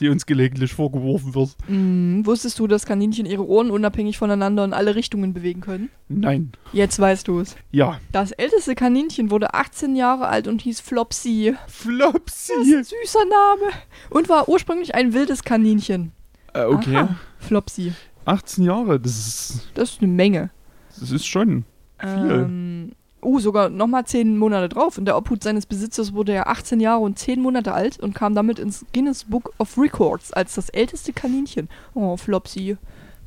die 0.00 0.08
uns 0.08 0.26
gelegentlich 0.26 0.72
vorgeworfen 0.72 1.34
wird. 1.34 1.56
Hm, 1.66 2.24
wusstest 2.26 2.58
du, 2.58 2.66
dass 2.66 2.86
Kaninchen 2.86 3.26
ihre 3.26 3.46
Ohren 3.46 3.70
unabhängig 3.70 4.18
voneinander 4.18 4.64
in 4.64 4.72
alle 4.72 4.94
Richtungen 4.94 5.32
bewegen 5.34 5.60
können? 5.60 5.90
Nein. 6.08 6.52
Jetzt 6.72 6.98
weißt 6.98 7.28
du 7.28 7.40
es. 7.40 7.56
Ja. 7.70 7.98
Das 8.12 8.32
älteste 8.32 8.74
Kaninchen 8.74 9.30
wurde 9.30 9.54
18 9.54 9.96
Jahre 9.96 10.28
alt 10.28 10.48
und 10.48 10.62
hieß 10.62 10.80
Flopsy. 10.80 11.54
Das 11.54 11.74
ist 11.74 11.76
Flopsy. 11.82 12.52
ein 12.54 12.84
süßer 12.84 13.24
Name. 13.24 13.72
Und 14.10 14.28
war 14.28 14.48
ursprünglich 14.48 14.94
ein 14.94 15.12
wildes 15.14 15.42
Kaninchen. 15.44 16.12
Äh, 16.54 16.64
okay. 16.64 16.96
Aha. 16.96 17.16
Flopsy. 17.38 17.92
18 18.24 18.64
Jahre, 18.64 18.98
das 18.98 19.12
ist, 19.16 19.68
Das 19.74 19.90
ist 19.92 20.02
eine 20.02 20.10
Menge. 20.12 20.50
das 20.98 21.10
ist 21.10 21.26
schon. 21.26 21.64
Viel. 21.98 22.10
Ähm, 22.10 22.92
uh, 23.26 23.38
sogar 23.40 23.68
nochmal 23.68 24.06
10 24.06 24.38
Monate 24.38 24.68
drauf. 24.68 24.96
In 24.96 25.04
der 25.04 25.16
Obhut 25.16 25.42
seines 25.42 25.66
Besitzers 25.66 26.14
wurde 26.14 26.32
er 26.32 26.48
18 26.48 26.80
Jahre 26.80 27.00
und 27.00 27.18
10 27.18 27.40
Monate 27.40 27.74
alt 27.74 27.98
und 27.98 28.14
kam 28.14 28.34
damit 28.34 28.58
ins 28.58 28.86
Guinness 28.92 29.24
Book 29.24 29.52
of 29.58 29.76
Records 29.76 30.32
als 30.32 30.54
das 30.54 30.68
älteste 30.70 31.12
Kaninchen. 31.12 31.68
Oh, 31.94 32.16
Flopsy. 32.16 32.76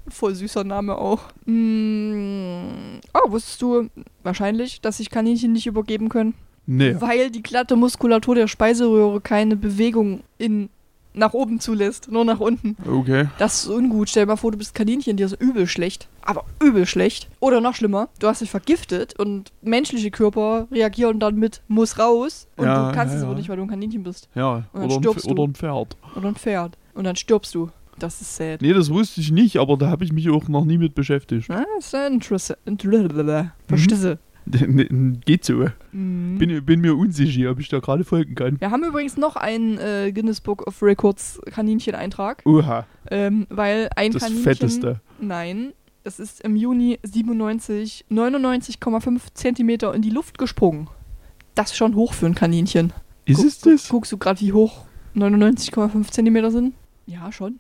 Voll 0.08 0.34
süßer 0.34 0.64
Name 0.64 0.98
auch. 0.98 1.24
Mm, 1.46 3.00
oh, 3.14 3.32
wusstest 3.32 3.62
du 3.62 3.90
wahrscheinlich, 4.24 4.82
dass 4.82 4.98
sich 4.98 5.10
Kaninchen 5.10 5.52
nicht 5.54 5.68
übergeben 5.68 6.10
können? 6.10 6.34
Nee. 6.66 6.96
Weil 7.00 7.30
die 7.30 7.44
glatte 7.44 7.76
Muskulatur 7.76 8.36
der 8.36 8.48
Speiseröhre 8.48 9.22
keine 9.22 9.56
Bewegung 9.56 10.22
in 10.38 10.70
nach 11.14 11.34
oben 11.34 11.60
zulässt, 11.60 12.12
nur 12.12 12.26
nach 12.26 12.40
unten. 12.40 12.76
Okay. 12.88 13.28
Das 13.38 13.64
ist 13.64 13.70
ungut. 13.70 14.10
Stell 14.10 14.24
dir 14.24 14.28
mal 14.28 14.36
vor, 14.36 14.52
du 14.52 14.58
bist 14.58 14.76
Kaninchen, 14.76 15.18
dir 15.18 15.26
ist 15.26 15.42
übel 15.42 15.68
schlecht. 15.68 16.08
Aber 16.22 16.46
übel 16.62 16.86
schlecht. 16.86 17.28
Oder 17.40 17.62
noch 17.62 17.76
schlimmer, 17.76 18.10
du 18.20 18.28
hast 18.28 18.42
dich 18.42 18.52
vergiftet 18.52 19.20
und 19.20 19.52
menschliche 19.62 20.12
Körper 20.12 20.68
reagieren 20.72 21.20
dann 21.20 21.36
mit 21.36 21.62
muss 21.68 21.98
raus 21.98 22.48
und 22.56 22.66
Ja, 22.66 22.90
du 22.90 22.96
kannst 22.96 23.14
ja, 23.14 23.18
es 23.20 23.24
aber 23.24 23.34
ja. 23.34 23.40
nicht, 23.40 23.50
weil 23.50 23.58
du 23.58 23.64
ein 23.64 23.70
Kaninchen 23.70 24.04
bist. 24.04 24.30
Ja, 24.36 24.64
oder 24.74 24.96
ein, 24.96 25.08
oder 25.08 25.44
ein 25.44 25.56
Pferd. 25.56 25.98
Oder 26.16 26.28
ein 26.28 26.36
Pferd. 26.36 26.78
Und 26.94 27.04
dann 27.06 27.16
stirbst 27.16 27.56
du. 27.56 27.70
Das 27.98 28.22
ist 28.22 28.38
sad. 28.38 28.62
Nee, 28.62 28.74
das 28.74 28.90
wusste 28.90 29.20
ich 29.20 29.32
nicht, 29.32 29.58
aber 29.58 29.76
da 29.76 29.90
habe 29.90 30.06
ich 30.06 30.14
mich 30.14 30.30
auch 30.30 30.48
noch 30.48 30.64
nie 30.64 30.78
mit 30.78 30.96
beschäftigt. 30.96 31.50
Ah, 31.50 31.66
ist 31.78 31.92
ja 31.92 32.08
interessant. 32.08 32.60
Verstisse. 33.68 34.20
Geht 35.26 35.46
so. 35.46 35.66
Mhm. 35.92 36.38
Bin, 36.38 36.66
bin 36.66 36.82
mir 36.82 36.96
unsicher, 36.98 37.52
ob 37.52 37.60
ich 37.60 37.70
da 37.70 37.80
gerade 37.80 38.04
folgen 38.04 38.36
kann. 38.36 38.60
Wir 38.60 38.72
haben 38.72 38.84
übrigens 38.84 39.18
noch 39.18 39.36
einen 39.36 39.78
äh, 39.78 40.12
Guinness 40.12 40.42
Book 40.42 40.66
of 40.68 40.82
Records 40.82 41.40
Kaninchen-Eintrag, 41.52 42.42
Oha, 42.46 42.86
ähm, 43.12 43.46
weil 43.50 43.90
ein 43.96 44.12
das 44.12 44.24
Kaninchen... 44.24 44.44
fetteste. 44.44 45.02
Nein, 45.20 45.74
es 46.04 46.20
ist 46.20 46.42
im 46.42 46.56
Juni 46.56 47.00
97 47.04 48.06
99,5 48.10 49.22
Zentimeter 49.34 49.94
in 49.94 50.02
die 50.02 50.10
Luft 50.10 50.38
gesprungen. 50.38 50.90
Das 51.56 51.72
ist 51.72 51.78
schon 51.78 51.96
hoch 51.96 52.14
für 52.14 52.26
ein 52.26 52.36
Kaninchen. 52.36 52.94
Ist 53.26 53.38
Guck- 53.38 53.46
es 53.48 53.60
das? 53.60 53.90
Guckst 53.90 54.12
du 54.12 54.18
gerade, 54.18 54.40
wie 54.42 54.54
hoch 54.54 54.86
99,5 55.16 56.10
Zentimeter 56.12 56.50
sind? 56.52 56.74
Ja, 57.06 57.32
schon. 57.32 57.60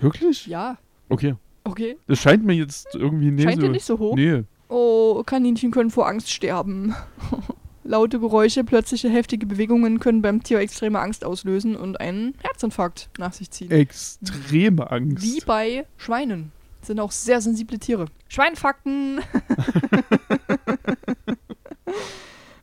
Wirklich? 0.00 0.46
Ja. 0.46 0.78
Okay. 1.08 1.34
Okay. 1.64 1.96
Das 2.06 2.18
scheint 2.18 2.44
mir 2.44 2.54
jetzt 2.54 2.94
irgendwie 2.94 3.30
nicht 3.30 3.44
Scheint 3.44 3.56
so. 3.60 3.66
dir 3.66 3.72
nicht 3.72 3.84
so 3.84 3.98
hoch? 3.98 4.14
Nee. 4.16 4.42
Oh, 4.68 5.22
Kaninchen 5.24 5.70
können 5.70 5.90
vor 5.90 6.06
Angst 6.08 6.30
sterben. 6.30 6.94
Laute 7.84 8.20
Geräusche, 8.20 8.64
plötzliche 8.64 9.08
heftige 9.08 9.46
Bewegungen 9.46 9.98
können 9.98 10.20
beim 10.20 10.42
Tier 10.42 10.58
extreme 10.58 11.00
Angst 11.00 11.24
auslösen 11.24 11.74
und 11.74 11.98
einen 11.98 12.34
Herzinfarkt 12.42 13.08
nach 13.16 13.32
sich 13.32 13.50
ziehen. 13.50 13.70
Extreme 13.70 14.90
Angst. 14.90 15.22
Wie 15.22 15.40
bei 15.40 15.86
Schweinen. 15.96 16.52
Sind 16.82 17.00
auch 17.00 17.12
sehr 17.12 17.40
sensible 17.40 17.78
Tiere. 17.78 18.06
Schweinfakten! 18.28 19.20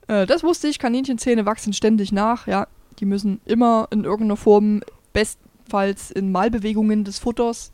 äh, 0.07 0.27
das 0.27 0.43
wusste 0.43 0.67
ich. 0.67 0.77
Kaninchenzähne 0.77 1.47
wachsen 1.47 1.73
ständig 1.73 2.11
nach. 2.11 2.45
Ja, 2.45 2.67
die 2.99 3.05
müssen 3.05 3.41
immer 3.45 3.87
in 3.89 4.03
irgendeiner 4.03 4.37
Form, 4.37 4.81
bestenfalls 5.11 6.11
in 6.11 6.31
Malbewegungen 6.31 7.03
des 7.03 7.17
Futters, 7.17 7.71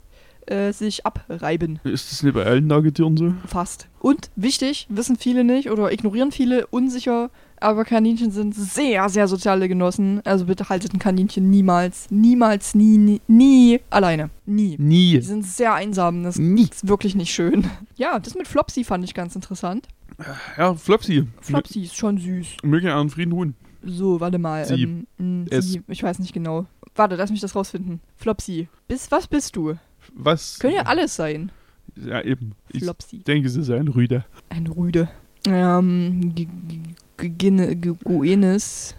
äh, 0.48 0.72
sich 0.74 1.06
abreiben. 1.06 1.80
Ist 1.84 2.12
das 2.12 2.24
nicht 2.24 2.34
bei 2.34 2.46
allen 2.46 2.68
Nagetieren 2.68 3.18
so? 3.18 3.34
Fast. 3.48 3.88
Und 4.00 4.30
wichtig, 4.36 4.88
wissen 4.90 5.16
viele 5.16 5.44
nicht 5.44 5.70
oder 5.72 5.92
ignorieren 5.92 6.32
viele, 6.32 6.66
unsicher, 6.68 7.30
aber 7.60 7.86
Kaninchen 7.86 8.32
sind 8.32 8.56
sehr, 8.56 9.08
sehr 9.10 9.28
soziale 9.28 9.68
Genossen. 9.68 10.22
Also 10.26 10.46
bitte 10.46 10.70
haltet 10.70 10.94
ein 10.94 11.00
Kaninchen 11.00 11.50
niemals, 11.50 12.10
niemals, 12.10 12.74
nie, 12.74 12.98
nie, 12.98 13.22
nie 13.28 13.80
alleine. 13.92 14.32
Nie. 14.46 14.78
Die 14.78 14.84
Nie. 14.84 15.22
sind 15.22 15.46
sehr 15.46 15.74
einsam. 15.76 16.24
Das 16.24 16.38
Nie. 16.38 16.64
ist 16.64 16.88
wirklich 16.88 17.14
nicht 17.16 17.32
schön. 17.34 17.70
Ja, 17.96 18.18
das 18.20 18.34
mit 18.36 18.48
Flopsy 18.48 18.84
fand 18.84 19.04
ich 19.04 19.14
ganz 19.14 19.36
interessant. 19.36 19.88
Ja, 20.58 20.74
Flopsy. 20.76 21.28
Flopsy 21.42 21.84
ist 21.84 21.96
schon 21.96 22.18
süß. 22.18 22.58
Möge 22.64 22.94
einen 22.96 23.10
Frieden 23.10 23.32
ruhen. 23.34 23.56
So, 23.84 24.20
warte 24.20 24.38
mal. 24.38 24.66
Sie. 24.66 24.84
Ähm, 24.84 25.08
mh, 25.18 25.46
Es. 25.52 25.72
sie. 25.72 25.82
Ich 25.88 26.04
weiß 26.04 26.20
nicht 26.20 26.34
genau. 26.34 26.66
Warte, 26.96 27.16
lass 27.16 27.32
mich 27.32 27.40
das 27.42 27.56
rausfinden. 27.56 28.00
Flopsy. 28.16 28.68
Bis, 28.88 29.10
was 29.12 29.28
bist 29.28 29.56
du? 29.56 29.76
Was? 30.14 30.60
Können 30.60 30.76
ja 30.76 30.84
alles 30.84 31.16
sein. 31.16 31.52
Ja, 31.96 32.22
eben. 32.22 32.54
Ich 32.70 32.84
Flopsy. 32.84 33.20
denke, 33.20 33.50
sie 33.50 33.62
ist 33.62 33.70
ein 33.70 33.88
Rüde. 33.88 34.24
Ein 34.50 34.68
Rüde. 34.68 35.10
Ähm, 35.46 36.34
Guinness 37.18 38.96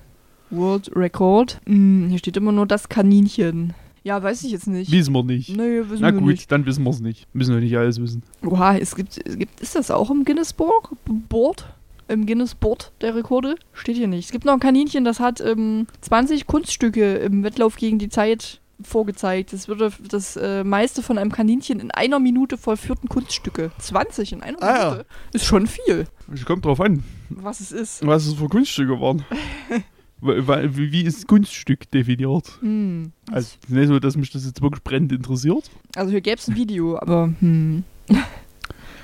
World 0.50 0.90
Record. 0.94 1.60
Hm, 1.66 2.08
hier 2.08 2.18
steht 2.18 2.36
immer 2.36 2.52
nur 2.52 2.66
das 2.66 2.88
Kaninchen. 2.88 3.74
Ja, 4.04 4.20
weiß 4.22 4.42
ich 4.44 4.50
jetzt 4.50 4.66
nicht. 4.66 4.90
Wissen 4.90 5.14
wir 5.14 5.22
nicht. 5.22 5.48
Nee, 5.56 5.82
wissen 5.88 6.02
Na 6.02 6.12
wir 6.12 6.20
gut, 6.20 6.30
nicht. 6.32 6.50
dann 6.50 6.66
wissen 6.66 6.82
wir 6.82 6.90
es 6.90 7.00
nicht. 7.00 7.28
Müssen 7.34 7.54
wir 7.54 7.60
nicht 7.60 7.76
alles 7.76 8.00
wissen. 8.00 8.22
Oha, 8.44 8.76
es 8.76 8.96
gibt, 8.96 9.20
es 9.24 9.38
gibt, 9.38 9.60
ist 9.60 9.76
das 9.76 9.90
auch 9.90 10.10
im 10.10 10.24
Guinness? 10.24 10.52
Board? 10.52 11.66
Im 12.08 12.26
Guinness 12.26 12.54
Board 12.56 12.92
der 13.00 13.14
Rekorde? 13.14 13.54
Steht 13.72 13.96
hier 13.96 14.08
nicht. 14.08 14.26
Es 14.26 14.32
gibt 14.32 14.44
noch 14.44 14.54
ein 14.54 14.60
Kaninchen, 14.60 15.04
das 15.04 15.20
hat 15.20 15.40
ähm, 15.40 15.86
20 16.00 16.46
Kunststücke 16.48 17.14
im 17.18 17.44
Wettlauf 17.44 17.76
gegen 17.76 17.98
die 18.00 18.08
Zeit 18.08 18.60
vorgezeigt. 18.82 19.52
Das 19.52 19.68
würde 19.68 19.92
das 20.08 20.36
äh, 20.36 20.64
meiste 20.64 21.02
von 21.02 21.18
einem 21.18 21.30
Kaninchen 21.32 21.80
in 21.80 21.90
einer 21.90 22.18
Minute 22.18 22.56
vollführten 22.58 23.08
Kunststücke. 23.08 23.70
20 23.78 24.32
in 24.32 24.42
einer 24.42 24.62
Ah, 24.62 24.76
ja. 24.78 24.90
Minute? 24.90 25.06
Ist 25.32 25.44
schon 25.46 25.66
viel, 25.66 26.06
Es 26.32 26.44
kommt 26.44 26.64
drauf 26.64 26.80
an, 26.80 27.02
was 27.28 27.60
es 27.60 27.72
ist. 27.72 28.06
was 28.06 28.26
es 28.26 28.34
für 28.34 28.48
Kunststücke 28.48 29.00
waren. 29.00 29.24
Wie 30.20 31.02
ist 31.02 31.26
Kunststück 31.26 31.90
definiert? 31.90 32.58
Hm. 32.60 33.10
Also 33.32 33.56
nicht 33.68 33.88
so, 33.88 33.98
dass 33.98 34.16
mich 34.16 34.30
das 34.30 34.44
jetzt 34.46 34.62
wirklich 34.62 34.84
brennend 34.84 35.10
interessiert. 35.10 35.68
Also 35.96 36.12
hier 36.12 36.20
gäbe 36.20 36.36
es 36.38 36.46
ein 36.48 36.54
Video, 36.54 36.96
aber 36.98 37.32
hm. 37.40 37.82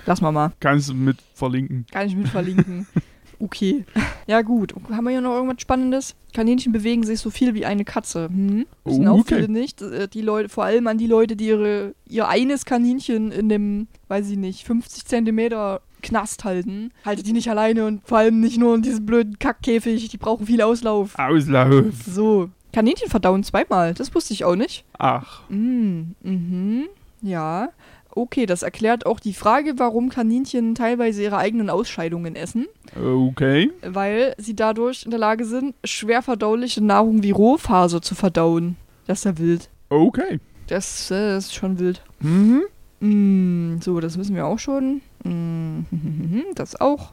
Lass 0.06 0.20
mal 0.20 0.30
mal. 0.32 0.52
Kannst 0.60 0.88
du 0.90 0.94
mit 0.94 1.18
verlinken. 1.34 1.86
Kann 1.90 2.06
ich 2.06 2.16
mit 2.16 2.28
verlinken. 2.28 2.86
Okay. 3.40 3.84
Ja, 4.26 4.42
gut. 4.42 4.74
Haben 4.90 5.04
wir 5.04 5.10
hier 5.10 5.20
noch 5.20 5.34
irgendwas 5.34 5.60
Spannendes? 5.60 6.14
Kaninchen 6.34 6.72
bewegen 6.72 7.04
sich 7.04 7.20
so 7.20 7.30
viel 7.30 7.54
wie 7.54 7.64
eine 7.64 7.84
Katze. 7.84 8.28
Hm? 8.28 8.66
Wissen 8.84 9.08
Oh, 9.08 9.12
auch 9.12 9.18
okay. 9.20 9.36
viele 9.36 9.48
nicht. 9.48 9.80
Äh, 9.80 10.08
Die 10.08 10.22
Leute, 10.22 10.48
vor 10.48 10.64
allem 10.64 10.86
an 10.86 10.98
die 10.98 11.06
Leute, 11.06 11.36
die 11.36 11.46
ihre, 11.46 11.94
ihr 12.08 12.28
eines 12.28 12.64
Kaninchen 12.64 13.30
in 13.32 13.48
dem, 13.48 13.86
weiß 14.08 14.28
ich 14.30 14.36
nicht, 14.36 14.64
50 14.66 15.04
Zentimeter 15.06 15.80
Knast 16.02 16.44
halten. 16.44 16.90
Haltet 17.04 17.26
die 17.26 17.32
nicht 17.32 17.48
alleine 17.50 17.86
und 17.86 18.06
vor 18.06 18.18
allem 18.18 18.40
nicht 18.40 18.58
nur 18.58 18.74
in 18.74 18.82
diesem 18.82 19.06
blöden 19.06 19.38
Kackkäfig. 19.38 20.08
Die 20.08 20.16
brauchen 20.18 20.46
viel 20.46 20.62
Auslauf. 20.62 21.18
Auslauf. 21.18 21.84
So. 22.06 22.50
Kaninchen 22.72 23.08
verdauen 23.08 23.42
zweimal. 23.44 23.94
Das 23.94 24.14
wusste 24.14 24.34
ich 24.34 24.44
auch 24.44 24.54
nicht. 24.56 24.84
Ach. 24.98 25.42
Mm, 25.48 26.12
mhm. 26.22 26.84
Ja. 27.22 27.70
Okay, 28.18 28.46
das 28.46 28.64
erklärt 28.64 29.06
auch 29.06 29.20
die 29.20 29.32
Frage, 29.32 29.74
warum 29.76 30.08
Kaninchen 30.08 30.74
teilweise 30.74 31.22
ihre 31.22 31.36
eigenen 31.36 31.70
Ausscheidungen 31.70 32.34
essen, 32.34 32.66
Okay. 33.00 33.70
weil 33.82 34.34
sie 34.38 34.56
dadurch 34.56 35.04
in 35.04 35.12
der 35.12 35.20
Lage 35.20 35.44
sind, 35.44 35.76
schwer 35.84 36.20
verdauliche 36.22 36.82
Nahrung 36.82 37.22
wie 37.22 37.30
Rohfaser 37.30 38.02
zu 38.02 38.16
verdauen. 38.16 38.74
Das 39.06 39.20
ist 39.20 39.24
ja 39.24 39.38
wild. 39.38 39.70
Okay. 39.88 40.40
Das, 40.66 41.12
äh, 41.12 41.36
ist 41.36 41.54
schon 41.54 41.78
wild. 41.78 42.02
Mhm. 42.18 42.62
Mm, 42.98 43.80
so, 43.80 44.00
das 44.00 44.18
wissen 44.18 44.34
wir 44.34 44.46
auch 44.46 44.58
schon. 44.58 45.00
Mm, 45.22 45.82
das 46.56 46.80
auch. 46.80 47.12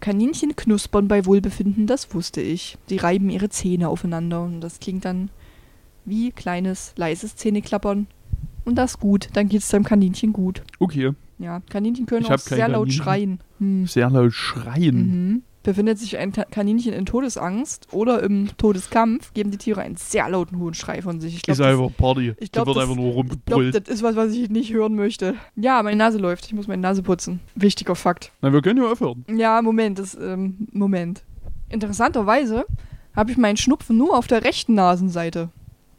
Kaninchen 0.00 0.56
knuspern 0.56 1.08
bei 1.08 1.24
Wohlbefinden, 1.24 1.86
das 1.86 2.12
wusste 2.14 2.42
ich. 2.42 2.76
Die 2.90 2.98
reiben 2.98 3.30
ihre 3.30 3.48
Zähne 3.48 3.88
aufeinander 3.88 4.42
und 4.42 4.60
das 4.60 4.78
klingt 4.78 5.06
dann 5.06 5.30
wie 6.04 6.32
kleines, 6.32 6.92
leises 6.96 7.34
Zähneklappern. 7.36 8.08
Und 8.64 8.76
das 8.76 8.92
ist 8.92 9.00
gut, 9.00 9.28
dann 9.32 9.48
geht 9.48 9.62
es 9.62 9.68
deinem 9.68 9.84
Kaninchen 9.84 10.32
gut. 10.32 10.62
Okay. 10.78 11.12
Ja, 11.38 11.60
Kaninchen 11.70 12.06
können 12.06 12.22
Ich 12.22 12.26
auch 12.28 12.32
hab 12.32 12.44
kein 12.44 12.56
sehr 12.58 12.68
laut 12.68 12.92
schreien. 12.92 13.40
Hm. 13.58 13.86
Sehr 13.86 14.10
laut 14.10 14.32
schreien. 14.32 15.42
Befindet 15.62 15.98
sich 15.98 16.16
ein 16.16 16.32
Ka- 16.32 16.44
Kaninchen 16.50 16.92
in 16.92 17.04
Todesangst 17.04 17.88
oder 17.92 18.22
im 18.22 18.48
Todeskampf, 18.56 19.34
geben 19.34 19.50
die 19.50 19.58
Tiere 19.58 19.82
einen 19.82 19.96
sehr 19.96 20.28
lauten 20.28 20.58
hohen 20.58 20.72
Schrei 20.74 21.02
von 21.02 21.20
sich. 21.20 21.34
Ich 21.34 21.38
ist 21.40 21.44
glaube, 21.58 21.62
das, 21.62 21.78
einfach 21.80 21.96
Party. 21.96 22.34
ich 22.38 22.50
da 22.50 22.62
glaub, 22.62 22.66
wird 22.68 22.76
das- 22.76 22.82
einfach 22.84 22.96
nur 22.96 23.04
glaub, 23.12 23.16
rumgebrüllt. 23.16 23.74
das 23.74 23.94
ist 23.94 24.02
was, 24.02 24.16
was 24.16 24.32
ich 24.32 24.48
nicht 24.50 24.72
hören 24.72 24.94
möchte. 24.94 25.34
Ja, 25.56 25.82
meine 25.82 25.96
Nase 25.96 26.18
läuft. 26.18 26.46
Ich 26.46 26.54
muss 26.54 26.68
meine 26.68 26.80
Nase 26.82 27.02
putzen. 27.02 27.40
Wichtiger 27.54 27.94
Fakt. 27.94 28.32
Na, 28.40 28.52
wir 28.52 28.62
können 28.62 28.82
ja 28.82 28.90
aufhören. 28.90 29.24
Ja, 29.36 29.60
Moment, 29.62 29.98
das, 29.98 30.16
ähm, 30.20 30.68
Moment. 30.72 31.24
Interessanterweise 31.68 32.64
habe 33.14 33.30
ich 33.30 33.36
meinen 33.36 33.56
Schnupfen 33.56 33.96
nur 33.96 34.16
auf 34.16 34.26
der 34.26 34.44
rechten 34.44 34.74
Nasenseite. 34.74 35.50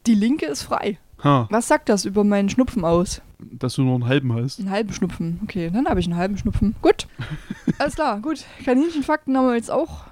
Die 0.08 0.15
linke 0.15 0.45
ist 0.48 0.63
frei. 0.63 0.98
Ha, 1.23 1.47
Was 1.51 1.67
sagt 1.67 1.89
das 1.89 2.05
über 2.05 2.23
meinen 2.23 2.49
Schnupfen 2.49 2.86
aus? 2.86 3.21
dass 3.51 3.75
du 3.75 3.84
nur 3.84 3.95
einen 3.95 4.05
halben 4.08 4.34
hast. 4.34 4.60
Einen 4.60 4.69
halben 4.69 4.91
Schnupfen. 4.93 5.39
Okay, 5.43 5.69
dann 5.73 5.88
habe 5.88 5.99
ich 6.01 6.05
einen 6.08 6.17
halben 6.17 6.38
Schnupfen. 6.38 6.75
Gut. 6.82 7.08
Alles 7.77 7.95
klar, 7.95 8.19
gut. 8.19 8.43
Kaninchenfakten 8.65 9.36
haben 9.38 9.47
wir 9.47 9.55
jetzt 9.55 9.71
auch. 9.71 10.03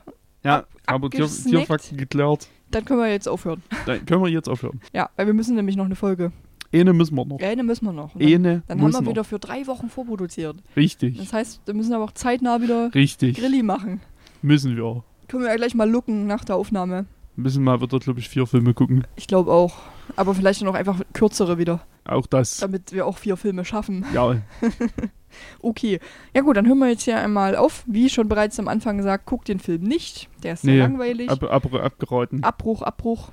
Ja, 0.46 0.60
Ab- 0.60 0.68
aber 0.86 1.10
Tier. 1.10 1.28
Tierfakten 1.28 1.98
geklärt. 1.98 2.48
Dann 2.72 2.86
können 2.86 3.02
wir 3.02 3.12
jetzt 3.12 3.28
aufhören. 3.28 3.62
Dann 3.86 4.06
können 4.06 4.24
wir 4.24 4.30
jetzt 4.30 4.48
aufhören. 4.48 4.80
Ja, 4.94 5.10
weil 5.18 5.28
wir 5.28 5.34
müssen 5.34 5.56
nämlich 5.56 5.76
noch 5.76 5.84
eine 5.86 5.96
Folge. 5.96 6.32
Eine 6.74 6.94
müssen 6.94 7.16
wir 7.16 7.26
noch. 7.26 7.40
Eine 7.42 7.64
müssen 7.64 7.86
wir 7.86 7.92
noch. 7.94 8.14
Dann, 8.14 8.22
Eine 8.22 8.64
dann 8.68 8.82
haben 8.82 8.92
wir 8.94 9.02
noch. 9.02 9.10
wieder 9.10 9.24
für 9.26 9.40
drei 9.40 9.68
Wochen 9.68 9.90
vorproduziert. 9.90 10.56
Richtig. 10.78 11.18
Das 11.18 11.34
heißt, 11.34 11.62
wir 11.66 11.74
müssen 11.74 11.94
aber 11.94 12.06
auch 12.06 12.12
zeitnah 12.14 12.62
wieder 12.62 12.94
Richtig. 12.96 13.38
Grilli 13.38 13.62
machen. 13.64 14.00
Müssen 14.42 14.76
wir. 14.78 15.04
Können 15.28 15.44
wir 15.44 15.50
ja 15.50 15.56
gleich 15.58 15.76
mal 15.76 15.90
looken 15.90 16.28
nach 16.28 16.46
der 16.46 16.56
Aufnahme. 16.56 17.06
Müssen 17.38 17.64
mal 17.64 17.80
wieder, 17.82 18.00
glaube 18.00 18.20
ich, 18.20 18.28
vier 18.30 18.46
Filme 18.48 18.74
gucken. 18.74 19.06
Ich 19.16 19.28
glaube 19.28 19.52
auch. 19.52 19.76
Aber 20.16 20.34
vielleicht 20.36 20.62
dann 20.62 20.68
auch 20.68 20.74
einfach 20.74 21.00
kürzere 21.14 21.58
wieder, 21.58 21.82
Auch 22.06 22.26
das. 22.28 22.58
damit 22.58 22.92
wir 22.94 23.06
auch 23.06 23.18
vier 23.18 23.38
Filme 23.38 23.64
schaffen. 23.64 24.06
Ja, 24.14 24.36
Okay. 25.62 26.00
Ja 26.34 26.42
gut, 26.42 26.58
dann 26.58 26.66
hören 26.68 26.80
wir 26.80 26.90
jetzt 26.90 27.04
hier 27.04 27.18
einmal 27.20 27.56
auf. 27.56 27.84
Wie 27.86 28.10
schon 28.10 28.28
bereits 28.28 28.60
am 28.60 28.68
Anfang 28.68 28.98
gesagt, 28.98 29.26
guckt 29.26 29.48
den 29.50 29.60
Film 29.60 29.84
nicht. 29.84 30.30
Der 30.44 30.54
ist 30.54 30.62
sehr 30.64 30.74
Nee, 30.74 30.80
langweilig. 30.80 31.30
ab, 31.30 31.44
ab, 31.44 31.72
abgeraten. 31.74 32.44
Abbruch, 32.44 32.82
Abbruch. 32.82 33.30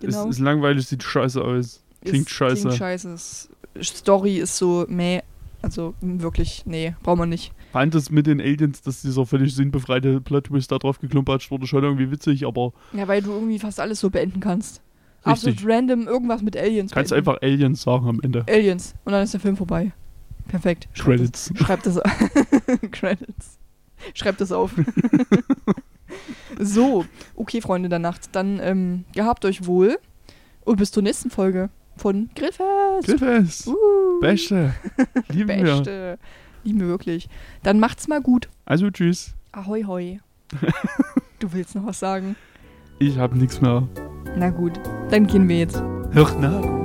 Genau. 0.00 0.24
Ist, 0.24 0.36
ist 0.36 0.38
langweilig, 0.38 0.86
sieht 0.86 1.02
scheiße 1.02 1.42
aus. 1.42 1.82
Klingt 2.04 2.26
Ist- 2.28 2.30
scheiße. 2.30 2.62
Klingt 2.68 2.74
scheiße. 2.78 3.16
Story 3.82 4.36
ist 4.38 4.56
so 4.56 4.84
meh. 4.88 5.20
Also 5.62 5.94
wirklich, 6.00 6.62
nee, 6.66 6.94
brauchen 7.02 7.18
wir 7.20 7.26
nicht. 7.26 7.52
Fand 7.72 7.94
es 7.94 8.10
mit 8.10 8.26
den 8.26 8.40
Aliens, 8.40 8.80
dass 8.82 9.02
dieser 9.02 9.26
völlig 9.26 9.54
sinnbefreite 9.54 10.20
Plot-Twist 10.20 10.72
da 10.72 10.78
drauf 10.78 10.98
geklumpert 11.00 11.50
wurde, 11.50 11.66
schon 11.66 11.84
irgendwie 11.84 12.10
witzig, 12.10 12.46
aber 12.46 12.72
Ja, 12.92 13.06
weil 13.08 13.22
du 13.22 13.30
irgendwie 13.32 13.58
fast 13.58 13.78
alles 13.80 14.00
so 14.00 14.10
beenden 14.10 14.40
kannst. 14.40 14.80
Richtig. 15.26 15.32
Absolut 15.32 15.58
random, 15.66 16.06
irgendwas 16.06 16.42
mit 16.42 16.56
Aliens. 16.56 16.92
kannst 16.92 17.10
beenden. 17.10 17.28
einfach 17.28 17.42
Aliens 17.42 17.82
sagen 17.82 18.08
am 18.08 18.20
Ende. 18.22 18.44
Aliens. 18.48 18.94
Und 19.04 19.12
dann 19.12 19.22
ist 19.22 19.34
der 19.34 19.40
Film 19.40 19.56
vorbei. 19.56 19.92
Perfekt. 20.48 20.88
Schreib 20.94 21.18
Credits. 21.18 21.52
Das, 21.54 21.66
schreib 21.66 21.82
das 21.82 22.00
Credits. 22.90 23.58
Schreib 24.14 24.38
das 24.38 24.52
auf. 24.52 24.72
so, 26.58 27.04
okay, 27.36 27.60
Freunde 27.60 27.88
der 27.88 27.98
Nacht. 27.98 28.30
Dann 28.32 28.58
ähm, 28.62 29.04
gehabt 29.14 29.44
euch 29.44 29.66
wohl 29.66 29.98
und 30.64 30.76
bis 30.76 30.90
zur 30.90 31.02
nächsten 31.02 31.30
Folge 31.30 31.68
von 31.96 32.30
Grillfest. 32.34 33.06
Griffes. 33.06 33.66
Uh, 33.66 34.20
Beste. 34.20 34.74
Lieben 35.28 35.48
wir. 35.48 35.76
Beste. 35.76 36.10
Lieben 36.10 36.18
wir 36.76 36.86
wirklich. 36.86 37.28
Dann 37.62 37.80
macht's 37.80 38.08
mal 38.08 38.20
gut. 38.20 38.48
Also 38.64 38.90
tschüss. 38.90 39.34
Ahoi, 39.52 39.84
hoi. 39.84 40.20
du 41.38 41.52
willst 41.52 41.74
noch 41.74 41.86
was 41.86 41.98
sagen? 41.98 42.36
Ich 42.98 43.18
hab 43.18 43.34
nichts 43.34 43.60
mehr. 43.60 43.86
Na 44.36 44.50
gut, 44.50 44.78
dann 45.10 45.26
gehen 45.26 45.48
wir 45.48 45.58
jetzt. 45.58 45.82
Hör 46.12 46.34
nach. 46.38 46.77